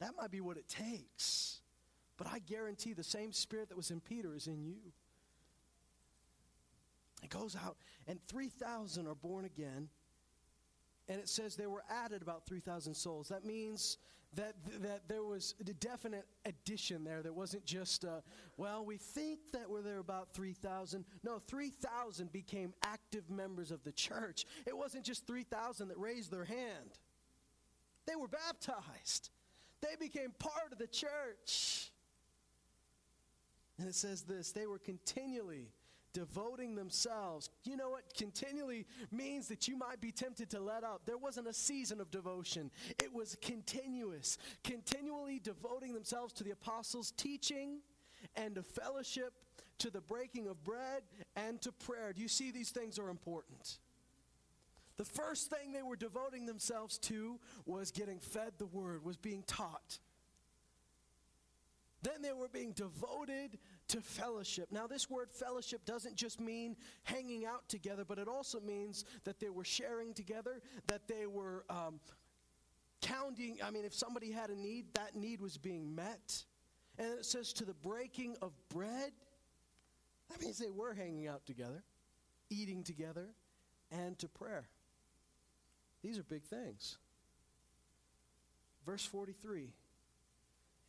That 0.00 0.10
might 0.20 0.32
be 0.32 0.40
what 0.40 0.56
it 0.56 0.68
takes. 0.68 1.60
But 2.16 2.26
I 2.26 2.40
guarantee 2.40 2.94
the 2.94 3.04
same 3.04 3.32
spirit 3.32 3.68
that 3.68 3.76
was 3.76 3.92
in 3.92 4.00
Peter 4.00 4.34
is 4.34 4.48
in 4.48 4.62
you. 4.64 4.92
It 7.22 7.30
goes 7.30 7.54
out, 7.54 7.76
and 8.08 8.18
3,000 8.26 9.06
are 9.06 9.14
born 9.14 9.44
again. 9.44 9.88
And 11.08 11.18
it 11.18 11.28
says 11.28 11.56
there 11.56 11.70
were 11.70 11.84
added 11.90 12.22
about 12.22 12.46
3,000 12.46 12.94
souls. 12.94 13.28
That 13.28 13.44
means 13.44 13.98
that, 14.34 14.54
that 14.80 15.08
there 15.08 15.22
was 15.22 15.54
a 15.60 15.64
definite 15.64 16.26
addition 16.46 17.04
there. 17.04 17.22
There 17.22 17.32
wasn't 17.32 17.64
just, 17.64 18.04
uh, 18.04 18.20
well, 18.56 18.84
we 18.84 18.96
think 18.96 19.52
that 19.52 19.68
we're 19.68 19.82
there 19.82 19.98
about 19.98 20.32
3,000. 20.32 21.04
No, 21.22 21.38
3,000 21.38 22.32
became 22.32 22.72
active 22.82 23.28
members 23.30 23.70
of 23.70 23.84
the 23.84 23.92
church. 23.92 24.46
It 24.66 24.76
wasn't 24.76 25.04
just 25.04 25.26
3,000 25.26 25.88
that 25.88 25.98
raised 25.98 26.30
their 26.30 26.44
hand, 26.44 26.98
they 28.06 28.16
were 28.16 28.28
baptized, 28.28 29.30
they 29.80 29.96
became 29.98 30.32
part 30.38 30.72
of 30.72 30.78
the 30.78 30.86
church. 30.86 31.90
And 33.78 33.88
it 33.88 33.94
says 33.94 34.22
this 34.22 34.52
they 34.52 34.66
were 34.66 34.78
continually 34.78 35.72
devoting 36.12 36.74
themselves. 36.74 37.50
You 37.64 37.76
know 37.76 37.90
what? 37.90 38.02
Continually 38.14 38.86
means 39.10 39.48
that 39.48 39.68
you 39.68 39.76
might 39.76 40.00
be 40.00 40.12
tempted 40.12 40.50
to 40.50 40.60
let 40.60 40.84
up. 40.84 41.02
There 41.06 41.18
wasn't 41.18 41.48
a 41.48 41.52
season 41.52 42.00
of 42.00 42.10
devotion, 42.10 42.70
it 42.98 43.12
was 43.12 43.36
continuous. 43.40 44.38
Continually 44.64 45.40
devoting 45.42 45.94
themselves 45.94 46.32
to 46.34 46.44
the 46.44 46.50
apostles' 46.50 47.12
teaching 47.16 47.80
and 48.36 48.54
to 48.54 48.62
fellowship, 48.62 49.32
to 49.78 49.90
the 49.90 50.00
breaking 50.00 50.46
of 50.46 50.62
bread, 50.64 51.02
and 51.36 51.60
to 51.62 51.72
prayer. 51.72 52.12
Do 52.12 52.22
you 52.22 52.28
see 52.28 52.50
these 52.50 52.70
things 52.70 52.98
are 52.98 53.08
important? 53.08 53.78
The 54.96 55.04
first 55.04 55.50
thing 55.50 55.72
they 55.72 55.82
were 55.82 55.96
devoting 55.96 56.46
themselves 56.46 56.98
to 56.98 57.40
was 57.66 57.90
getting 57.90 58.20
fed 58.20 58.52
the 58.58 58.66
word, 58.66 59.04
was 59.04 59.16
being 59.16 59.42
taught. 59.46 59.98
Then 62.02 62.20
they 62.20 62.32
were 62.32 62.48
being 62.48 62.72
devoted 62.72 63.58
to 63.92 64.00
fellowship. 64.00 64.68
Now, 64.70 64.86
this 64.86 65.10
word 65.10 65.30
fellowship 65.30 65.84
doesn't 65.84 66.16
just 66.16 66.40
mean 66.40 66.76
hanging 67.04 67.44
out 67.44 67.68
together, 67.68 68.04
but 68.06 68.18
it 68.18 68.26
also 68.26 68.58
means 68.58 69.04
that 69.24 69.38
they 69.38 69.50
were 69.50 69.64
sharing 69.64 70.14
together, 70.14 70.62
that 70.86 71.06
they 71.08 71.26
were 71.26 71.64
um, 71.68 72.00
counting. 73.02 73.58
I 73.62 73.70
mean, 73.70 73.84
if 73.84 73.92
somebody 73.92 74.32
had 74.32 74.48
a 74.48 74.58
need, 74.58 74.86
that 74.94 75.14
need 75.14 75.42
was 75.42 75.58
being 75.58 75.94
met. 75.94 76.42
And 76.98 77.18
it 77.18 77.26
says 77.26 77.52
to 77.54 77.66
the 77.66 77.74
breaking 77.74 78.36
of 78.40 78.52
bread. 78.70 79.12
That 80.30 80.40
means 80.40 80.58
they 80.58 80.70
were 80.70 80.94
hanging 80.94 81.28
out 81.28 81.44
together, 81.44 81.84
eating 82.48 82.84
together, 82.84 83.28
and 83.90 84.18
to 84.20 84.28
prayer. 84.28 84.68
These 86.02 86.18
are 86.18 86.22
big 86.22 86.44
things. 86.44 86.96
Verse 88.86 89.04
43 89.04 89.68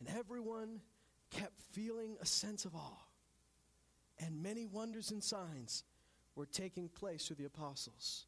And 0.00 0.08
everyone 0.18 0.80
kept 1.30 1.58
feeling 1.72 2.16
a 2.20 2.26
sense 2.26 2.64
of 2.64 2.74
awe, 2.74 3.06
and 4.18 4.42
many 4.42 4.66
wonders 4.66 5.10
and 5.10 5.22
signs 5.22 5.84
were 6.36 6.46
taking 6.46 6.88
place 6.88 7.26
through 7.26 7.36
the 7.36 7.44
apostles. 7.44 8.26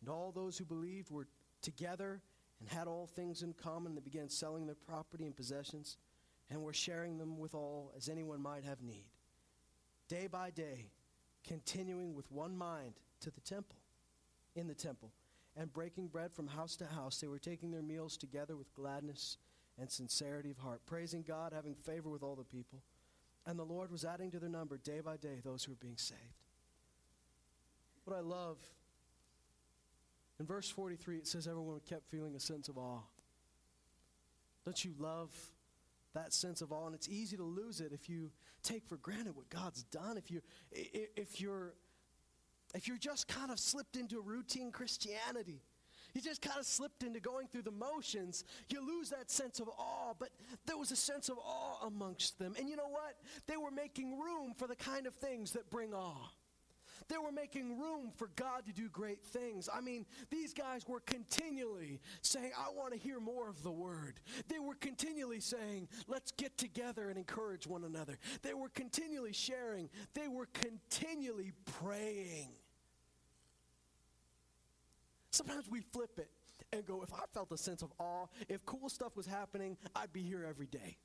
And 0.00 0.08
all 0.08 0.32
those 0.32 0.58
who 0.58 0.64
believed 0.64 1.10
were 1.10 1.26
together 1.62 2.20
and 2.60 2.68
had 2.68 2.86
all 2.86 3.06
things 3.06 3.42
in 3.42 3.52
common. 3.52 3.94
They 3.94 4.00
began 4.00 4.28
selling 4.28 4.66
their 4.66 4.74
property 4.74 5.24
and 5.24 5.36
possessions 5.36 5.96
and 6.50 6.62
were 6.62 6.72
sharing 6.72 7.18
them 7.18 7.38
with 7.38 7.54
all 7.54 7.92
as 7.96 8.08
anyone 8.08 8.40
might 8.40 8.64
have 8.64 8.82
need. 8.82 9.06
Day 10.08 10.26
by 10.26 10.50
day, 10.50 10.90
continuing 11.46 12.14
with 12.14 12.30
one 12.30 12.56
mind 12.56 12.94
to 13.20 13.30
the 13.30 13.40
temple, 13.40 13.78
in 14.54 14.68
the 14.68 14.74
temple, 14.74 15.10
and 15.56 15.72
breaking 15.72 16.08
bread 16.08 16.32
from 16.32 16.46
house 16.46 16.76
to 16.76 16.86
house, 16.86 17.18
they 17.18 17.26
were 17.26 17.38
taking 17.38 17.70
their 17.70 17.82
meals 17.82 18.16
together 18.16 18.56
with 18.56 18.74
gladness 18.74 19.38
and 19.78 19.90
sincerity 19.90 20.50
of 20.50 20.58
heart, 20.58 20.80
praising 20.86 21.22
God, 21.22 21.52
having 21.54 21.74
favor 21.74 22.08
with 22.08 22.22
all 22.22 22.34
the 22.34 22.44
people. 22.44 22.82
And 23.46 23.58
the 23.58 23.64
Lord 23.64 23.90
was 23.92 24.04
adding 24.04 24.30
to 24.32 24.38
their 24.38 24.48
number 24.48 24.76
day 24.78 25.00
by 25.00 25.16
day 25.16 25.40
those 25.44 25.64
who 25.64 25.72
were 25.72 25.78
being 25.80 25.98
saved. 25.98 26.20
What 28.04 28.16
I 28.16 28.20
love, 28.20 28.58
in 30.40 30.46
verse 30.46 30.68
43, 30.68 31.18
it 31.18 31.26
says 31.26 31.46
everyone 31.46 31.80
kept 31.88 32.08
feeling 32.10 32.34
a 32.34 32.40
sense 32.40 32.68
of 32.68 32.78
awe. 32.78 33.00
Don't 34.64 34.84
you 34.84 34.94
love 34.98 35.30
that 36.14 36.32
sense 36.32 36.60
of 36.60 36.72
awe? 36.72 36.86
And 36.86 36.94
it's 36.94 37.08
easy 37.08 37.36
to 37.36 37.44
lose 37.44 37.80
it 37.80 37.92
if 37.92 38.08
you 38.08 38.30
take 38.62 38.84
for 38.86 38.96
granted 38.96 39.36
what 39.36 39.48
God's 39.48 39.84
done. 39.84 40.16
If 40.16 40.30
you 40.30 40.40
if 40.72 41.40
you're 41.40 41.74
if 42.74 42.88
you're 42.88 42.98
just 42.98 43.28
kind 43.28 43.50
of 43.50 43.58
slipped 43.60 43.96
into 43.96 44.20
routine 44.20 44.72
Christianity 44.72 45.62
you 46.16 46.22
just 46.22 46.40
kind 46.40 46.58
of 46.58 46.64
slipped 46.64 47.02
into 47.02 47.20
going 47.20 47.46
through 47.46 47.62
the 47.62 47.70
motions, 47.70 48.44
you 48.70 48.80
lose 48.80 49.10
that 49.10 49.30
sense 49.30 49.60
of 49.60 49.68
awe. 49.68 50.14
But 50.18 50.30
there 50.64 50.78
was 50.78 50.90
a 50.90 50.96
sense 50.96 51.28
of 51.28 51.36
awe 51.38 51.86
amongst 51.86 52.38
them. 52.38 52.54
And 52.58 52.68
you 52.68 52.76
know 52.76 52.88
what? 52.88 53.16
They 53.46 53.58
were 53.58 53.70
making 53.70 54.18
room 54.18 54.54
for 54.56 54.66
the 54.66 54.76
kind 54.76 55.06
of 55.06 55.14
things 55.14 55.52
that 55.52 55.68
bring 55.70 55.92
awe. 55.92 56.30
They 57.08 57.18
were 57.18 57.30
making 57.30 57.78
room 57.78 58.10
for 58.16 58.30
God 58.34 58.66
to 58.66 58.72
do 58.72 58.88
great 58.88 59.22
things. 59.22 59.68
I 59.72 59.80
mean, 59.80 60.06
these 60.30 60.52
guys 60.52 60.82
were 60.88 61.00
continually 61.00 62.00
saying, 62.22 62.50
I 62.58 62.72
want 62.74 62.94
to 62.94 62.98
hear 62.98 63.20
more 63.20 63.48
of 63.48 63.62
the 63.62 63.70
word. 63.70 64.20
They 64.48 64.58
were 64.58 64.74
continually 64.74 65.40
saying, 65.40 65.88
let's 66.08 66.32
get 66.32 66.56
together 66.58 67.08
and 67.10 67.18
encourage 67.18 67.66
one 67.66 67.84
another. 67.84 68.18
They 68.42 68.54
were 68.54 68.70
continually 68.70 69.32
sharing, 69.32 69.88
they 70.14 70.28
were 70.28 70.48
continually 70.54 71.52
praying. 71.80 72.48
Sometimes 75.36 75.68
we 75.68 75.80
flip 75.80 76.18
it 76.18 76.30
and 76.72 76.86
go, 76.86 77.02
if 77.02 77.12
I 77.12 77.24
felt 77.34 77.52
a 77.52 77.58
sense 77.58 77.82
of 77.82 77.92
awe, 77.98 78.24
if 78.48 78.64
cool 78.64 78.88
stuff 78.88 79.14
was 79.16 79.26
happening, 79.26 79.76
I'd 79.94 80.10
be 80.10 80.22
here 80.22 80.46
every 80.48 80.66
day. 80.66 80.96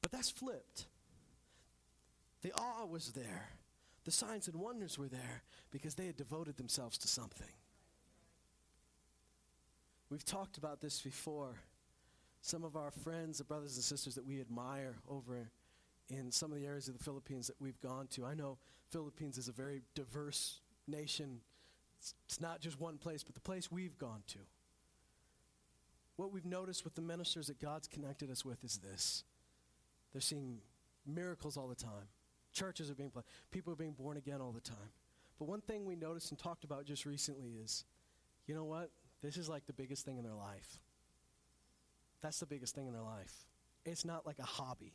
But 0.00 0.10
that's 0.10 0.30
flipped. 0.30 0.86
The 2.40 2.52
awe 2.52 2.86
was 2.86 3.12
there, 3.12 3.50
the 4.06 4.10
signs 4.10 4.48
and 4.48 4.56
wonders 4.56 4.96
were 4.96 5.08
there 5.08 5.42
because 5.70 5.94
they 5.94 6.06
had 6.06 6.16
devoted 6.16 6.56
themselves 6.56 6.96
to 6.98 7.08
something. 7.08 7.52
We've 10.08 10.24
talked 10.24 10.56
about 10.56 10.80
this 10.80 11.02
before. 11.02 11.56
Some 12.40 12.64
of 12.64 12.74
our 12.74 12.90
friends, 12.90 13.36
the 13.36 13.44
brothers 13.44 13.74
and 13.74 13.84
sisters 13.84 14.14
that 14.14 14.24
we 14.24 14.40
admire 14.40 14.94
over 15.10 15.50
in 16.08 16.32
some 16.32 16.52
of 16.52 16.58
the 16.58 16.64
areas 16.64 16.88
of 16.88 16.96
the 16.96 17.04
Philippines 17.04 17.48
that 17.48 17.60
we've 17.60 17.80
gone 17.82 18.06
to. 18.12 18.24
I 18.24 18.32
know 18.32 18.56
Philippines 18.90 19.36
is 19.36 19.48
a 19.48 19.52
very 19.52 19.82
diverse 19.94 20.60
nation. 20.88 21.40
It's, 22.26 22.40
not 22.40 22.60
just 22.60 22.80
one 22.80 22.98
place, 22.98 23.24
but 23.24 23.34
the 23.34 23.40
place 23.40 23.72
we've 23.72 23.98
gone 23.98 24.22
to. 24.28 24.38
What 26.16 26.32
we've 26.32 26.46
noticed 26.46 26.84
with 26.84 26.94
the 26.94 27.02
ministers 27.02 27.48
that 27.48 27.60
God's 27.60 27.88
connected 27.88 28.30
us 28.30 28.44
with 28.44 28.64
is 28.64 28.78
this 28.78 29.24
they're 30.12 30.20
seeing 30.20 30.58
miracles 31.06 31.56
all 31.56 31.68
the 31.68 31.74
time. 31.74 32.08
Churches 32.52 32.90
are 32.90 32.94
being 32.94 33.10
planted. 33.10 33.28
People 33.50 33.72
are 33.72 33.76
being 33.76 33.92
born 33.92 34.16
again 34.16 34.40
all 34.40 34.52
the 34.52 34.60
time. 34.60 34.90
But 35.38 35.46
one 35.46 35.60
thing 35.60 35.84
we 35.84 35.94
noticed 35.94 36.30
and 36.30 36.38
talked 36.38 36.64
about 36.64 36.84
just 36.86 37.04
recently 37.04 37.50
is 37.62 37.84
you 38.46 38.54
know 38.54 38.64
what? 38.64 38.90
this 39.22 39.36
is 39.36 39.48
like 39.48 39.66
the 39.66 39.72
biggest 39.72 40.04
thing 40.04 40.16
in 40.18 40.24
their 40.24 40.34
life. 40.34 40.78
That's 42.22 42.40
the 42.40 42.46
biggest 42.46 42.74
thing 42.74 42.86
in 42.86 42.92
their 42.92 43.02
life. 43.02 43.32
It's 43.84 44.04
not 44.04 44.26
like 44.26 44.38
a 44.38 44.44
hobby, 44.44 44.94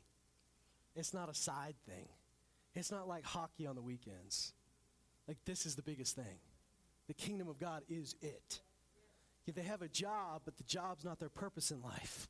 it's 0.96 1.14
not 1.14 1.30
a 1.30 1.34
side 1.34 1.76
thing. 1.88 2.08
It's 2.76 2.90
not 2.92 3.08
like 3.08 3.24
hockey 3.24 3.68
on 3.68 3.76
the 3.76 3.84
weekends. 3.84 4.52
Like, 5.28 5.38
this 5.46 5.66
is 5.66 5.76
the 5.76 5.82
biggest 5.82 6.16
thing. 6.16 6.40
The 7.08 7.14
kingdom 7.14 7.48
of 7.48 7.60
God 7.60 7.84
is 7.90 8.16
it. 8.22 8.60
Yeah, 9.46 9.54
they 9.56 9.64
have 9.64 9.82
a 9.82 9.88
job, 9.88 10.42
but 10.46 10.58
the 10.58 10.64
job's 10.64 11.04
not 11.04 11.20
their 11.20 11.30
purpose 11.30 11.72
in 11.72 11.82
life. 11.82 12.30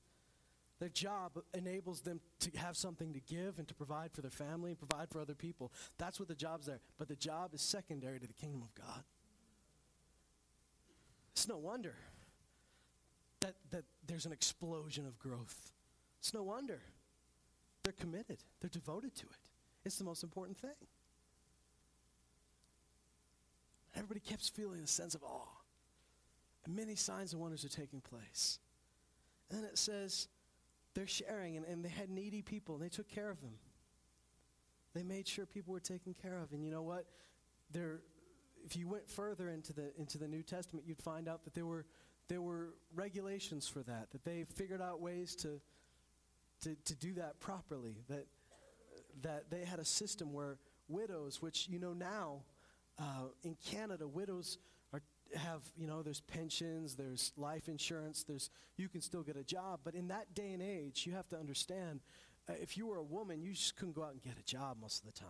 Their 0.79 0.89
job 0.89 1.39
enables 1.53 2.01
them 2.01 2.19
to 2.41 2.51
have 2.57 2.75
something 2.75 3.13
to 3.13 3.19
give 3.21 3.59
and 3.59 3.67
to 3.67 3.73
provide 3.73 4.11
for 4.11 4.21
their 4.21 4.31
family 4.31 4.71
and 4.71 4.77
provide 4.77 5.09
for 5.09 5.21
other 5.21 5.35
people. 5.35 5.71
That's 5.97 6.19
what 6.19 6.27
the 6.27 6.35
job's 6.35 6.65
there. 6.65 6.79
But 6.97 7.07
the 7.07 7.15
job 7.15 7.53
is 7.53 7.61
secondary 7.61 8.19
to 8.19 8.27
the 8.27 8.33
kingdom 8.33 8.63
of 8.63 8.73
God. 8.75 9.03
It's 11.33 11.47
no 11.47 11.57
wonder 11.57 11.95
that, 13.39 13.55
that 13.71 13.83
there's 14.05 14.25
an 14.25 14.31
explosion 14.31 15.05
of 15.05 15.17
growth. 15.19 15.71
It's 16.19 16.33
no 16.33 16.43
wonder. 16.43 16.81
They're 17.83 17.93
committed, 17.93 18.37
they're 18.61 18.69
devoted 18.69 19.15
to 19.15 19.25
it. 19.25 19.49
It's 19.85 19.97
the 19.97 20.05
most 20.05 20.23
important 20.23 20.57
thing. 20.57 20.71
Everybody 24.13 24.29
kept 24.29 24.51
feeling 24.51 24.79
a 24.83 24.85
sense 24.85 25.15
of 25.15 25.23
awe. 25.23 25.47
And 26.65 26.75
many 26.75 26.93
signs 26.93 27.33
and 27.33 27.41
wonders 27.41 27.65
are 27.65 27.69
taking 27.69 27.99
place. 27.99 28.59
And 29.49 29.57
then 29.57 29.65
it 29.65 29.75
says 29.75 30.27
they're 30.93 31.07
sharing, 31.07 31.57
and, 31.57 31.65
and 31.65 31.83
they 31.83 31.89
had 31.89 32.11
needy 32.11 32.43
people, 32.43 32.75
and 32.75 32.83
they 32.83 32.89
took 32.89 33.09
care 33.09 33.31
of 33.31 33.41
them. 33.41 33.55
They 34.93 35.01
made 35.01 35.27
sure 35.27 35.47
people 35.47 35.73
were 35.73 35.79
taken 35.79 36.13
care 36.13 36.37
of. 36.37 36.51
And 36.51 36.63
you 36.63 36.69
know 36.69 36.83
what? 36.83 37.07
There, 37.71 38.01
if 38.63 38.75
you 38.75 38.87
went 38.87 39.09
further 39.09 39.49
into 39.49 39.73
the, 39.73 39.91
into 39.97 40.19
the 40.19 40.27
New 40.27 40.43
Testament, 40.43 40.85
you'd 40.87 41.01
find 41.01 41.27
out 41.27 41.43
that 41.45 41.55
there 41.55 41.65
were, 41.65 41.87
there 42.27 42.41
were 42.41 42.75
regulations 42.93 43.67
for 43.67 43.79
that, 43.79 44.11
that 44.11 44.23
they 44.23 44.43
figured 44.43 44.79
out 44.79 45.01
ways 45.01 45.35
to, 45.37 45.59
to, 46.61 46.75
to 46.85 46.93
do 46.93 47.13
that 47.13 47.39
properly, 47.39 48.03
that 48.09 48.27
that 49.23 49.49
they 49.49 49.63
had 49.63 49.79
a 49.79 49.85
system 49.85 50.33
where 50.33 50.57
widows, 50.87 51.41
which 51.41 51.67
you 51.69 51.79
know 51.79 51.93
now 51.93 52.41
uh, 52.99 53.27
in 53.43 53.55
Canada, 53.65 54.07
widows 54.07 54.57
are, 54.93 55.01
have, 55.35 55.61
you 55.77 55.87
know, 55.87 56.01
there's 56.01 56.21
pensions, 56.21 56.95
there's 56.95 57.31
life 57.37 57.67
insurance, 57.67 58.23
there's, 58.23 58.49
you 58.77 58.87
can 58.87 59.01
still 59.01 59.23
get 59.23 59.37
a 59.37 59.43
job. 59.43 59.81
But 59.83 59.95
in 59.95 60.07
that 60.09 60.33
day 60.33 60.51
and 60.51 60.61
age, 60.61 61.05
you 61.05 61.13
have 61.13 61.27
to 61.29 61.37
understand 61.37 62.01
uh, 62.49 62.53
if 62.61 62.77
you 62.77 62.87
were 62.87 62.97
a 62.97 63.03
woman, 63.03 63.41
you 63.41 63.53
just 63.53 63.75
couldn't 63.75 63.95
go 63.95 64.03
out 64.03 64.11
and 64.11 64.21
get 64.21 64.37
a 64.37 64.43
job 64.43 64.77
most 64.81 64.99
of 64.99 65.05
the 65.05 65.19
time. 65.19 65.29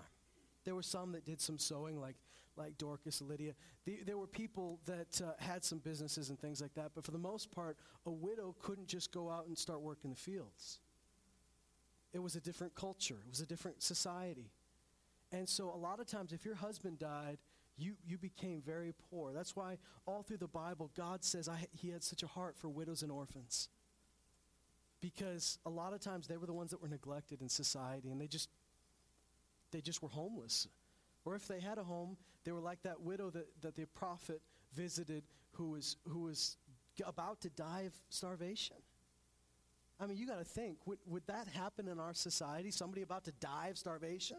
There 0.65 0.75
were 0.75 0.83
some 0.83 1.11
that 1.11 1.25
did 1.25 1.41
some 1.41 1.57
sewing, 1.57 1.99
like, 1.99 2.15
like 2.55 2.77
Dorcas, 2.77 3.21
Lydia. 3.21 3.53
The, 3.85 3.99
there 4.05 4.17
were 4.17 4.27
people 4.27 4.79
that 4.85 5.21
uh, 5.21 5.31
had 5.37 5.63
some 5.63 5.79
businesses 5.79 6.29
and 6.29 6.39
things 6.39 6.61
like 6.61 6.73
that. 6.75 6.91
But 6.95 7.03
for 7.03 7.11
the 7.11 7.17
most 7.17 7.51
part, 7.51 7.77
a 8.05 8.11
widow 8.11 8.55
couldn't 8.61 8.87
just 8.87 9.11
go 9.11 9.29
out 9.29 9.47
and 9.47 9.57
start 9.57 9.81
working 9.81 10.09
the 10.09 10.15
fields. 10.15 10.79
It 12.13 12.19
was 12.19 12.35
a 12.35 12.41
different 12.41 12.75
culture, 12.75 13.17
it 13.25 13.29
was 13.29 13.41
a 13.41 13.45
different 13.45 13.81
society. 13.81 14.51
And 15.31 15.49
so, 15.49 15.71
a 15.73 15.77
lot 15.77 15.99
of 15.99 16.05
times, 16.05 16.31
if 16.31 16.45
your 16.45 16.53
husband 16.53 16.99
died, 16.99 17.39
you, 17.77 17.93
you 18.05 18.17
became 18.17 18.61
very 18.61 18.93
poor. 19.09 19.33
That's 19.33 19.55
why, 19.55 19.77
all 20.05 20.23
through 20.23 20.37
the 20.37 20.47
Bible, 20.47 20.91
God 20.95 21.23
says 21.23 21.49
I, 21.49 21.65
He 21.71 21.89
had 21.89 22.03
such 22.03 22.23
a 22.23 22.27
heart 22.27 22.55
for 22.57 22.69
widows 22.69 23.01
and 23.01 23.11
orphans. 23.11 23.69
Because 25.01 25.57
a 25.65 25.69
lot 25.69 25.93
of 25.93 25.99
times 25.99 26.27
they 26.27 26.37
were 26.37 26.45
the 26.45 26.53
ones 26.53 26.71
that 26.71 26.81
were 26.81 26.87
neglected 26.87 27.41
in 27.41 27.49
society 27.49 28.09
and 28.09 28.21
they 28.21 28.27
just, 28.27 28.49
they 29.71 29.81
just 29.81 30.01
were 30.01 30.09
homeless. 30.09 30.67
Or 31.25 31.35
if 31.35 31.47
they 31.47 31.59
had 31.59 31.77
a 31.77 31.83
home, 31.83 32.15
they 32.45 32.51
were 32.51 32.61
like 32.61 32.81
that 32.83 33.01
widow 33.01 33.29
that, 33.31 33.47
that 33.61 33.75
the 33.75 33.85
prophet 33.85 34.41
visited 34.73 35.23
who 35.51 35.71
was, 35.71 35.97
who 36.07 36.21
was 36.21 36.57
about 37.05 37.41
to 37.41 37.49
die 37.49 37.83
of 37.87 37.93
starvation. 38.09 38.77
I 39.99 40.05
mean, 40.05 40.17
you 40.17 40.27
got 40.27 40.39
to 40.39 40.45
think 40.45 40.77
would, 40.85 40.99
would 41.05 41.25
that 41.27 41.47
happen 41.47 41.87
in 41.87 41.99
our 41.99 42.13
society? 42.13 42.71
Somebody 42.71 43.01
about 43.01 43.25
to 43.25 43.31
die 43.39 43.67
of 43.69 43.77
starvation? 43.77 44.37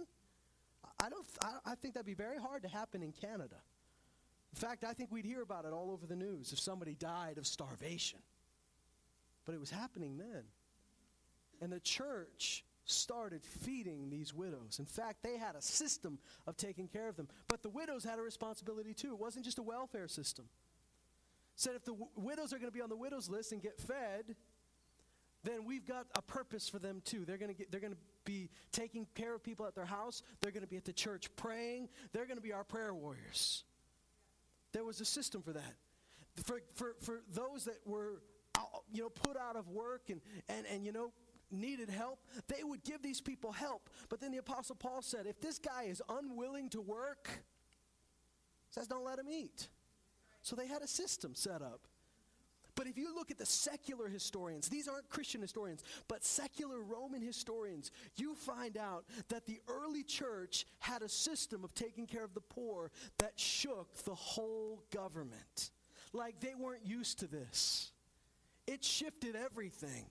I 1.05 1.11
don't. 1.11 1.27
I, 1.43 1.73
I 1.73 1.75
think 1.75 1.95
that'd 1.95 2.07
be 2.07 2.15
very 2.15 2.39
hard 2.39 2.63
to 2.63 2.69
happen 2.69 3.03
in 3.03 3.13
Canada. 3.13 3.57
In 4.55 4.61
fact, 4.61 4.85
I 4.85 4.95
think 4.95 5.11
we'd 5.13 5.25
hear 5.25 5.43
about 5.43 5.65
it 5.65 5.73
all 5.73 5.91
over 5.91 6.07
the 6.07 6.17
news 6.17 6.53
if 6.53 6.61
somebody 6.61 6.95
died 6.95 7.39
of 7.39 7.47
starvation. 7.47 8.21
But 9.45 9.55
it 9.55 9.61
was 9.61 9.71
happening 9.71 10.17
then. 10.17 10.45
And 11.61 11.73
the 11.73 11.81
church 11.81 12.65
started 12.87 13.45
feeding 13.45 14.09
these 14.11 14.33
widows. 14.33 14.79
In 14.79 14.87
fact, 14.87 15.23
they 15.23 15.37
had 15.37 15.57
a 15.57 15.63
system 15.63 16.19
of 16.47 16.57
taking 16.57 16.89
care 16.89 17.09
of 17.09 17.17
them. 17.17 17.29
But 17.49 17.63
the 17.63 17.69
widows 17.69 18.05
had 18.05 18.19
a 18.19 18.23
responsibility 18.23 18.95
too. 18.95 19.13
It 19.13 19.19
wasn't 19.19 19.45
just 19.45 19.59
a 19.59 19.63
welfare 19.63 20.09
system. 20.09 20.47
Said 21.57 21.75
if 21.77 21.85
the 21.85 21.93
w- 21.93 22.11
widows 22.17 22.53
are 22.53 22.59
going 22.59 22.71
to 22.71 22.75
be 22.77 22.83
on 22.83 22.89
the 22.89 22.97
widows 22.97 23.29
list 23.29 23.53
and 23.53 23.63
get 23.63 23.79
fed, 23.81 24.37
then 25.45 25.65
we've 25.65 25.87
got 25.87 26.07
a 26.15 26.23
purpose 26.23 26.69
for 26.69 26.79
them 26.79 27.03
too. 27.05 27.25
They're 27.25 27.37
going 27.37 27.55
to 27.55 27.67
they're 27.71 27.81
going 27.81 27.93
to 27.93 27.99
be 28.25 28.51
taking 28.73 29.07
care 29.15 29.35
of 29.35 29.43
people 29.43 29.67
at 29.67 29.75
their 29.75 29.85
house. 29.85 30.23
They're 30.41 30.51
going 30.51 30.63
to 30.63 30.69
be 30.69 30.77
at 30.77 30.85
the 30.85 30.93
church 30.93 31.29
praying. 31.37 31.89
They're 32.13 32.27
going 32.27 32.39
to 32.39 32.43
be 32.43 32.53
our 32.53 32.65
prayer 32.65 32.95
warriors. 32.95 33.65
There 34.73 34.85
was 34.85 35.01
a 35.01 35.05
system 35.05 35.43
for 35.43 35.53
that. 35.53 35.75
For 36.45 36.63
for 36.75 36.97
for 37.01 37.23
those 37.33 37.65
that 37.67 37.79
were 37.87 38.23
you 38.93 39.03
know 39.03 39.09
put 39.11 39.37
out 39.37 39.57
of 39.57 39.69
work 39.69 40.09
and 40.09 40.21
and 40.49 40.67
and 40.67 40.85
you 40.85 40.93
know 40.93 41.13
needed 41.51 41.91
help, 41.91 42.19
they 42.49 42.65
would 42.65 42.83
give 42.83 43.03
these 43.03 43.21
people 43.21 43.53
help. 43.53 43.89
But 44.09 44.21
then 44.21 44.33
the 44.33 44.39
apostle 44.39 44.75
Paul 44.75 45.03
said, 45.03 45.27
if 45.27 45.41
this 45.41 45.59
guy 45.59 45.85
is 45.85 46.03
unwilling 46.09 46.71
to 46.71 46.81
work, 46.81 47.45
says 48.71 48.89
don't 48.89 49.05
let 49.05 49.19
him 49.19 49.29
eat. 49.31 49.69
So 50.43 50.57
they 50.57 50.67
had 50.67 50.83
a 50.83 50.89
system 50.89 51.35
set 51.35 51.63
up. 51.63 51.87
But 52.77 52.87
if 52.87 52.99
you 52.99 53.15
look 53.15 53.31
at 53.31 53.39
the 53.39 53.47
secular 53.47 54.09
historians, 54.09 54.69
these 54.69 54.89
aren't 54.89 55.09
Christian 55.09 55.41
historians, 55.41 55.85
but 56.09 56.25
secular 56.25 56.81
Roman 56.81 57.23
historians, 57.23 57.91
you 58.17 58.35
find 58.35 58.77
out 58.77 59.05
that 59.29 59.47
the 59.47 59.61
early 59.69 60.03
church 60.03 60.67
had 60.81 61.03
a 61.03 61.09
system 61.09 61.63
of 61.65 61.75
taking 61.75 62.07
care 62.07 62.25
of 62.25 62.35
the 62.35 62.41
poor 62.41 62.91
that 63.19 63.39
shook 63.39 63.95
the 64.05 64.15
whole 64.15 64.83
government. 64.93 65.71
Like 66.13 66.41
they 66.41 66.55
weren't 66.55 66.85
used 66.85 67.21
to 67.21 67.27
this. 67.27 67.93
It 68.67 68.85
shifted 68.85 69.37
everything. 69.37 70.07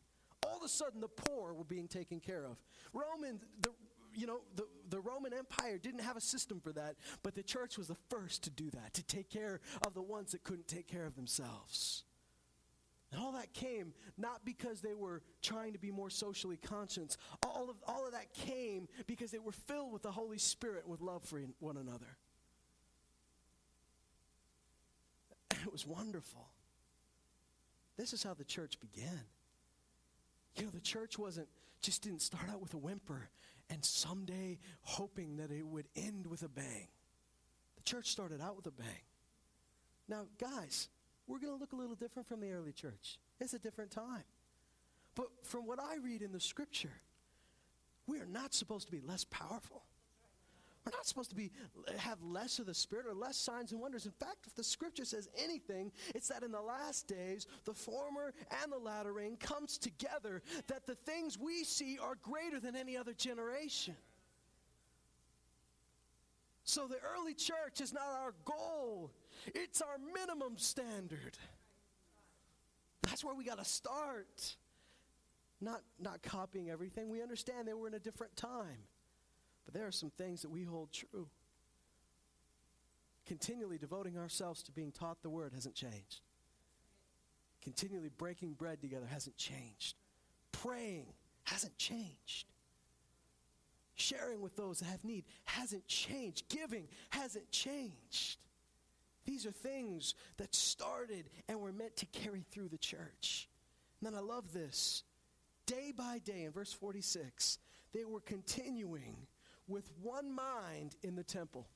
All 0.46 0.58
of 0.58 0.64
a 0.64 0.70
sudden, 0.70 1.02
the 1.02 1.08
poor 1.08 1.54
were 1.54 1.64
being 1.64 1.88
taken 1.88 2.20
care 2.20 2.46
of. 2.46 2.58
Roman, 2.94 3.40
the, 3.62 3.70
you 4.14 4.28
know, 4.28 4.42
the, 4.56 4.68
the 4.90 5.00
Roman 5.00 5.34
Empire 5.34 5.78
didn't 5.78 6.02
have 6.02 6.18
a 6.18 6.22
system 6.22 6.60
for 6.60 6.72
that, 6.74 6.96
but 7.24 7.36
the 7.36 7.44
church 7.44 7.78
was 7.78 7.88
the 7.88 7.98
first 8.10 8.44
to 8.44 8.50
do 8.50 8.70
that, 8.72 8.94
to 8.94 9.04
take 9.04 9.30
care 9.30 9.62
of 9.86 9.94
the 9.94 10.02
ones 10.02 10.34
that 10.34 10.44
couldn't 10.44 10.68
take 10.68 10.88
care 10.88 11.06
of 11.06 11.16
themselves. 11.16 12.04
And 13.14 13.22
all 13.22 13.34
that 13.34 13.54
came 13.54 13.94
not 14.18 14.44
because 14.44 14.82
they 14.82 14.96
were 14.96 15.22
trying 15.44 15.74
to 15.74 15.80
be 15.80 15.92
more 15.92 16.10
socially 16.10 16.58
conscious. 16.58 17.16
All 17.46 17.70
of, 17.70 17.76
all 17.88 18.08
of 18.08 18.14
that 18.14 18.34
came 18.34 18.88
because 19.06 19.30
they 19.30 19.40
were 19.40 19.52
filled 19.52 19.94
with 19.94 20.02
the 20.02 20.12
Holy 20.12 20.40
Spirit 20.40 20.88
with 20.88 21.00
love 21.00 21.24
for 21.24 21.40
one 21.60 21.78
another. 21.78 22.18
It 25.52 25.72
was 25.72 25.86
wonderful. 25.86 26.48
This 27.98 28.14
is 28.14 28.24
how 28.24 28.34
the 28.34 28.44
church 28.44 28.80
began. 28.80 29.22
You 30.56 30.66
know, 30.66 30.72
the 30.72 30.82
church 30.82 31.20
wasn't 31.20 31.48
just 31.82 32.02
didn't 32.02 32.22
start 32.22 32.50
out 32.50 32.62
with 32.62 32.74
a 32.74 32.78
whimper 32.78 33.30
and 33.70 33.84
someday 33.86 34.58
hoping 34.82 35.38
that 35.38 35.52
it 35.52 35.66
would 35.68 35.86
end 35.96 36.26
with 36.26 36.42
a 36.42 36.50
bang. 36.50 36.88
The 37.76 37.84
church 37.84 38.08
started 38.08 38.42
out 38.42 38.56
with 38.56 38.66
a 38.66 38.72
bang. 38.72 39.04
Now, 40.08 40.26
guys, 40.40 40.90
we're 41.28 41.40
going 41.40 41.54
to 41.54 41.60
look 41.60 41.74
a 41.74 41.76
little 41.76 41.96
different 41.96 42.28
from 42.28 42.40
the 42.40 42.52
early 42.52 42.72
church. 42.72 43.18
It's 43.40 43.54
a 43.54 43.60
different 43.60 43.92
time. 43.92 44.24
But 45.16 45.28
from 45.44 45.68
what 45.68 45.80
I 45.80 45.96
read 46.04 46.22
in 46.22 46.32
the 46.32 46.40
scripture, 46.40 47.02
we 48.08 48.20
are 48.20 48.26
not 48.26 48.54
supposed 48.54 48.88
to 48.88 48.92
be 48.92 49.02
less 49.02 49.26
powerful. 49.26 49.84
We're 50.86 50.98
not 50.98 51.06
supposed 51.06 51.30
to 51.30 51.36
be 51.36 51.52
have 51.98 52.22
less 52.22 52.60
of 52.60 52.66
the 52.66 52.74
spirit 52.74 53.06
or 53.08 53.14
less 53.14 53.38
signs 53.38 53.72
and 53.72 53.80
wonders. 53.80 54.06
In 54.06 54.12
fact, 54.12 54.48
if 54.48 54.54
the 54.54 54.64
scripture 54.66 55.06
says 55.06 55.30
anything, 55.42 55.94
it's 56.14 56.28
that 56.28 56.44
in 56.44 56.52
the 56.52 56.62
last 56.62 57.08
days 57.08 57.48
the 57.64 57.74
former 57.74 58.34
and 58.62 58.72
the 58.72 58.78
latter 58.78 59.14
rain 59.14 59.38
comes 59.38 59.78
together 59.78 60.42
that 60.68 60.86
the 60.86 60.96
things 60.96 61.40
we 61.40 61.64
see 61.64 61.98
are 62.00 62.16
greater 62.22 62.60
than 62.60 62.76
any 62.76 62.98
other 62.98 63.14
generation. 63.14 63.96
So 66.64 66.88
the 66.88 66.98
early 67.16 67.34
church 67.34 67.82
is 67.82 67.94
not 67.94 68.08
our 68.08 68.34
goal, 68.46 69.12
it's 69.48 69.82
our 69.82 69.98
minimum 70.14 70.58
standard. 70.58 71.38
That's 73.04 73.24
where 73.24 73.36
we 73.36 73.44
got 73.44 73.58
to 73.58 73.66
start. 73.66 74.56
Not, 75.60 75.82
not 76.00 76.22
copying 76.24 76.70
everything. 76.70 77.10
We 77.10 77.22
understand 77.22 77.68
that 77.68 77.78
we're 77.78 77.88
in 77.88 77.94
a 77.94 78.00
different 78.00 78.36
time. 78.36 78.88
But 79.66 79.74
there 79.74 79.88
are 79.88 79.92
some 79.92 80.10
things 80.10 80.42
that 80.42 80.52
we 80.52 80.64
hold 80.64 80.92
true. 80.92 81.28
Continually 83.26 83.78
devoting 83.78 84.18
ourselves 84.18 84.62
to 84.64 84.72
being 84.72 84.92
taught 84.92 85.22
the 85.22 85.30
word 85.30 85.54
hasn't 85.54 85.76
changed. 85.76 86.22
Continually 87.62 88.10
breaking 88.18 88.54
bread 88.54 88.82
together 88.82 89.06
hasn't 89.06 89.38
changed. 89.38 89.96
Praying 90.52 91.06
hasn't 91.44 91.78
changed. 91.78 92.53
Sharing 93.96 94.42
with 94.42 94.56
those 94.56 94.80
that 94.80 94.86
have 94.86 95.04
need 95.04 95.26
hasn't 95.46 95.88
changed. 95.88 96.50
Giving 96.50 96.88
hasn't 97.10 97.50
changed. 97.52 98.38
These 99.26 99.46
are 99.46 99.52
things 99.52 100.16
that 100.38 100.54
started 100.54 101.30
and 101.48 101.60
were 101.60 101.72
meant 101.72 101.96
to 101.98 102.06
carry 102.08 102.44
through 102.52 102.70
the 102.70 102.78
church. 102.78 103.48
And 104.02 104.12
then 104.12 104.20
I 104.20 104.22
love 104.22 104.52
this. 104.52 105.04
Day 105.66 105.94
by 105.96 106.20
day, 106.20 106.44
in 106.44 106.52
verse 106.52 106.74
46, 106.74 107.60
they 107.94 108.04
were 108.04 108.20
continuing 108.20 109.16
with 109.68 109.90
one 110.02 110.34
mind 110.34 110.96
in 111.04 111.16
the 111.16 111.24
temple. 111.24 111.68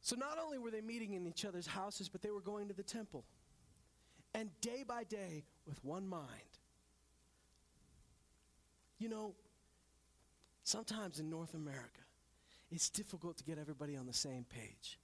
So 0.00 0.16
not 0.16 0.38
only 0.42 0.58
were 0.58 0.70
they 0.70 0.80
meeting 0.80 1.12
in 1.12 1.26
each 1.26 1.44
other's 1.44 1.66
houses, 1.66 2.08
but 2.08 2.22
they 2.22 2.30
were 2.30 2.40
going 2.40 2.68
to 2.68 2.74
the 2.74 2.82
temple. 2.82 3.24
And 4.34 4.48
day 4.60 4.82
by 4.86 5.04
day, 5.04 5.44
with 5.66 5.82
one 5.84 6.08
mind. 6.08 6.26
You 9.02 9.08
know, 9.08 9.34
sometimes 10.62 11.18
in 11.18 11.28
North 11.28 11.54
America, 11.54 12.02
it's 12.70 12.88
difficult 12.88 13.36
to 13.38 13.42
get 13.42 13.58
everybody 13.58 13.96
on 13.96 14.06
the 14.06 14.12
same 14.12 14.44
page. 14.48 14.96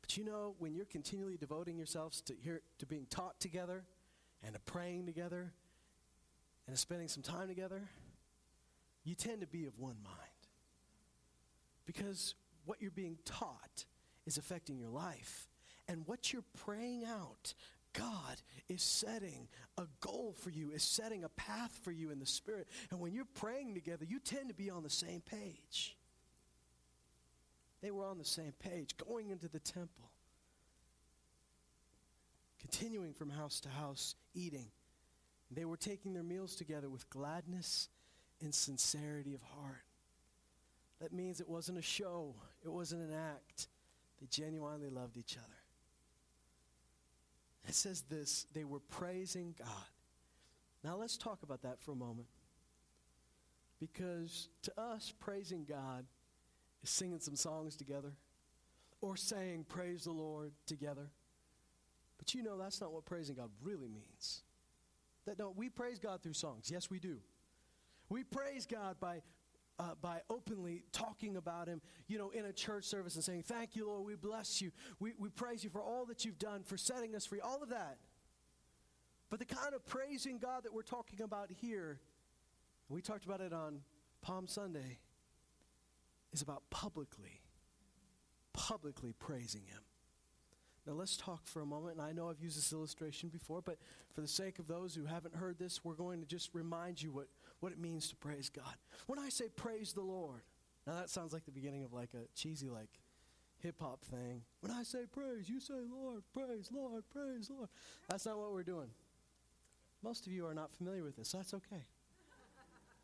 But 0.00 0.16
you 0.16 0.24
know, 0.24 0.54
when 0.60 0.72
you're 0.72 0.84
continually 0.84 1.36
devoting 1.36 1.76
yourselves 1.76 2.20
to, 2.20 2.34
here, 2.40 2.62
to 2.78 2.86
being 2.86 3.06
taught 3.10 3.40
together 3.40 3.82
and 4.44 4.54
to 4.54 4.60
praying 4.60 5.06
together 5.06 5.52
and 6.68 6.76
to 6.76 6.80
spending 6.80 7.08
some 7.08 7.24
time 7.24 7.48
together, 7.48 7.82
you 9.02 9.16
tend 9.16 9.40
to 9.40 9.48
be 9.48 9.66
of 9.66 9.76
one 9.76 9.96
mind. 10.04 10.16
Because 11.84 12.36
what 12.64 12.80
you're 12.80 12.92
being 12.92 13.18
taught 13.24 13.86
is 14.24 14.38
affecting 14.38 14.78
your 14.78 14.90
life. 14.90 15.48
And 15.88 16.06
what 16.06 16.32
you're 16.32 16.44
praying 16.64 17.06
out, 17.06 17.54
God 17.92 18.40
is 18.68 18.82
setting 18.82 19.48
a 19.76 19.86
goal 20.00 20.34
for 20.38 20.50
you, 20.50 20.72
is 20.72 20.82
setting 20.82 21.24
a 21.24 21.28
path 21.30 21.78
for 21.82 21.92
you 21.92 22.10
in 22.10 22.18
the 22.18 22.26
Spirit. 22.26 22.68
And 22.90 23.00
when 23.00 23.12
you're 23.12 23.24
praying 23.24 23.74
together, 23.74 24.04
you 24.04 24.18
tend 24.18 24.48
to 24.48 24.54
be 24.54 24.70
on 24.70 24.82
the 24.82 24.90
same 24.90 25.20
page. 25.20 25.96
They 27.82 27.90
were 27.90 28.04
on 28.04 28.18
the 28.18 28.24
same 28.24 28.52
page, 28.60 28.96
going 28.96 29.30
into 29.30 29.48
the 29.48 29.58
temple, 29.58 30.10
continuing 32.60 33.12
from 33.12 33.30
house 33.30 33.60
to 33.60 33.68
house, 33.68 34.14
eating. 34.34 34.68
They 35.50 35.64
were 35.64 35.76
taking 35.76 36.14
their 36.14 36.22
meals 36.22 36.54
together 36.54 36.88
with 36.88 37.10
gladness 37.10 37.88
and 38.40 38.54
sincerity 38.54 39.34
of 39.34 39.42
heart. 39.42 39.82
That 41.00 41.12
means 41.12 41.40
it 41.40 41.48
wasn't 41.48 41.78
a 41.78 41.82
show, 41.82 42.34
it 42.64 42.72
wasn't 42.72 43.02
an 43.02 43.12
act. 43.12 43.66
They 44.20 44.28
genuinely 44.28 44.88
loved 44.88 45.16
each 45.16 45.36
other. 45.36 45.61
It 47.68 47.74
says 47.74 48.02
this 48.02 48.46
they 48.54 48.64
were 48.64 48.80
praising 48.80 49.54
God. 49.58 49.68
Now 50.84 50.96
let's 50.96 51.16
talk 51.16 51.42
about 51.42 51.62
that 51.62 51.80
for 51.80 51.92
a 51.92 51.96
moment. 51.96 52.28
Because 53.78 54.48
to 54.62 54.80
us, 54.80 55.12
praising 55.18 55.64
God 55.68 56.04
is 56.82 56.90
singing 56.90 57.18
some 57.18 57.36
songs 57.36 57.76
together 57.76 58.12
or 59.00 59.16
saying 59.16 59.66
praise 59.68 60.04
the 60.04 60.12
Lord 60.12 60.52
together. 60.66 61.10
But 62.18 62.34
you 62.34 62.42
know 62.42 62.56
that's 62.56 62.80
not 62.80 62.92
what 62.92 63.04
praising 63.04 63.34
God 63.36 63.50
really 63.62 63.88
means. 63.88 64.42
That 65.26 65.38
no, 65.38 65.52
we 65.56 65.68
praise 65.68 65.98
God 65.98 66.22
through 66.22 66.34
songs. 66.34 66.70
Yes, 66.70 66.90
we 66.90 66.98
do. 66.98 67.18
We 68.08 68.24
praise 68.24 68.66
God 68.66 68.96
by 69.00 69.22
uh, 69.82 69.94
by 70.00 70.20
openly 70.30 70.84
talking 70.92 71.36
about 71.36 71.66
him, 71.66 71.80
you 72.06 72.16
know, 72.16 72.30
in 72.30 72.44
a 72.44 72.52
church 72.52 72.84
service 72.84 73.16
and 73.16 73.24
saying, 73.24 73.42
Thank 73.42 73.74
you, 73.74 73.86
Lord, 73.86 74.06
we 74.06 74.14
bless 74.14 74.62
you. 74.62 74.70
We, 75.00 75.12
we 75.18 75.28
praise 75.28 75.64
you 75.64 75.70
for 75.70 75.82
all 75.82 76.04
that 76.06 76.24
you've 76.24 76.38
done, 76.38 76.62
for 76.62 76.76
setting 76.76 77.16
us 77.16 77.26
free, 77.26 77.40
all 77.40 77.62
of 77.62 77.70
that. 77.70 77.98
But 79.28 79.40
the 79.40 79.44
kind 79.44 79.74
of 79.74 79.84
praising 79.86 80.38
God 80.38 80.64
that 80.64 80.72
we're 80.72 80.82
talking 80.82 81.22
about 81.22 81.50
here, 81.50 81.98
we 82.88 83.00
talked 83.00 83.24
about 83.24 83.40
it 83.40 83.52
on 83.52 83.80
Palm 84.20 84.46
Sunday, 84.46 84.98
is 86.32 86.42
about 86.42 86.62
publicly, 86.70 87.40
publicly 88.52 89.14
praising 89.18 89.62
him. 89.62 89.80
Now, 90.86 90.94
let's 90.94 91.16
talk 91.16 91.46
for 91.46 91.62
a 91.62 91.66
moment. 91.66 91.98
And 91.98 92.06
I 92.06 92.12
know 92.12 92.28
I've 92.28 92.40
used 92.40 92.58
this 92.58 92.72
illustration 92.72 93.28
before, 93.28 93.62
but 93.62 93.78
for 94.12 94.20
the 94.20 94.28
sake 94.28 94.58
of 94.58 94.66
those 94.66 94.94
who 94.94 95.04
haven't 95.04 95.34
heard 95.34 95.58
this, 95.58 95.84
we're 95.84 95.94
going 95.94 96.20
to 96.20 96.26
just 96.26 96.50
remind 96.54 97.00
you 97.00 97.12
what, 97.12 97.28
what 97.62 97.70
it 97.70 97.78
means 97.78 98.08
to 98.08 98.16
praise 98.16 98.48
God. 98.48 98.74
When 99.06 99.20
I 99.20 99.28
say 99.28 99.44
praise 99.54 99.92
the 99.92 100.02
Lord, 100.02 100.42
now 100.84 100.94
that 100.94 101.08
sounds 101.10 101.32
like 101.32 101.44
the 101.44 101.52
beginning 101.52 101.84
of 101.84 101.92
like 101.92 102.10
a 102.12 102.26
cheesy, 102.34 102.68
like 102.68 102.88
hip 103.60 103.76
hop 103.80 104.04
thing. 104.04 104.42
When 104.60 104.72
I 104.72 104.82
say 104.82 105.04
praise, 105.10 105.48
you 105.48 105.60
say 105.60 105.74
Lord, 105.88 106.22
praise, 106.34 106.70
Lord, 106.72 107.04
praise, 107.12 107.48
Lord. 107.48 107.68
That's 108.08 108.26
not 108.26 108.36
what 108.36 108.52
we're 108.52 108.64
doing. 108.64 108.88
Most 110.02 110.26
of 110.26 110.32
you 110.32 110.44
are 110.46 110.54
not 110.54 110.72
familiar 110.72 111.04
with 111.04 111.16
this, 111.16 111.28
so 111.28 111.38
that's 111.38 111.54
okay. 111.54 111.84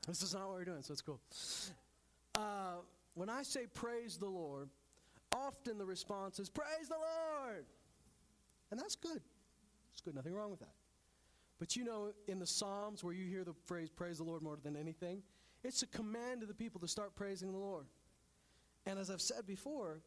this 0.09 0.23
is 0.23 0.35
not 0.35 0.49
what 0.49 0.57
we're 0.57 0.64
doing, 0.64 0.83
so 0.83 0.92
it's 0.92 1.03
cool. 1.03 1.21
Uh, 2.35 2.79
when 3.14 3.31
I 3.31 3.44
say 3.44 3.66
praise 3.73 4.16
the 4.16 4.27
Lord, 4.27 4.68
often 5.33 5.79
the 5.79 5.87
response 5.87 6.40
is, 6.40 6.49
Praise 6.49 6.88
the 6.88 6.97
Lord! 6.97 7.64
And 8.73 8.81
that's 8.81 8.97
good. 8.97 9.21
It's 9.92 10.01
good, 10.01 10.16
nothing 10.16 10.35
wrong 10.35 10.51
with 10.51 10.61
that. 10.61 10.75
But 11.59 11.75
you 11.75 11.85
know, 11.85 12.12
in 12.27 12.38
the 12.38 12.47
Psalms 12.47 13.03
where 13.03 13.12
you 13.12 13.27
hear 13.27 13.44
the 13.44 13.55
phrase, 13.66 13.90
Praise 13.90 14.18
the 14.18 14.25
Lord 14.25 14.42
more 14.42 14.57
than 14.62 14.77
anything, 14.77 15.23
it's 15.64 15.83
a 15.83 15.87
command 15.88 16.40
to 16.40 16.47
the 16.47 16.55
people 16.55 16.81
to 16.81 16.88
start 16.88 17.14
praising 17.16 17.53
the 17.53 17.59
Lord. 17.59 17.87
And 18.87 18.99
as 18.99 19.11
I've 19.11 19.21
said 19.21 19.47
before, 19.47 20.01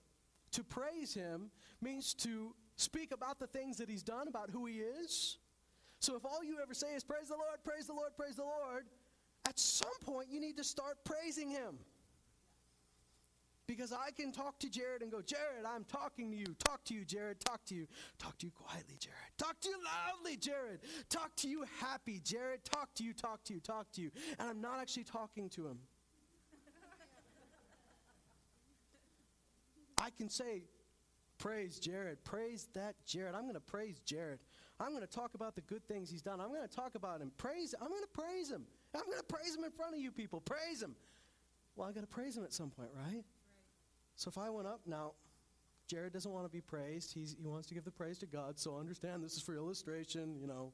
to 0.51 0.63
praise 0.63 1.13
Him 1.13 1.51
means 1.81 2.13
to 2.15 2.55
speak 2.77 3.11
about 3.11 3.39
the 3.39 3.47
things 3.47 3.77
that 3.77 3.89
He's 3.89 4.03
done, 4.03 4.27
about 4.27 4.49
who 4.49 4.65
He 4.65 4.75
is. 4.75 5.37
So 5.99 6.15
if 6.15 6.25
all 6.25 6.43
you 6.43 6.57
ever 6.61 6.73
say 6.73 6.93
is, 6.95 7.03
Praise 7.03 7.27
the 7.27 7.35
Lord, 7.35 7.63
praise 7.63 7.87
the 7.87 7.93
Lord, 7.93 8.11
praise 8.17 8.35
the 8.35 8.43
Lord, 8.43 8.85
at 9.47 9.59
some 9.59 9.89
point 10.05 10.29
you 10.31 10.39
need 10.39 10.57
to 10.57 10.63
start 10.63 10.97
praising 11.03 11.49
Him. 11.49 11.77
Because 13.71 13.93
I 13.93 14.11
can 14.11 14.33
talk 14.33 14.59
to 14.59 14.69
Jared 14.69 15.01
and 15.01 15.09
go, 15.09 15.21
Jared, 15.21 15.63
I'm 15.65 15.85
talking 15.85 16.29
to 16.29 16.35
you. 16.35 16.55
Talk 16.61 16.83
to 16.85 16.93
you, 16.93 17.05
Jared. 17.05 17.39
Talk 17.39 17.63
to 17.67 17.75
you. 17.75 17.87
Talk 18.19 18.37
to 18.39 18.47
you 18.47 18.51
quietly, 18.51 18.97
Jared. 18.99 19.17
Talk 19.37 19.61
to 19.61 19.69
you 19.69 19.77
loudly, 19.77 20.35
Jared. 20.35 20.81
Talk 21.09 21.33
to 21.37 21.47
you 21.47 21.63
happy, 21.79 22.19
Jared. 22.21 22.65
Talk 22.65 22.93
to 22.95 23.03
you, 23.05 23.13
talk 23.13 23.45
to 23.45 23.53
you, 23.53 23.61
talk 23.61 23.89
to 23.93 24.01
you. 24.01 24.11
And 24.39 24.49
I'm 24.49 24.59
not 24.59 24.81
actually 24.81 25.05
talking 25.05 25.47
to 25.51 25.67
him. 25.67 25.77
I 29.97 30.09
can 30.09 30.27
say, 30.27 30.63
Praise 31.37 31.79
Jared. 31.79 32.21
Praise 32.25 32.67
that 32.73 32.95
Jared. 33.05 33.35
I'm 33.35 33.43
going 33.43 33.53
to 33.53 33.61
praise 33.61 34.01
Jared. 34.05 34.39
I'm 34.81 34.89
going 34.89 34.99
to 35.01 35.07
talk 35.07 35.33
about 35.33 35.55
the 35.55 35.61
good 35.61 35.87
things 35.87 36.11
he's 36.11 36.21
done. 36.21 36.41
I'm 36.41 36.49
going 36.49 36.67
to 36.67 36.75
talk 36.75 36.95
about 36.95 37.21
him. 37.21 37.31
Praise. 37.37 37.73
I'm 37.81 37.87
going 37.87 38.03
to 38.03 38.21
praise 38.21 38.51
him. 38.51 38.65
I'm 38.93 39.05
going 39.05 39.17
to 39.17 39.23
praise 39.23 39.55
him 39.55 39.63
in 39.63 39.71
front 39.71 39.93
of 39.93 40.01
you 40.01 40.11
people. 40.11 40.41
Praise 40.41 40.83
him. 40.83 40.93
Well, 41.77 41.87
I 41.87 41.93
got 41.93 42.01
to 42.01 42.07
praise 42.07 42.35
him 42.35 42.43
at 42.43 42.51
some 42.51 42.69
point, 42.69 42.89
right? 42.93 43.23
So 44.21 44.29
if 44.29 44.37
I 44.37 44.51
went 44.51 44.67
up 44.67 44.81
now, 44.85 45.13
Jared 45.87 46.13
doesn't 46.13 46.31
want 46.31 46.45
to 46.45 46.51
be 46.51 46.61
praised. 46.61 47.11
He's, 47.11 47.35
he 47.41 47.47
wants 47.47 47.67
to 47.69 47.73
give 47.73 47.83
the 47.83 47.91
praise 47.91 48.19
to 48.19 48.27
God. 48.27 48.59
So 48.59 48.77
understand 48.77 49.23
this 49.23 49.33
is 49.33 49.41
for 49.41 49.55
illustration, 49.55 50.35
you 50.39 50.45
know. 50.45 50.73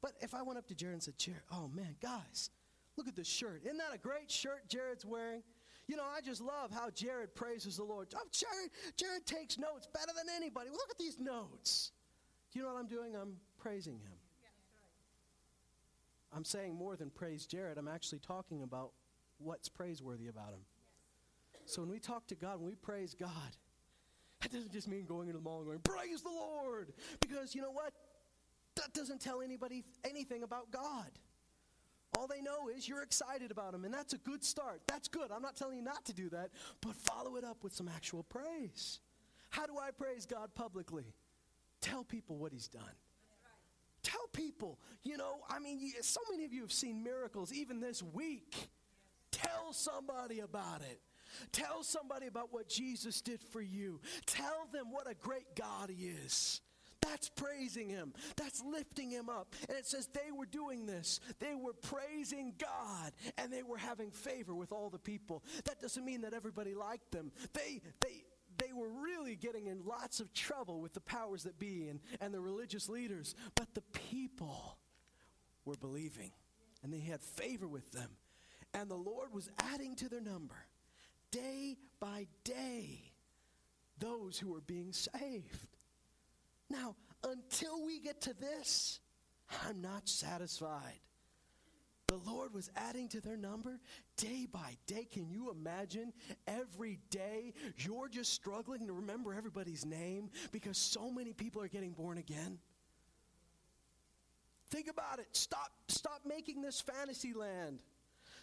But 0.00 0.12
if 0.20 0.32
I 0.32 0.40
went 0.42 0.56
up 0.56 0.68
to 0.68 0.74
Jared 0.76 0.94
and 0.94 1.02
said, 1.02 1.18
Jared, 1.18 1.42
oh 1.52 1.68
man, 1.74 1.96
guys, 2.00 2.50
look 2.96 3.08
at 3.08 3.16
this 3.16 3.26
shirt. 3.26 3.62
Isn't 3.64 3.78
that 3.78 3.92
a 3.92 3.98
great 3.98 4.30
shirt 4.30 4.68
Jared's 4.68 5.04
wearing? 5.04 5.42
You 5.88 5.96
know, 5.96 6.04
I 6.04 6.20
just 6.20 6.40
love 6.40 6.70
how 6.70 6.90
Jared 6.90 7.34
praises 7.34 7.78
the 7.78 7.82
Lord. 7.82 8.06
Oh, 8.14 8.20
Jared, 8.30 8.70
Jared 8.96 9.26
takes 9.26 9.58
notes 9.58 9.88
better 9.92 10.12
than 10.16 10.32
anybody. 10.36 10.70
look 10.70 10.88
at 10.88 10.98
these 10.98 11.18
notes. 11.18 11.90
Do 12.52 12.60
you 12.60 12.64
know 12.64 12.72
what 12.72 12.78
I'm 12.78 12.86
doing? 12.86 13.16
I'm 13.20 13.38
praising 13.58 13.94
him. 13.94 14.18
I'm 16.32 16.44
saying 16.44 16.76
more 16.76 16.94
than 16.94 17.10
praise 17.10 17.44
Jared. 17.44 17.76
I'm 17.76 17.88
actually 17.88 18.20
talking 18.20 18.62
about 18.62 18.92
what's 19.38 19.68
praiseworthy 19.68 20.28
about 20.28 20.50
him. 20.50 20.60
So 21.70 21.82
when 21.82 21.90
we 21.90 22.00
talk 22.00 22.26
to 22.28 22.34
God, 22.34 22.58
when 22.58 22.66
we 22.66 22.74
praise 22.74 23.14
God, 23.14 23.30
that 24.40 24.50
doesn't 24.50 24.72
just 24.72 24.88
mean 24.88 25.04
going 25.04 25.28
into 25.28 25.38
the 25.38 25.44
mall 25.44 25.58
and 25.58 25.66
going, 25.66 25.78
Praise 25.80 26.22
the 26.22 26.30
Lord! 26.30 26.92
Because 27.20 27.54
you 27.54 27.62
know 27.62 27.70
what? 27.70 27.92
That 28.74 28.92
doesn't 28.92 29.20
tell 29.20 29.40
anybody 29.40 29.84
anything 30.04 30.42
about 30.42 30.70
God. 30.72 31.10
All 32.18 32.26
they 32.26 32.40
know 32.40 32.68
is 32.68 32.88
you're 32.88 33.02
excited 33.02 33.52
about 33.52 33.72
Him, 33.72 33.84
and 33.84 33.94
that's 33.94 34.14
a 34.14 34.18
good 34.18 34.42
start. 34.42 34.80
That's 34.88 35.06
good. 35.06 35.30
I'm 35.30 35.42
not 35.42 35.56
telling 35.56 35.76
you 35.76 35.82
not 35.82 36.04
to 36.06 36.12
do 36.12 36.28
that, 36.30 36.50
but 36.80 36.96
follow 36.96 37.36
it 37.36 37.44
up 37.44 37.62
with 37.62 37.72
some 37.72 37.88
actual 37.88 38.24
praise. 38.24 38.98
How 39.50 39.66
do 39.66 39.74
I 39.78 39.90
praise 39.92 40.26
God 40.26 40.52
publicly? 40.54 41.14
Tell 41.80 42.02
people 42.02 42.36
what 42.36 42.52
He's 42.52 42.68
done. 42.68 42.82
Tell 44.02 44.26
people, 44.32 44.80
you 45.04 45.16
know, 45.16 45.40
I 45.48 45.60
mean, 45.60 45.92
so 46.00 46.20
many 46.30 46.44
of 46.44 46.52
you 46.52 46.62
have 46.62 46.72
seen 46.72 47.04
miracles 47.04 47.52
even 47.52 47.80
this 47.80 48.02
week. 48.02 48.70
Tell 49.30 49.72
somebody 49.72 50.40
about 50.40 50.80
it. 50.80 51.00
Tell 51.52 51.82
somebody 51.82 52.26
about 52.26 52.52
what 52.52 52.68
Jesus 52.68 53.20
did 53.20 53.42
for 53.42 53.60
you. 53.60 54.00
Tell 54.26 54.68
them 54.72 54.90
what 54.90 55.10
a 55.10 55.14
great 55.14 55.54
God 55.56 55.90
He 55.90 56.06
is. 56.06 56.60
That's 57.02 57.28
praising 57.28 57.88
Him. 57.88 58.12
That's 58.36 58.62
lifting 58.62 59.10
Him 59.10 59.28
up. 59.28 59.54
And 59.68 59.78
it 59.78 59.86
says 59.86 60.08
they 60.12 60.30
were 60.32 60.46
doing 60.46 60.86
this. 60.86 61.20
They 61.38 61.54
were 61.54 61.72
praising 61.72 62.54
God 62.58 63.12
and 63.38 63.52
they 63.52 63.62
were 63.62 63.78
having 63.78 64.10
favor 64.10 64.54
with 64.54 64.72
all 64.72 64.90
the 64.90 64.98
people. 64.98 65.42
That 65.64 65.80
doesn't 65.80 66.04
mean 66.04 66.22
that 66.22 66.34
everybody 66.34 66.74
liked 66.74 67.10
them. 67.10 67.32
They, 67.54 67.80
they, 68.00 68.24
they 68.58 68.72
were 68.72 68.88
really 68.88 69.36
getting 69.36 69.66
in 69.66 69.84
lots 69.86 70.20
of 70.20 70.32
trouble 70.34 70.80
with 70.80 70.92
the 70.92 71.00
powers 71.00 71.44
that 71.44 71.58
be 71.58 71.88
and, 71.88 72.00
and 72.20 72.34
the 72.34 72.40
religious 72.40 72.88
leaders. 72.88 73.34
But 73.54 73.74
the 73.74 73.82
people 73.92 74.76
were 75.64 75.76
believing 75.76 76.32
and 76.82 76.92
they 76.92 77.00
had 77.00 77.22
favor 77.22 77.66
with 77.66 77.92
them. 77.92 78.10
And 78.74 78.90
the 78.90 78.96
Lord 78.96 79.32
was 79.32 79.48
adding 79.58 79.96
to 79.96 80.08
their 80.08 80.20
number 80.20 80.66
day 81.30 81.76
by 82.00 82.26
day 82.44 83.12
those 83.98 84.38
who 84.38 84.54
are 84.54 84.62
being 84.62 84.92
saved. 84.92 85.76
Now, 86.68 86.96
until 87.24 87.84
we 87.84 88.00
get 88.00 88.22
to 88.22 88.34
this, 88.34 89.00
I'm 89.66 89.80
not 89.80 90.08
satisfied. 90.08 91.00
The 92.06 92.16
Lord 92.28 92.52
was 92.52 92.70
adding 92.74 93.08
to 93.10 93.20
their 93.20 93.36
number 93.36 93.78
day 94.16 94.46
by 94.50 94.76
day. 94.88 95.06
Can 95.12 95.30
you 95.30 95.52
imagine 95.52 96.12
every 96.48 96.98
day 97.08 97.52
you're 97.76 98.08
just 98.08 98.32
struggling 98.32 98.86
to 98.88 98.92
remember 98.92 99.32
everybody's 99.32 99.86
name 99.86 100.30
because 100.50 100.76
so 100.76 101.10
many 101.10 101.32
people 101.32 101.62
are 101.62 101.68
getting 101.68 101.92
born 101.92 102.18
again? 102.18 102.58
Think 104.70 104.88
about 104.88 105.20
it. 105.20 105.28
Stop, 105.32 105.70
stop 105.86 106.22
making 106.26 106.62
this 106.62 106.80
fantasy 106.80 107.32
land. 107.32 107.80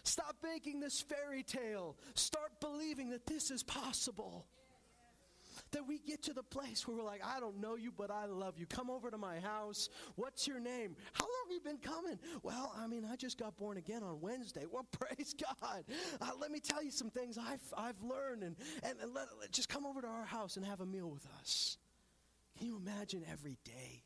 Stop 0.04 0.36
making 0.42 0.80
this 0.80 1.00
fairy 1.00 1.42
tale. 1.42 1.96
Start 2.14 2.60
believing 2.60 3.10
that 3.10 3.26
this 3.26 3.50
is 3.50 3.62
possible. 3.62 4.46
That 5.72 5.86
we 5.86 5.98
get 5.98 6.22
to 6.24 6.32
the 6.32 6.42
place 6.42 6.86
where 6.86 6.96
we're 6.96 7.02
like, 7.02 7.20
I 7.24 7.40
don't 7.40 7.60
know 7.60 7.76
you, 7.76 7.92
but 7.94 8.10
I 8.10 8.26
love 8.26 8.58
you. 8.58 8.66
Come 8.66 8.90
over 8.90 9.10
to 9.10 9.18
my 9.18 9.40
house. 9.40 9.88
What's 10.14 10.46
your 10.46 10.60
name? 10.60 10.96
How 11.12 11.24
long 11.24 11.46
have 11.46 11.52
you 11.52 11.60
been 11.60 11.78
coming? 11.78 12.18
Well, 12.42 12.72
I 12.78 12.86
mean, 12.86 13.04
I 13.04 13.16
just 13.16 13.38
got 13.38 13.56
born 13.56 13.76
again 13.76 14.02
on 14.02 14.20
Wednesday. 14.20 14.64
Well, 14.70 14.86
praise 14.98 15.34
God. 15.34 15.84
Uh, 16.20 16.30
let 16.40 16.50
me 16.50 16.60
tell 16.60 16.82
you 16.82 16.90
some 16.90 17.10
things 17.10 17.36
I've, 17.38 17.60
I've 17.76 18.00
learned, 18.02 18.44
and, 18.44 18.56
and, 18.82 18.94
and 19.02 19.12
let, 19.12 19.26
let, 19.40 19.50
just 19.50 19.68
come 19.68 19.84
over 19.84 20.00
to 20.00 20.06
our 20.06 20.24
house 20.24 20.56
and 20.56 20.64
have 20.64 20.80
a 20.80 20.86
meal 20.86 21.10
with 21.10 21.26
us. 21.40 21.76
Can 22.56 22.66
you 22.66 22.76
imagine 22.76 23.24
every 23.30 23.58
day 23.64 24.04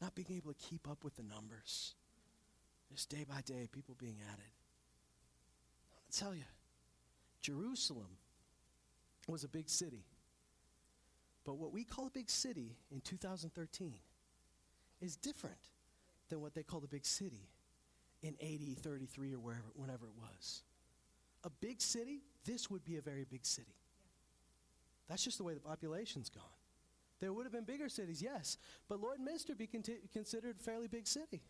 not 0.00 0.14
being 0.14 0.32
able 0.36 0.52
to 0.52 0.58
keep 0.58 0.88
up 0.90 1.04
with 1.04 1.16
the 1.16 1.22
numbers? 1.22 1.94
Just 2.92 3.08
day 3.08 3.24
by 3.28 3.40
day, 3.42 3.68
people 3.70 3.96
being 3.98 4.18
added. 4.32 4.55
I'll 6.06 6.26
tell 6.26 6.34
you, 6.34 6.44
Jerusalem 7.40 8.18
was 9.28 9.44
a 9.44 9.48
big 9.48 9.68
city. 9.68 10.04
But 11.44 11.58
what 11.58 11.72
we 11.72 11.84
call 11.84 12.06
a 12.08 12.10
big 12.10 12.28
city 12.28 12.76
in 12.90 13.00
2013 13.00 13.94
is 15.00 15.16
different 15.16 15.56
than 16.28 16.40
what 16.40 16.54
they 16.54 16.62
call 16.62 16.80
the 16.80 16.88
big 16.88 17.06
city 17.06 17.48
in 18.22 18.34
80, 18.40 18.74
33, 18.74 19.34
or 19.34 19.38
wherever, 19.38 19.62
whenever 19.74 20.06
it 20.06 20.14
was. 20.18 20.62
A 21.44 21.50
big 21.50 21.80
city, 21.80 22.22
this 22.44 22.70
would 22.70 22.84
be 22.84 22.96
a 22.96 23.00
very 23.00 23.24
big 23.24 23.46
city. 23.46 23.76
That's 25.08 25.22
just 25.22 25.38
the 25.38 25.44
way 25.44 25.54
the 25.54 25.60
population's 25.60 26.28
gone. 26.28 26.42
There 27.20 27.32
would 27.32 27.44
have 27.44 27.52
been 27.52 27.64
bigger 27.64 27.88
cities, 27.88 28.20
yes, 28.20 28.58
but 28.88 29.00
Lloydminster 29.00 29.56
be 29.56 29.66
conti- 29.66 30.00
considered 30.12 30.56
a 30.56 30.62
fairly 30.62 30.88
big 30.88 31.06
city. 31.06 31.42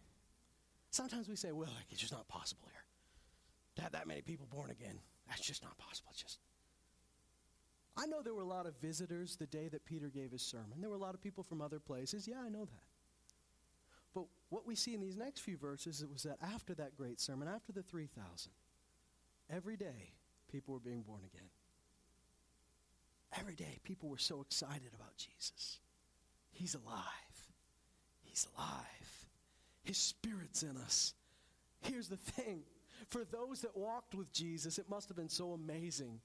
Sometimes 0.90 1.28
we 1.28 1.36
say, 1.36 1.52
well, 1.52 1.70
like, 1.74 1.86
it's 1.90 2.00
just 2.00 2.12
not 2.12 2.28
possible 2.28 2.68
here. 2.70 2.85
To 3.76 3.82
have 3.82 3.92
that 3.92 4.06
many 4.06 4.22
people 4.22 4.46
born 4.50 4.70
again, 4.70 4.98
that's 5.28 5.40
just 5.40 5.62
not 5.62 5.76
possible. 5.78 6.08
It's 6.12 6.22
just 6.22 6.38
I 7.96 8.06
know 8.06 8.20
there 8.22 8.34
were 8.34 8.42
a 8.42 8.46
lot 8.46 8.66
of 8.66 8.76
visitors 8.78 9.36
the 9.36 9.46
day 9.46 9.68
that 9.68 9.84
Peter 9.86 10.08
gave 10.08 10.30
his 10.30 10.42
sermon. 10.42 10.80
There 10.80 10.90
were 10.90 10.96
a 10.96 11.00
lot 11.00 11.14
of 11.14 11.22
people 11.22 11.42
from 11.42 11.62
other 11.62 11.78
places. 11.78 12.28
Yeah, 12.28 12.40
I 12.44 12.48
know 12.50 12.66
that. 12.66 12.84
But 14.14 14.24
what 14.50 14.66
we 14.66 14.74
see 14.74 14.94
in 14.94 15.00
these 15.00 15.16
next 15.16 15.40
few 15.40 15.56
verses 15.56 16.02
it 16.02 16.10
was 16.10 16.22
that 16.24 16.36
after 16.42 16.74
that 16.74 16.96
great 16.96 17.20
sermon, 17.20 17.48
after 17.48 17.72
the 17.72 17.82
3,000, 17.82 18.52
every 19.50 19.76
day 19.76 20.12
people 20.50 20.74
were 20.74 20.80
being 20.80 21.02
born 21.02 21.22
again. 21.24 21.48
Every 23.38 23.54
day 23.54 23.78
people 23.82 24.08
were 24.08 24.18
so 24.18 24.40
excited 24.40 24.90
about 24.94 25.16
Jesus. 25.16 25.80
He's 26.52 26.74
alive. 26.74 27.02
He's 28.22 28.46
alive. 28.56 29.26
His 29.82 29.96
spirit's 29.96 30.62
in 30.62 30.76
us. 30.76 31.14
Here's 31.80 32.08
the 32.08 32.16
thing 32.16 32.62
for 33.08 33.24
those 33.24 33.60
that 33.62 33.76
walked 33.76 34.14
with 34.14 34.32
Jesus, 34.32 34.78
it 34.78 34.88
must 34.88 35.08
have 35.08 35.16
been 35.16 35.28
so 35.28 35.52
amazing 35.52 36.20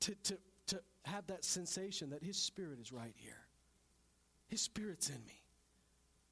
to, 0.00 0.14
to 0.24 0.38
to 0.68 0.80
have 1.04 1.26
that 1.28 1.44
sensation 1.44 2.10
that 2.10 2.22
His 2.22 2.36
Spirit 2.36 2.80
is 2.80 2.92
right 2.92 3.14
here. 3.16 3.46
His 4.48 4.60
Spirit's 4.60 5.08
in 5.08 5.24
me. 5.26 5.42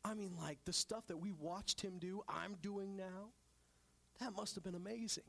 I 0.05 0.15
mean, 0.15 0.35
like 0.41 0.59
the 0.65 0.73
stuff 0.73 1.07
that 1.07 1.17
we 1.17 1.33
watched 1.33 1.81
Him 1.81 1.99
do, 1.99 2.23
I'm 2.29 2.57
doing 2.63 2.97
now. 2.97 3.31
That 4.21 4.35
must 4.37 4.55
have 4.55 4.65
been 4.65 4.75
amazing. 4.75 5.25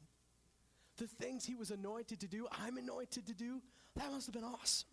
The 0.98 1.08
things 1.08 1.46
He 1.46 1.56
was 1.56 1.72
anointed 1.72 2.20
to 2.22 2.28
do, 2.28 2.48
I'm 2.52 2.78
anointed 2.78 3.26
to 3.28 3.34
do, 3.34 3.62
that 3.96 4.12
must 4.12 4.28
have 4.28 4.34
been 4.34 4.44
awesome. 4.44 4.90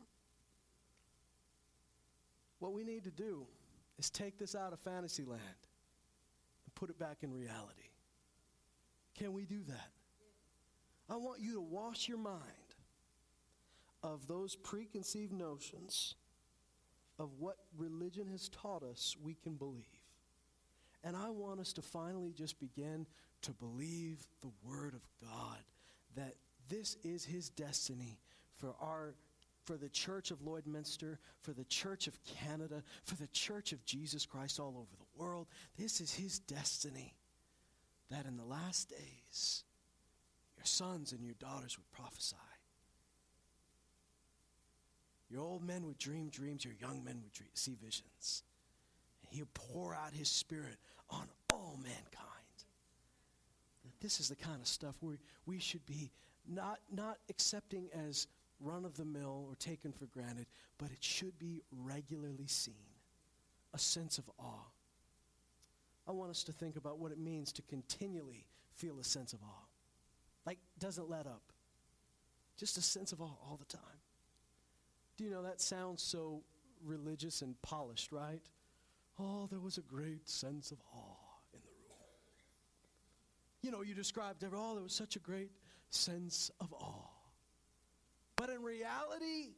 What 2.58 2.72
we 2.72 2.84
need 2.84 3.04
to 3.04 3.10
do 3.10 3.46
is 3.98 4.08
take 4.08 4.38
this 4.38 4.54
out 4.54 4.72
of 4.72 4.78
fantasy 4.80 5.24
land 5.24 5.40
and 5.40 6.74
put 6.74 6.90
it 6.90 6.98
back 6.98 7.18
in 7.22 7.32
reality. 7.32 7.81
Can 9.22 9.34
we 9.34 9.44
do 9.44 9.62
that? 9.68 9.90
I 11.08 11.14
want 11.14 11.40
you 11.40 11.54
to 11.54 11.60
wash 11.60 12.08
your 12.08 12.18
mind 12.18 12.40
of 14.02 14.26
those 14.26 14.56
preconceived 14.56 15.32
notions 15.32 16.16
of 17.20 17.30
what 17.38 17.58
religion 17.78 18.26
has 18.26 18.48
taught 18.48 18.82
us 18.82 19.16
we 19.22 19.34
can 19.34 19.54
believe. 19.54 19.84
And 21.04 21.16
I 21.16 21.30
want 21.30 21.60
us 21.60 21.72
to 21.74 21.82
finally 21.82 22.32
just 22.32 22.58
begin 22.58 23.06
to 23.42 23.52
believe 23.52 24.26
the 24.40 24.50
Word 24.64 24.92
of 24.92 25.06
God 25.20 25.58
that 26.16 26.34
this 26.68 26.96
is 27.04 27.24
His 27.24 27.48
destiny 27.48 28.18
for 28.56 28.74
our 28.80 29.14
for 29.62 29.76
the 29.76 29.88
Church 29.88 30.32
of 30.32 30.40
Lloydminster, 30.40 31.18
for 31.42 31.52
the 31.52 31.64
Church 31.66 32.08
of 32.08 32.18
Canada, 32.24 32.82
for 33.04 33.14
the 33.14 33.28
Church 33.28 33.70
of 33.70 33.84
Jesus 33.84 34.26
Christ 34.26 34.58
all 34.58 34.74
over 34.76 34.96
the 34.98 35.22
world. 35.22 35.46
This 35.78 36.00
is 36.00 36.12
His 36.12 36.40
destiny 36.40 37.14
that 38.12 38.26
in 38.26 38.36
the 38.36 38.44
last 38.44 38.90
days 38.90 39.64
your 40.56 40.64
sons 40.64 41.12
and 41.12 41.24
your 41.24 41.34
daughters 41.34 41.76
would 41.76 41.90
prophesy. 41.90 42.36
Your 45.30 45.40
old 45.40 45.64
men 45.64 45.86
would 45.86 45.98
dream 45.98 46.28
dreams, 46.28 46.64
your 46.64 46.74
young 46.74 47.02
men 47.02 47.20
would 47.22 47.32
dream, 47.32 47.50
see 47.54 47.76
visions. 47.82 48.42
And 49.24 49.34
he'll 49.34 49.48
pour 49.54 49.94
out 49.94 50.12
his 50.12 50.28
spirit 50.28 50.76
on 51.08 51.26
all 51.52 51.78
mankind. 51.82 52.28
This 54.00 54.18
is 54.18 54.28
the 54.28 54.36
kind 54.36 54.60
of 54.60 54.66
stuff 54.66 54.96
we, 55.00 55.14
we 55.46 55.58
should 55.58 55.86
be 55.86 56.10
not, 56.46 56.80
not 56.92 57.18
accepting 57.30 57.88
as 58.08 58.26
run 58.60 58.84
of 58.84 58.96
the 58.96 59.04
mill 59.04 59.46
or 59.48 59.54
taken 59.56 59.92
for 59.92 60.06
granted, 60.06 60.46
but 60.76 60.90
it 60.90 61.02
should 61.02 61.38
be 61.38 61.62
regularly 61.70 62.46
seen. 62.46 62.74
A 63.74 63.78
sense 63.78 64.18
of 64.18 64.28
awe. 64.38 64.71
I 66.12 66.14
want 66.14 66.30
us 66.30 66.44
to 66.44 66.52
think 66.52 66.76
about 66.76 66.98
what 66.98 67.10
it 67.10 67.18
means 67.18 67.52
to 67.52 67.62
continually 67.62 68.44
feel 68.74 69.00
a 69.00 69.04
sense 69.04 69.32
of 69.32 69.38
awe. 69.42 69.64
Like, 70.44 70.58
doesn't 70.78 71.08
let 71.08 71.26
up. 71.26 71.54
Just 72.58 72.76
a 72.76 72.82
sense 72.82 73.12
of 73.12 73.22
awe 73.22 73.34
all 73.48 73.56
the 73.58 73.64
time. 73.64 73.80
Do 75.16 75.24
you 75.24 75.30
know 75.30 75.42
that 75.42 75.58
sounds 75.58 76.02
so 76.02 76.42
religious 76.84 77.40
and 77.40 77.60
polished, 77.62 78.12
right? 78.12 78.42
Oh, 79.18 79.46
there 79.46 79.58
was 79.58 79.78
a 79.78 79.80
great 79.80 80.28
sense 80.28 80.70
of 80.70 80.82
awe 80.94 81.38
in 81.54 81.60
the 81.62 81.70
room. 81.88 81.96
You 83.62 83.70
know, 83.70 83.80
you 83.80 83.94
described, 83.94 84.42
it, 84.42 84.50
oh, 84.54 84.74
there 84.74 84.82
was 84.82 84.92
such 84.92 85.16
a 85.16 85.20
great 85.20 85.52
sense 85.88 86.50
of 86.60 86.74
awe. 86.74 87.08
But 88.36 88.50
in 88.50 88.62
reality, 88.62 89.54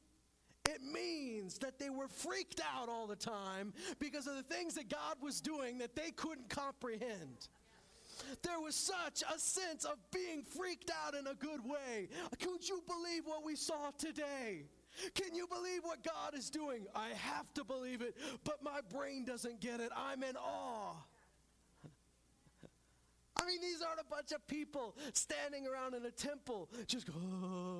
it 0.68 0.80
means 0.82 1.58
that 1.58 1.78
they 1.78 1.90
were 1.90 2.08
freaked 2.08 2.60
out 2.76 2.88
all 2.88 3.06
the 3.06 3.16
time 3.16 3.72
because 3.98 4.26
of 4.26 4.36
the 4.36 4.42
things 4.42 4.74
that 4.74 4.88
God 4.88 5.16
was 5.20 5.40
doing 5.40 5.78
that 5.78 5.94
they 5.94 6.10
couldn't 6.10 6.48
comprehend. 6.48 7.48
There 8.42 8.60
was 8.60 8.74
such 8.74 9.22
a 9.34 9.38
sense 9.38 9.84
of 9.84 9.96
being 10.12 10.42
freaked 10.42 10.90
out 11.04 11.14
in 11.14 11.26
a 11.26 11.34
good 11.34 11.64
way. 11.64 12.08
Could 12.40 12.68
you 12.68 12.82
believe 12.86 13.26
what 13.26 13.44
we 13.44 13.56
saw 13.56 13.90
today? 13.98 14.66
Can 15.14 15.34
you 15.34 15.46
believe 15.46 15.80
what 15.82 16.04
God 16.04 16.34
is 16.34 16.50
doing? 16.50 16.86
I 16.94 17.08
have 17.08 17.52
to 17.54 17.64
believe 17.64 18.00
it, 18.00 18.16
but 18.44 18.62
my 18.62 18.80
brain 18.92 19.24
doesn't 19.24 19.60
get 19.60 19.80
it. 19.80 19.90
I'm 19.96 20.22
in 20.22 20.36
awe. 20.36 20.94
I 23.40 23.46
mean, 23.46 23.60
these 23.60 23.82
aren't 23.82 24.00
a 24.00 24.08
bunch 24.08 24.32
of 24.32 24.46
people 24.46 24.96
standing 25.12 25.66
around 25.66 25.94
in 25.94 26.06
a 26.06 26.10
temple 26.10 26.68
just 26.86 27.06
go, 27.06 27.12
oh, 27.16 27.73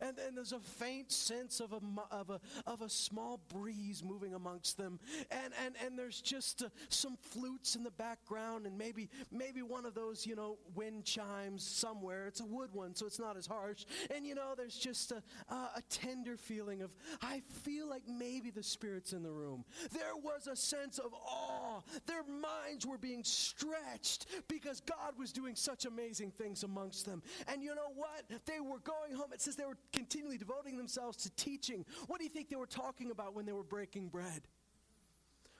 and 0.00 0.16
then 0.16 0.34
there's 0.34 0.52
a 0.52 0.60
faint 0.60 1.12
sense 1.12 1.60
of 1.60 1.72
a, 1.72 1.80
of 2.10 2.30
a, 2.30 2.40
of 2.66 2.82
a 2.82 2.88
small 2.88 3.40
breeze 3.52 4.02
moving 4.04 4.34
amongst 4.34 4.76
them, 4.76 4.98
and, 5.30 5.52
and, 5.64 5.74
and 5.84 5.98
there's 5.98 6.20
just 6.20 6.62
uh, 6.62 6.68
some 6.88 7.16
flutes 7.20 7.76
in 7.76 7.82
the 7.82 7.90
background, 7.90 8.66
and 8.66 8.76
maybe, 8.76 9.08
maybe 9.30 9.62
one 9.62 9.84
of 9.86 9.94
those, 9.94 10.26
you 10.26 10.34
know, 10.36 10.58
wind 10.74 11.04
chimes 11.04 11.62
somewhere. 11.62 12.26
It's 12.26 12.40
a 12.40 12.44
wood 12.44 12.70
one, 12.72 12.94
so 12.94 13.06
it's 13.06 13.18
not 13.18 13.36
as 13.36 13.46
harsh. 13.46 13.84
And, 14.14 14.26
you 14.26 14.34
know, 14.34 14.54
there's 14.56 14.76
just 14.76 15.12
a, 15.12 15.22
a 15.50 15.82
tender 15.88 16.36
feeling 16.36 16.82
of, 16.82 16.94
I 17.22 17.42
feel 17.62 17.88
like 17.88 18.02
maybe 18.08 18.50
the 18.50 18.62
Spirit's 18.62 19.12
in 19.12 19.22
the 19.22 19.30
room. 19.30 19.64
There 19.92 20.16
was 20.22 20.46
a 20.46 20.56
sense 20.56 20.98
of 20.98 21.12
awe. 21.14 21.80
Their 22.06 22.22
minds 22.24 22.86
were 22.86 22.98
being 22.98 23.24
stretched 23.24 24.26
because 24.48 24.80
God 24.80 25.18
was 25.18 25.32
doing 25.32 25.54
such 25.54 25.84
amazing 25.84 26.32
things 26.32 26.62
amongst 26.62 27.06
them. 27.06 27.22
And 27.48 27.62
you 27.62 27.74
know 27.74 27.92
what? 27.94 28.24
They 28.46 28.60
were 28.60 28.80
going 28.80 29.14
home. 29.14 29.32
It 29.32 29.40
says 29.40 29.56
they 29.60 29.66
were 29.66 29.76
continually 29.92 30.38
devoting 30.38 30.76
themselves 30.76 31.18
to 31.18 31.30
teaching. 31.36 31.84
What 32.06 32.18
do 32.18 32.24
you 32.24 32.30
think 32.30 32.48
they 32.48 32.56
were 32.56 32.66
talking 32.66 33.10
about 33.10 33.34
when 33.34 33.46
they 33.46 33.52
were 33.52 33.62
breaking 33.62 34.08
bread? 34.08 34.42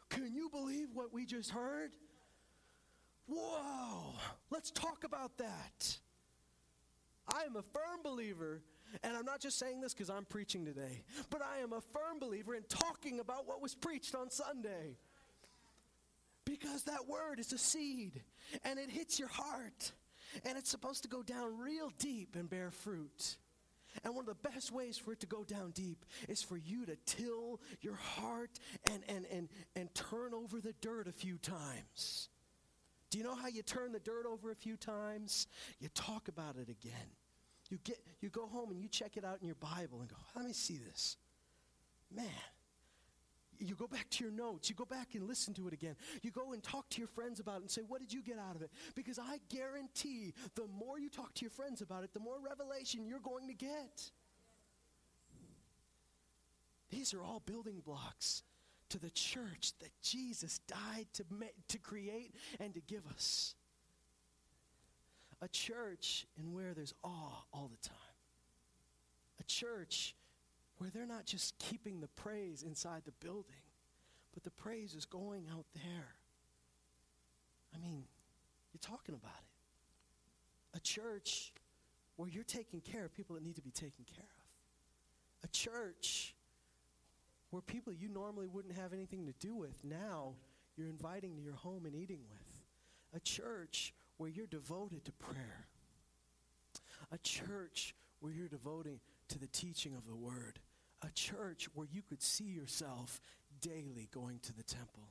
Can 0.09 0.35
you 0.35 0.49
believe 0.49 0.89
what 0.95 1.13
we 1.13 1.27
just 1.27 1.51
heard? 1.51 1.93
Whoa, 3.27 4.15
let's 4.51 4.71
talk 4.71 5.05
about 5.05 5.37
that. 5.39 5.99
I 7.33 7.43
am 7.43 7.57
a 7.57 7.63
firm 7.63 8.03
believer 8.03 8.63
And 9.03 9.17
I'm 9.17 9.25
not 9.25 9.41
just 9.41 9.59
saying 9.59 9.81
this 9.81 9.95
because 9.95 10.11
I'm 10.11 10.25
preaching 10.25 10.65
today, 10.65 11.05
but 11.31 11.41
I 11.43 11.63
am 11.63 11.73
a 11.73 11.81
firm 11.81 12.19
believer 12.19 12.55
in 12.55 12.65
talking 12.65 13.21
about 13.21 13.47
what 13.47 13.63
was 13.63 13.75
preached 13.75 14.15
on 14.15 14.31
Sunday. 14.31 14.99
Because 16.45 16.85
that 16.85 17.07
word 17.07 17.39
is 17.39 17.53
a 17.53 17.59
seed 17.59 18.23
and 18.65 18.79
it 18.79 18.91
hits 18.91 19.19
your 19.19 19.29
heart 19.29 19.93
and 20.45 20.59
it's 20.59 20.71
supposed 20.71 21.03
to 21.03 21.09
go 21.09 21.23
down 21.23 21.59
real 21.59 21.93
deep 21.99 22.35
and 22.35 22.51
bear 22.51 22.71
fruit. 22.71 23.37
And 24.05 24.15
one 24.15 24.27
of 24.27 24.35
the 24.43 24.49
best 24.49 24.73
ways 24.73 24.97
for 24.97 25.13
it 25.13 25.21
to 25.21 25.27
go 25.27 25.45
down 25.45 25.73
deep 25.73 26.05
is 26.29 26.43
for 26.43 26.57
you 26.57 26.87
to 26.87 26.97
till 27.07 27.61
your 27.81 27.97
heart 27.97 28.59
and, 28.91 29.03
and, 29.09 29.27
and, 29.31 29.49
and 29.77 29.95
turn 29.95 30.33
over 30.33 30.61
the 30.61 30.73
dirt 30.81 31.07
a 31.07 31.13
few 31.13 31.37
times. 31.39 32.29
Do 33.11 33.19
you 33.19 33.25
know 33.25 33.35
how 33.35 33.49
you 33.49 33.63
turn 33.63 33.93
the 33.93 33.99
dirt 33.99 34.25
over 34.25 34.51
a 34.51 34.55
few 34.55 34.77
times? 34.77 35.49
You 35.81 35.89
talk 35.95 36.29
about 36.29 36.57
it 36.57 36.69
again. 36.71 37.11
You, 37.69 37.79
get, 37.85 37.99
you 38.21 38.31
go 38.31 38.47
home 38.47 38.71
and 38.71 38.81
you 38.81 38.89
check 38.89 39.17
it 39.17 39.25
out 39.25 39.39
in 39.41 39.47
your 39.47 39.57
Bible 39.57 40.01
and 40.01 40.09
go, 40.09 40.17
let 40.35 40.45
me 40.47 40.53
see 40.53 40.79
this. 40.79 41.17
Man, 42.15 42.27
you 43.61 43.75
go 43.75 43.87
back 43.87 44.09
to 44.11 44.25
your 44.25 44.33
notes. 44.33 44.69
You 44.69 44.75
go 44.75 44.85
back 44.85 45.15
and 45.15 45.29
listen 45.29 45.55
to 45.55 45.69
it 45.69 45.73
again. 45.73 45.95
You 46.23 46.31
go 46.31 46.53
and 46.53 46.63
talk 46.63 46.89
to 46.91 46.99
your 46.99 47.09
friends 47.09 47.41
about 47.41 47.57
it 47.57 47.63
and 47.63 47.71
say, 47.71 47.83
What 47.87 48.01
did 48.01 48.13
you 48.13 48.23
get 48.23 48.39
out 48.39 48.57
of 48.57 48.63
it? 48.63 48.71
Because 48.95 49.19
I 49.19 49.39
guarantee 49.49 50.35
the 50.55 50.67
more 50.79 50.99
you 50.99 51.11
talk 51.11 51.35
to 51.35 51.43
your 51.43 51.51
friends 51.51 51.83
about 51.83 52.05
it, 52.05 52.13
the 52.13 52.21
more 52.21 52.37
revelation 52.45 53.07
you're 53.07 53.21
going 53.21 53.49
to 53.49 53.55
get. 53.55 54.11
These 56.91 57.15
are 57.15 57.23
all 57.23 57.43
building 57.47 57.83
blocks 57.85 58.43
to 58.89 58.99
the 58.99 59.11
church 59.11 59.73
that 59.81 59.91
Jesus 60.03 60.59
died 60.67 61.07
to, 61.15 61.25
ma- 61.31 61.47
to 61.69 61.79
create 61.79 62.35
and 62.59 62.75
to 62.75 62.81
give 62.81 63.07
us. 63.07 63.55
A 65.43 65.49
church 65.49 66.27
in 66.39 66.53
where 66.53 66.75
there's 66.75 66.93
awe 67.03 67.45
all 67.53 67.71
the 67.71 67.89
time. 67.89 67.97
A 69.39 69.45
church 69.45 70.15
where 70.81 70.89
they're 70.89 71.05
not 71.05 71.27
just 71.27 71.59
keeping 71.59 72.01
the 72.01 72.09
praise 72.09 72.63
inside 72.63 73.03
the 73.05 73.13
building, 73.25 73.61
but 74.33 74.43
the 74.45 74.51
praise 74.51 74.95
is 74.95 75.05
going 75.05 75.45
out 75.53 75.67
there. 75.75 76.15
I 77.75 77.79
mean, 77.79 78.05
you're 78.73 78.81
talking 78.81 79.15
about 79.15 79.43
it. 79.43 80.79
A 80.79 80.81
church 80.81 81.53
where 82.17 82.31
you're 82.31 82.45
taking 82.45 82.81
care 82.81 83.05
of 83.05 83.13
people 83.13 83.35
that 83.35 83.45
need 83.45 83.57
to 83.57 83.63
be 83.63 83.71
taken 83.71 84.07
care 84.07 84.25
of. 84.25 85.45
A 85.45 85.49
church 85.49 86.35
where 87.51 87.61
people 87.61 87.93
you 87.93 88.09
normally 88.09 88.47
wouldn't 88.47 88.79
have 88.79 88.95
anything 88.95 89.27
to 89.27 89.33
do 89.39 89.55
with, 89.55 89.85
now 89.85 90.33
you're 90.79 90.89
inviting 90.89 91.37
to 91.37 91.43
your 91.43 91.57
home 91.57 91.85
and 91.85 91.95
eating 91.95 92.21
with. 92.31 92.63
A 93.15 93.21
church 93.21 93.93
where 94.17 94.31
you're 94.31 94.47
devoted 94.47 95.05
to 95.05 95.13
prayer. 95.13 95.67
A 97.13 97.19
church 97.19 97.95
where 98.21 98.33
you're 98.33 98.49
devoting 98.49 98.99
to 99.29 99.39
the 99.39 99.49
teaching 99.49 99.95
of 99.95 100.07
the 100.07 100.17
word. 100.17 100.59
A 101.03 101.11
church 101.15 101.69
where 101.75 101.87
you 101.91 102.03
could 102.03 102.23
see 102.23 102.45
yourself 102.45 103.21
daily 103.61 104.09
going 104.13 104.39
to 104.41 104.53
the 104.53 104.63
temple. 104.63 105.05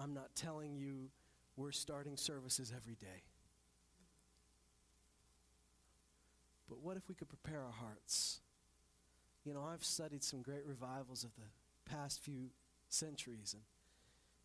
I'm 0.00 0.14
not 0.14 0.34
telling 0.34 0.74
you 0.74 1.10
we're 1.56 1.72
starting 1.72 2.16
services 2.16 2.72
every 2.74 2.94
day. 2.94 3.22
But 6.68 6.80
what 6.80 6.96
if 6.96 7.08
we 7.08 7.14
could 7.14 7.28
prepare 7.28 7.60
our 7.60 7.72
hearts? 7.72 8.40
You 9.44 9.52
know, 9.52 9.62
I've 9.62 9.84
studied 9.84 10.24
some 10.24 10.42
great 10.42 10.64
revivals 10.66 11.22
of 11.22 11.30
the 11.36 11.90
past 11.90 12.20
few 12.20 12.48
centuries, 12.88 13.54
and 13.54 13.62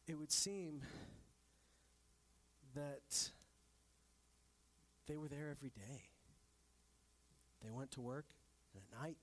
it 0.07 0.19
would 0.19 0.31
seem 0.31 0.81
that 2.75 3.29
they 5.07 5.15
were 5.15 5.29
there 5.29 5.49
every 5.49 5.69
day. 5.69 6.03
They 7.63 7.71
went 7.71 7.91
to 7.91 8.01
work, 8.01 8.25
and 8.73 8.83
at 8.83 9.01
night, 9.01 9.17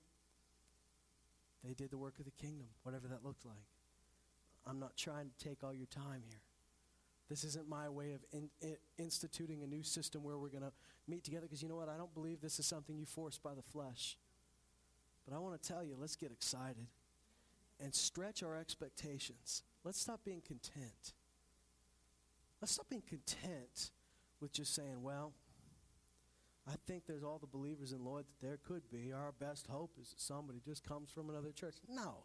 they 1.63 1.73
did 1.73 1.91
the 1.91 1.97
work 1.97 2.19
of 2.19 2.25
the 2.25 2.31
kingdom, 2.31 2.67
whatever 2.83 3.07
that 3.07 3.23
looked 3.23 3.45
like. 3.45 3.55
I'm 4.65 4.79
not 4.79 4.97
trying 4.97 5.29
to 5.29 5.45
take 5.45 5.63
all 5.63 5.73
your 5.73 5.87
time 5.87 6.23
here. 6.29 6.41
This 7.29 7.43
isn't 7.43 7.67
my 7.67 7.89
way 7.89 8.13
of 8.13 8.21
in, 8.31 8.49
in, 8.61 8.77
instituting 8.97 9.63
a 9.63 9.67
new 9.67 9.83
system 9.83 10.23
where 10.23 10.37
we're 10.37 10.49
going 10.49 10.63
to 10.63 10.71
meet 11.07 11.23
together 11.23 11.45
because 11.45 11.61
you 11.61 11.69
know 11.69 11.75
what? 11.75 11.89
I 11.89 11.97
don't 11.97 12.13
believe 12.13 12.41
this 12.41 12.59
is 12.59 12.65
something 12.65 12.97
you 12.97 13.05
force 13.05 13.37
by 13.37 13.53
the 13.53 13.61
flesh. 13.61 14.17
But 15.27 15.35
I 15.35 15.39
want 15.39 15.61
to 15.61 15.67
tell 15.67 15.83
you, 15.83 15.95
let's 15.99 16.15
get 16.15 16.31
excited 16.31 16.87
and 17.81 17.93
stretch 17.93 18.43
our 18.43 18.55
expectations. 18.55 19.63
Let's 19.83 19.99
stop 19.99 20.21
being 20.23 20.41
content. 20.41 21.13
Let's 22.61 22.73
stop 22.73 22.89
being 22.89 23.03
content 23.07 23.91
with 24.39 24.53
just 24.53 24.73
saying, 24.73 25.01
well, 25.01 25.33
I 26.67 26.75
think 26.85 27.03
there's 27.05 27.23
all 27.23 27.39
the 27.39 27.47
believers 27.47 27.93
in 27.93 28.03
Lord 28.03 28.25
that 28.25 28.45
there 28.45 28.57
could 28.67 28.89
be. 28.91 29.13
Our 29.13 29.31
best 29.39 29.67
hope 29.67 29.91
is 30.01 30.09
that 30.09 30.19
somebody 30.19 30.59
just 30.65 30.83
comes 30.83 31.09
from 31.11 31.29
another 31.29 31.51
church. 31.51 31.75
No. 31.87 32.23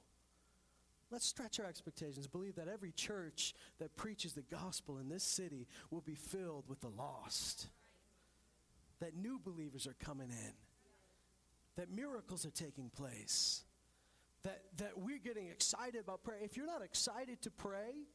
Let's 1.11 1.27
stretch 1.27 1.61
our 1.61 1.67
expectations. 1.67 2.27
Believe 2.27 2.57
that 2.57 2.69
every 2.69 2.91
church 2.91 3.55
that 3.79 3.95
preaches 3.97 4.33
the 4.33 4.43
gospel 4.43 4.99
in 4.99 5.09
this 5.09 5.23
city 5.23 5.69
will 5.91 6.01
be 6.01 6.15
filled 6.15 6.69
with 6.69 6.81
the 6.81 6.89
lost. 6.89 7.69
That 9.01 9.15
new 9.15 9.39
believers 9.39 9.87
are 9.87 9.97
coming 10.01 10.31
in 10.31 10.53
that 11.77 11.91
miracles 11.91 12.45
are 12.45 12.51
taking 12.51 12.91
place, 12.91 13.65
that, 14.43 14.63
that 14.77 14.99
we're 14.99 15.19
getting 15.19 15.49
excited 15.49 16.01
about 16.01 16.23
prayer. 16.23 16.39
If 16.43 16.57
you're 16.57 16.67
not 16.67 16.83
excited 16.83 17.41
to 17.43 17.51
pray, 17.51 18.07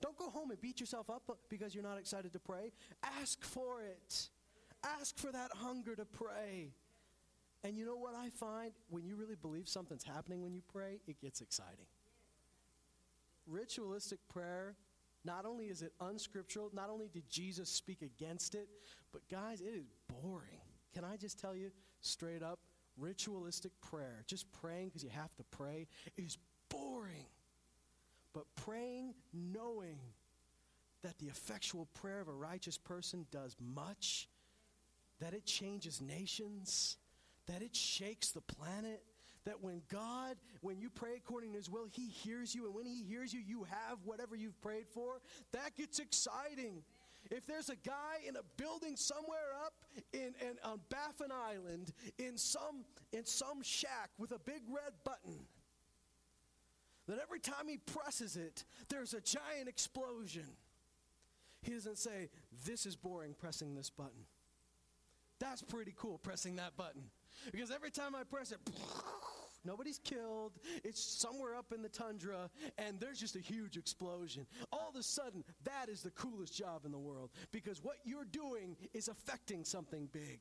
don't 0.00 0.16
go 0.16 0.28
home 0.30 0.50
and 0.50 0.60
beat 0.60 0.80
yourself 0.80 1.10
up 1.10 1.22
because 1.48 1.74
you're 1.74 1.84
not 1.84 1.98
excited 1.98 2.32
to 2.32 2.38
pray. 2.38 2.72
Ask 3.20 3.42
for 3.42 3.82
it. 3.82 4.28
Ask 5.00 5.18
for 5.18 5.32
that 5.32 5.50
hunger 5.54 5.96
to 5.96 6.04
pray. 6.04 6.72
And 7.62 7.78
you 7.78 7.86
know 7.86 7.96
what 7.96 8.14
I 8.14 8.28
find? 8.28 8.72
When 8.90 9.04
you 9.04 9.16
really 9.16 9.36
believe 9.36 9.68
something's 9.68 10.04
happening 10.04 10.42
when 10.42 10.52
you 10.52 10.62
pray, 10.72 11.00
it 11.06 11.20
gets 11.20 11.40
exciting. 11.40 11.86
Ritualistic 13.46 14.18
prayer, 14.28 14.76
not 15.24 15.46
only 15.46 15.66
is 15.66 15.82
it 15.82 15.92
unscriptural, 16.00 16.70
not 16.74 16.90
only 16.90 17.08
did 17.08 17.28
Jesus 17.30 17.70
speak 17.70 18.02
against 18.02 18.54
it, 18.54 18.68
but 19.12 19.22
guys, 19.30 19.60
it 19.60 19.74
is 19.74 19.86
boring. 20.22 20.60
Can 20.94 21.04
I 21.04 21.16
just 21.16 21.38
tell 21.38 21.56
you, 21.56 21.70
straight 22.00 22.42
up, 22.42 22.60
ritualistic 22.98 23.72
prayer, 23.80 24.22
just 24.26 24.50
praying 24.52 24.88
because 24.88 25.02
you 25.02 25.10
have 25.10 25.34
to 25.36 25.44
pray, 25.50 25.86
is 26.16 26.36
boring. 26.68 27.26
But 28.34 28.44
praying 28.56 29.14
knowing 29.32 29.98
that 31.02 31.18
the 31.18 31.26
effectual 31.26 31.86
prayer 31.94 32.20
of 32.20 32.28
a 32.28 32.32
righteous 32.32 32.76
person 32.78 33.26
does 33.30 33.56
much, 33.60 34.28
that 35.24 35.32
it 35.32 35.46
changes 35.46 36.02
nations, 36.02 36.98
that 37.46 37.62
it 37.62 37.74
shakes 37.74 38.30
the 38.30 38.42
planet, 38.42 39.02
that 39.46 39.62
when 39.62 39.80
God, 39.90 40.36
when 40.60 40.78
you 40.78 40.90
pray 40.90 41.16
according 41.16 41.52
to 41.52 41.56
His 41.56 41.70
will, 41.70 41.86
He 41.90 42.08
hears 42.08 42.54
you, 42.54 42.66
and 42.66 42.74
when 42.74 42.84
He 42.84 43.02
hears 43.02 43.32
you, 43.32 43.40
you 43.40 43.64
have 43.64 43.98
whatever 44.04 44.36
you've 44.36 44.60
prayed 44.60 44.86
for, 44.92 45.20
that 45.52 45.74
gets 45.76 45.98
exciting. 45.98 46.82
If 47.30 47.46
there's 47.46 47.70
a 47.70 47.76
guy 47.76 48.20
in 48.28 48.36
a 48.36 48.42
building 48.58 48.96
somewhere 48.96 49.54
up 49.64 49.72
in, 50.12 50.34
in 50.42 50.58
on 50.62 50.80
Baffin 50.90 51.32
Island 51.32 51.92
in 52.18 52.36
some 52.36 52.84
in 53.14 53.24
some 53.24 53.62
shack 53.62 54.10
with 54.18 54.32
a 54.32 54.38
big 54.38 54.60
red 54.68 54.92
button, 55.04 55.46
that 57.08 57.18
every 57.22 57.40
time 57.40 57.66
he 57.66 57.78
presses 57.78 58.36
it, 58.36 58.64
there's 58.90 59.14
a 59.14 59.22
giant 59.22 59.68
explosion. 59.68 60.44
He 61.62 61.72
doesn't 61.72 61.96
say, 61.96 62.28
This 62.66 62.84
is 62.84 62.94
boring 62.94 63.34
pressing 63.38 63.74
this 63.74 63.88
button. 63.88 64.26
That's 65.44 65.60
pretty 65.60 65.92
cool 65.98 66.16
pressing 66.18 66.56
that 66.56 66.74
button. 66.74 67.02
Because 67.52 67.70
every 67.70 67.90
time 67.90 68.14
I 68.14 68.24
press 68.24 68.50
it, 68.50 68.58
Nobody's 69.66 69.98
killed. 69.98 70.52
It's 70.82 71.02
somewhere 71.02 71.54
up 71.56 71.72
in 71.72 71.80
the 71.80 71.88
tundra, 71.88 72.50
and 72.76 73.00
there's 73.00 73.18
just 73.18 73.34
a 73.34 73.40
huge 73.40 73.78
explosion. 73.78 74.46
All 74.72 74.90
of 74.90 74.96
a 74.96 75.02
sudden, 75.02 75.42
that 75.64 75.88
is 75.88 76.02
the 76.02 76.10
coolest 76.10 76.54
job 76.54 76.84
in 76.84 76.92
the 76.92 76.98
world 76.98 77.30
because 77.50 77.82
what 77.82 77.96
you're 78.04 78.26
doing 78.26 78.76
is 78.92 79.08
affecting 79.08 79.64
something 79.64 80.08
big. 80.12 80.40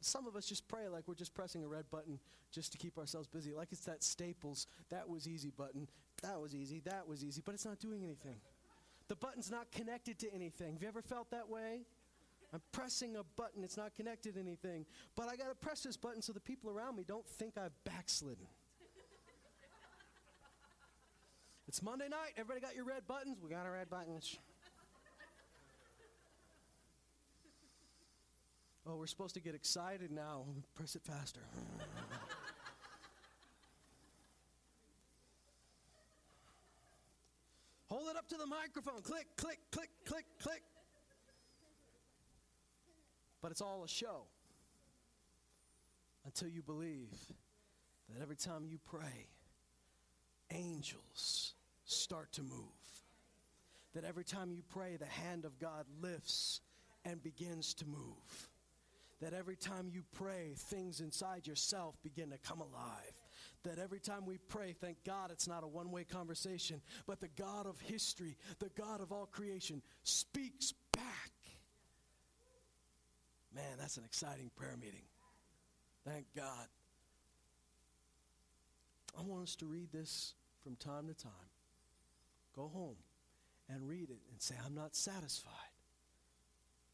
Some 0.00 0.28
of 0.28 0.36
us 0.36 0.46
just 0.46 0.68
pray 0.68 0.88
like 0.88 1.08
we're 1.08 1.14
just 1.14 1.34
pressing 1.34 1.64
a 1.64 1.68
red 1.68 1.86
button 1.90 2.20
just 2.52 2.70
to 2.70 2.78
keep 2.78 2.96
ourselves 2.98 3.26
busy, 3.26 3.52
like 3.52 3.72
it's 3.72 3.84
that 3.86 4.04
Staples, 4.04 4.68
that 4.90 5.08
was 5.08 5.26
easy 5.26 5.50
button, 5.50 5.88
that 6.22 6.40
was 6.40 6.54
easy, 6.54 6.80
that 6.84 7.08
was 7.08 7.24
easy, 7.24 7.42
but 7.44 7.54
it's 7.54 7.64
not 7.64 7.80
doing 7.80 8.04
anything. 8.04 8.36
The 9.08 9.16
button's 9.16 9.50
not 9.50 9.72
connected 9.72 10.20
to 10.20 10.32
anything. 10.32 10.74
Have 10.74 10.82
you 10.82 10.88
ever 10.88 11.02
felt 11.02 11.30
that 11.30 11.48
way? 11.48 11.82
I'm 12.52 12.60
pressing 12.72 13.16
a 13.16 13.22
button, 13.36 13.64
it's 13.64 13.76
not 13.76 13.94
connected 13.94 14.34
to 14.34 14.40
anything. 14.40 14.86
But 15.16 15.28
I 15.28 15.36
got 15.36 15.48
to 15.48 15.54
press 15.54 15.82
this 15.82 15.96
button 15.96 16.22
so 16.22 16.32
the 16.32 16.40
people 16.40 16.70
around 16.70 16.96
me 16.96 17.04
don't 17.06 17.26
think 17.26 17.58
I've 17.58 17.72
backslidden. 17.84 18.46
it's 21.66 21.82
Monday 21.82 22.08
night. 22.08 22.32
Everybody 22.36 22.60
got 22.60 22.76
your 22.76 22.84
red 22.84 23.06
buttons? 23.06 23.38
We 23.42 23.50
got 23.50 23.66
our 23.66 23.72
red 23.72 23.90
buttons. 23.90 24.38
oh, 28.86 28.96
we're 28.96 29.06
supposed 29.06 29.34
to 29.34 29.40
get 29.40 29.54
excited 29.54 30.12
now. 30.12 30.44
Press 30.74 30.94
it 30.94 31.02
faster. 31.02 31.40
Hold 37.88 38.08
it 38.08 38.16
up 38.16 38.28
to 38.28 38.36
the 38.36 38.46
microphone. 38.46 39.02
Click, 39.02 39.26
click, 39.36 39.58
click, 39.70 39.90
click, 40.04 40.26
click 40.40 40.62
but 43.46 43.52
it's 43.52 43.60
all 43.60 43.84
a 43.84 43.88
show. 43.88 44.24
until 46.24 46.48
you 46.48 46.62
believe 46.62 47.14
that 48.08 48.20
every 48.20 48.34
time 48.34 48.66
you 48.66 48.76
pray, 48.84 49.28
angels 50.50 51.54
start 51.84 52.32
to 52.32 52.42
move. 52.42 53.04
That 53.94 54.02
every 54.02 54.24
time 54.24 54.50
you 54.50 54.64
pray, 54.68 54.96
the 54.96 55.06
hand 55.06 55.44
of 55.44 55.60
God 55.60 55.86
lifts 56.02 56.60
and 57.04 57.22
begins 57.22 57.72
to 57.74 57.86
move. 57.86 58.50
That 59.20 59.32
every 59.32 59.54
time 59.54 59.90
you 59.92 60.02
pray, 60.12 60.54
things 60.56 60.98
inside 60.98 61.46
yourself 61.46 61.94
begin 62.02 62.30
to 62.30 62.38
come 62.38 62.60
alive. 62.60 63.22
That 63.62 63.78
every 63.78 64.00
time 64.00 64.26
we 64.26 64.38
pray, 64.38 64.72
thank 64.72 65.04
God 65.04 65.30
it's 65.30 65.46
not 65.46 65.62
a 65.62 65.68
one 65.68 65.92
way 65.92 66.02
conversation, 66.02 66.80
but 67.06 67.20
the 67.20 67.28
God 67.28 67.66
of 67.66 67.78
history, 67.78 68.36
the 68.58 68.70
God 68.70 69.00
of 69.00 69.12
all 69.12 69.26
creation, 69.26 69.82
speaks 70.02 70.74
back. 70.92 71.30
Man, 73.56 73.78
that's 73.78 73.96
an 73.96 74.04
exciting 74.04 74.50
prayer 74.54 74.76
meeting. 74.78 75.06
Thank 76.06 76.26
God. 76.36 76.66
I 79.18 79.22
want 79.22 79.44
us 79.44 79.56
to 79.56 79.66
read 79.66 79.90
this 79.92 80.34
from 80.62 80.76
time 80.76 81.08
to 81.08 81.14
time. 81.14 81.32
Go 82.54 82.68
home 82.68 82.96
and 83.70 83.88
read 83.88 84.10
it 84.10 84.20
and 84.30 84.42
say, 84.42 84.54
I'm 84.62 84.74
not 84.74 84.94
satisfied 84.94 85.52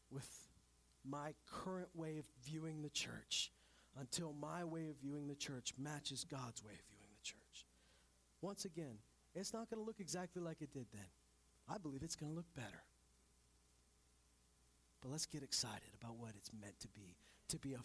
with 0.09 0.25
my 1.03 1.33
current 1.51 1.89
way 1.93 2.17
of 2.17 2.25
viewing 2.45 2.81
the 2.81 2.89
church 2.89 3.51
until 3.99 4.33
my 4.33 4.63
way 4.63 4.87
of 4.87 4.95
viewing 5.01 5.27
the 5.27 5.35
church 5.35 5.73
matches 5.77 6.23
God's 6.23 6.63
way 6.63 6.71
of 6.71 6.85
viewing 6.89 7.11
the 7.13 7.23
church. 7.23 7.65
Once 8.41 8.63
again, 8.63 8.97
it's 9.35 9.51
not 9.51 9.69
going 9.69 9.81
to 9.81 9.85
look 9.85 9.99
exactly 9.99 10.41
like 10.41 10.61
it 10.61 10.71
did 10.71 10.85
then. 10.93 11.07
I 11.67 11.77
believe 11.77 12.03
it's 12.03 12.15
going 12.15 12.31
to 12.31 12.37
look 12.37 12.55
better. 12.55 12.83
But 15.03 15.11
let's 15.11 15.25
get 15.25 15.43
excited 15.43 15.89
about 16.01 16.15
what 16.17 16.31
it's 16.37 16.49
meant 16.59 16.79
to 16.79 16.87
be 16.87 17.17
to 17.49 17.59
be 17.59 17.73
a 17.73 17.79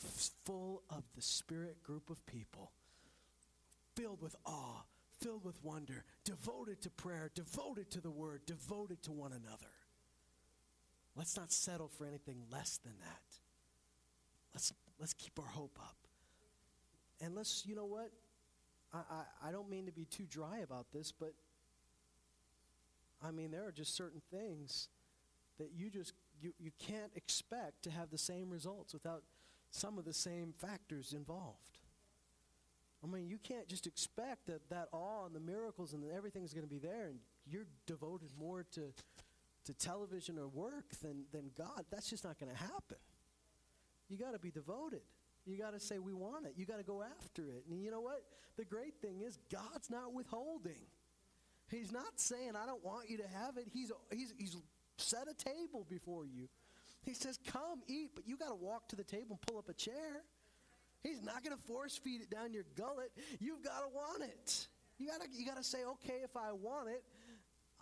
full 0.46 0.82
of 0.88 1.02
the 1.14 1.20
Spirit 1.20 1.82
group 1.82 2.08
of 2.10 2.24
people, 2.26 2.70
filled 3.96 4.22
with 4.22 4.36
awe, 4.46 4.84
filled 5.20 5.44
with 5.44 5.62
wonder, 5.64 6.04
devoted 6.24 6.80
to 6.82 6.90
prayer, 6.90 7.30
devoted 7.34 7.90
to 7.90 8.00
the 8.00 8.10
Word, 8.10 8.46
devoted 8.46 9.02
to 9.02 9.12
one 9.12 9.32
another. 9.32 9.72
Let's 11.16 11.36
not 11.36 11.52
settle 11.52 11.88
for 11.88 12.06
anything 12.06 12.36
less 12.52 12.78
than 12.78 12.94
that. 13.00 13.38
Let's, 14.54 14.72
let's 15.00 15.12
keep 15.12 15.38
our 15.38 15.44
hope 15.44 15.76
up. 15.80 15.96
And 17.20 17.34
let's, 17.34 17.66
you 17.66 17.74
know 17.74 17.84
what? 17.84 18.10
I, 18.94 18.98
I, 18.98 19.48
I 19.48 19.52
don't 19.52 19.68
mean 19.68 19.86
to 19.86 19.92
be 19.92 20.04
too 20.04 20.24
dry 20.30 20.58
about 20.58 20.92
this, 20.92 21.12
but 21.12 21.34
I 23.22 23.32
mean, 23.32 23.50
there 23.50 23.66
are 23.66 23.72
just 23.72 23.96
certain 23.96 24.22
things 24.30 24.88
that 25.58 25.72
you 25.76 25.90
just 25.90 26.12
you, 26.40 26.52
you 26.58 26.70
can't 26.78 27.12
expect 27.14 27.82
to 27.84 27.90
have 27.90 28.10
the 28.10 28.18
same 28.18 28.50
results 28.50 28.92
without 28.92 29.22
some 29.70 29.98
of 29.98 30.04
the 30.04 30.14
same 30.14 30.54
factors 30.58 31.12
involved. 31.12 31.78
I 33.02 33.06
mean, 33.06 33.28
you 33.28 33.38
can't 33.38 33.68
just 33.68 33.86
expect 33.86 34.46
that 34.46 34.68
that 34.70 34.88
awe 34.92 35.26
and 35.26 35.34
the 35.34 35.40
miracles 35.40 35.92
and 35.92 36.02
everything's 36.10 36.52
going 36.52 36.66
to 36.66 36.70
be 36.70 36.78
there, 36.78 37.06
and 37.06 37.18
you're 37.46 37.66
devoted 37.86 38.30
more 38.38 38.64
to 38.72 38.92
to 39.64 39.74
television 39.74 40.38
or 40.38 40.48
work 40.48 40.90
than 41.02 41.24
than 41.32 41.50
God. 41.56 41.84
That's 41.90 42.10
just 42.10 42.24
not 42.24 42.38
going 42.38 42.50
to 42.50 42.58
happen. 42.58 42.98
You 44.08 44.16
got 44.16 44.32
to 44.32 44.38
be 44.38 44.50
devoted. 44.50 45.02
You 45.44 45.56
got 45.56 45.72
to 45.74 45.80
say 45.80 45.98
we 45.98 46.12
want 46.12 46.46
it. 46.46 46.54
You 46.56 46.66
got 46.66 46.78
to 46.78 46.82
go 46.82 47.02
after 47.02 47.42
it. 47.42 47.64
And 47.70 47.82
you 47.82 47.90
know 47.90 48.00
what? 48.00 48.22
The 48.56 48.64
great 48.64 49.00
thing 49.00 49.20
is 49.20 49.38
God's 49.50 49.90
not 49.90 50.12
withholding. 50.12 50.86
He's 51.70 51.92
not 51.92 52.18
saying 52.18 52.52
I 52.56 52.66
don't 52.66 52.84
want 52.84 53.08
you 53.08 53.18
to 53.18 53.28
have 53.28 53.56
it. 53.58 53.66
He's 53.70 53.92
he's 54.10 54.34
he's 54.36 54.56
set 55.00 55.26
a 55.30 55.34
table 55.34 55.86
before 55.88 56.26
you. 56.26 56.48
He 57.04 57.14
says, 57.14 57.38
Come 57.52 57.80
eat, 57.86 58.10
but 58.14 58.26
you 58.26 58.36
got 58.36 58.48
to 58.48 58.54
walk 58.54 58.88
to 58.88 58.96
the 58.96 59.04
table 59.04 59.38
and 59.38 59.40
pull 59.42 59.58
up 59.58 59.68
a 59.68 59.74
chair. 59.74 60.22
He's 61.02 61.22
not 61.22 61.44
going 61.44 61.56
to 61.56 61.62
force 61.62 61.96
feed 61.96 62.20
it 62.20 62.30
down 62.30 62.52
your 62.52 62.64
gullet. 62.76 63.12
You've 63.38 63.62
got 63.62 63.80
to 63.80 63.88
want 63.94 64.22
it. 64.22 64.68
You 64.98 65.06
got 65.06 65.22
to 65.22 65.28
you 65.30 65.46
to 65.54 65.62
say, 65.62 65.84
"Okay, 65.84 66.20
if 66.24 66.36
I 66.36 66.52
want 66.52 66.88
it, 66.88 67.04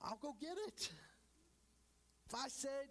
I'll 0.04 0.18
go 0.20 0.36
get 0.40 0.56
it." 0.66 0.90
If 2.28 2.34
I 2.34 2.48
said, 2.48 2.88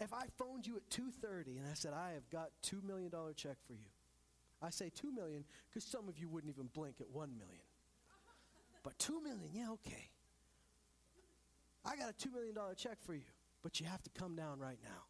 if 0.00 0.12
I 0.12 0.24
phoned 0.38 0.66
you 0.66 0.76
at 0.76 0.88
2:30 0.90 1.58
and 1.58 1.66
I 1.70 1.74
said, 1.74 1.92
"I 1.92 2.12
have 2.12 2.28
got 2.30 2.50
2 2.62 2.80
million 2.82 3.10
dollar 3.10 3.32
check 3.32 3.56
for 3.66 3.74
you." 3.74 3.90
I 4.62 4.70
say 4.70 4.90
2 4.90 5.12
million 5.12 5.44
cuz 5.72 5.84
some 5.84 6.08
of 6.08 6.18
you 6.18 6.28
wouldn't 6.28 6.52
even 6.52 6.66
blink 6.66 7.00
at 7.00 7.08
1 7.08 7.38
million. 7.38 7.62
But 8.82 8.98
2 8.98 9.20
million, 9.20 9.50
yeah, 9.52 9.70
okay. 9.70 10.10
I 11.84 11.96
got 11.96 12.10
a 12.10 12.12
$2 12.12 12.32
million 12.32 12.54
check 12.76 13.00
for 13.00 13.14
you, 13.14 13.24
but 13.62 13.80
you 13.80 13.86
have 13.86 14.02
to 14.02 14.10
come 14.10 14.36
down 14.36 14.58
right 14.58 14.78
now. 14.82 15.04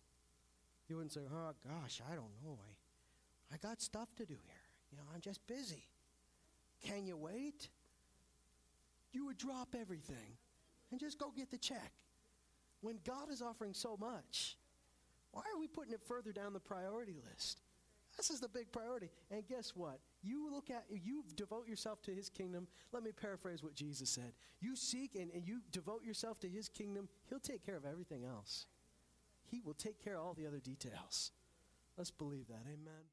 You 0.89 0.97
wouldn't 0.97 1.13
say, 1.13 1.21
oh 1.33 1.53
gosh, 1.67 2.01
I 2.11 2.15
don't 2.15 2.33
know. 2.43 2.59
I, 2.61 3.55
I 3.55 3.59
got 3.59 3.81
stuff 3.81 4.09
to 4.17 4.27
do 4.27 4.35
here. 4.35 4.63
You 4.91 4.99
know, 4.99 5.05
I'm 5.15 5.21
just 5.21 5.47
busy. 5.47 5.87
Can 6.85 7.07
you 7.07 7.17
wait? 7.17 7.69
You 9.13 9.27
would 9.27 9.39
drop 9.39 9.75
everything 9.79 10.37
and 10.91 10.99
just 10.99 11.19
go 11.19 11.33
get 11.37 11.51
the 11.51 11.59
check. 11.59 11.93
When 12.81 12.99
God 13.07 13.31
is 13.31 13.43
offering 13.43 13.75
so 13.75 13.97
much, 13.97 14.57
why 15.33 15.43
are 15.55 15.59
we 15.61 15.69
putting 15.69 15.93
it 15.93 16.01
further 16.07 16.33
down 16.33 16.53
the 16.53 16.61
priority 16.61 17.17
list? 17.31 17.61
This 18.17 18.31
is 18.31 18.41
the 18.41 18.49
big 18.49 18.73
priority. 18.73 19.11
And 19.31 19.47
guess 19.47 19.73
what? 19.77 20.01
You 20.23 20.51
look 20.51 20.71
at, 20.71 20.85
you 20.91 21.25
devote 21.35 21.67
yourself 21.67 22.03
to 22.03 22.15
his 22.15 22.29
kingdom. 22.29 22.67
Let 22.93 23.03
me 23.03 23.11
paraphrase 23.13 23.63
what 23.63 23.75
Jesus 23.75 24.11
said. 24.11 24.33
You 24.61 24.77
seek 24.77 25.15
and, 25.15 25.31
and 25.33 25.47
you 25.47 25.61
devote 25.73 26.05
yourself 26.05 26.39
to 26.41 26.49
his 26.49 26.69
kingdom, 26.69 27.09
he'll 27.29 27.41
take 27.41 27.65
care 27.65 27.77
of 27.77 27.87
everything 27.87 28.25
else. 28.25 28.67
He 29.47 29.61
will 29.61 29.75
take 29.75 30.03
care 30.03 30.17
of 30.19 30.25
all 30.25 30.35
the 30.35 30.47
other 30.47 30.61
details. 30.61 31.33
Let's 31.97 32.11
believe 32.11 32.49
that. 32.49 32.63
Amen. 32.67 33.05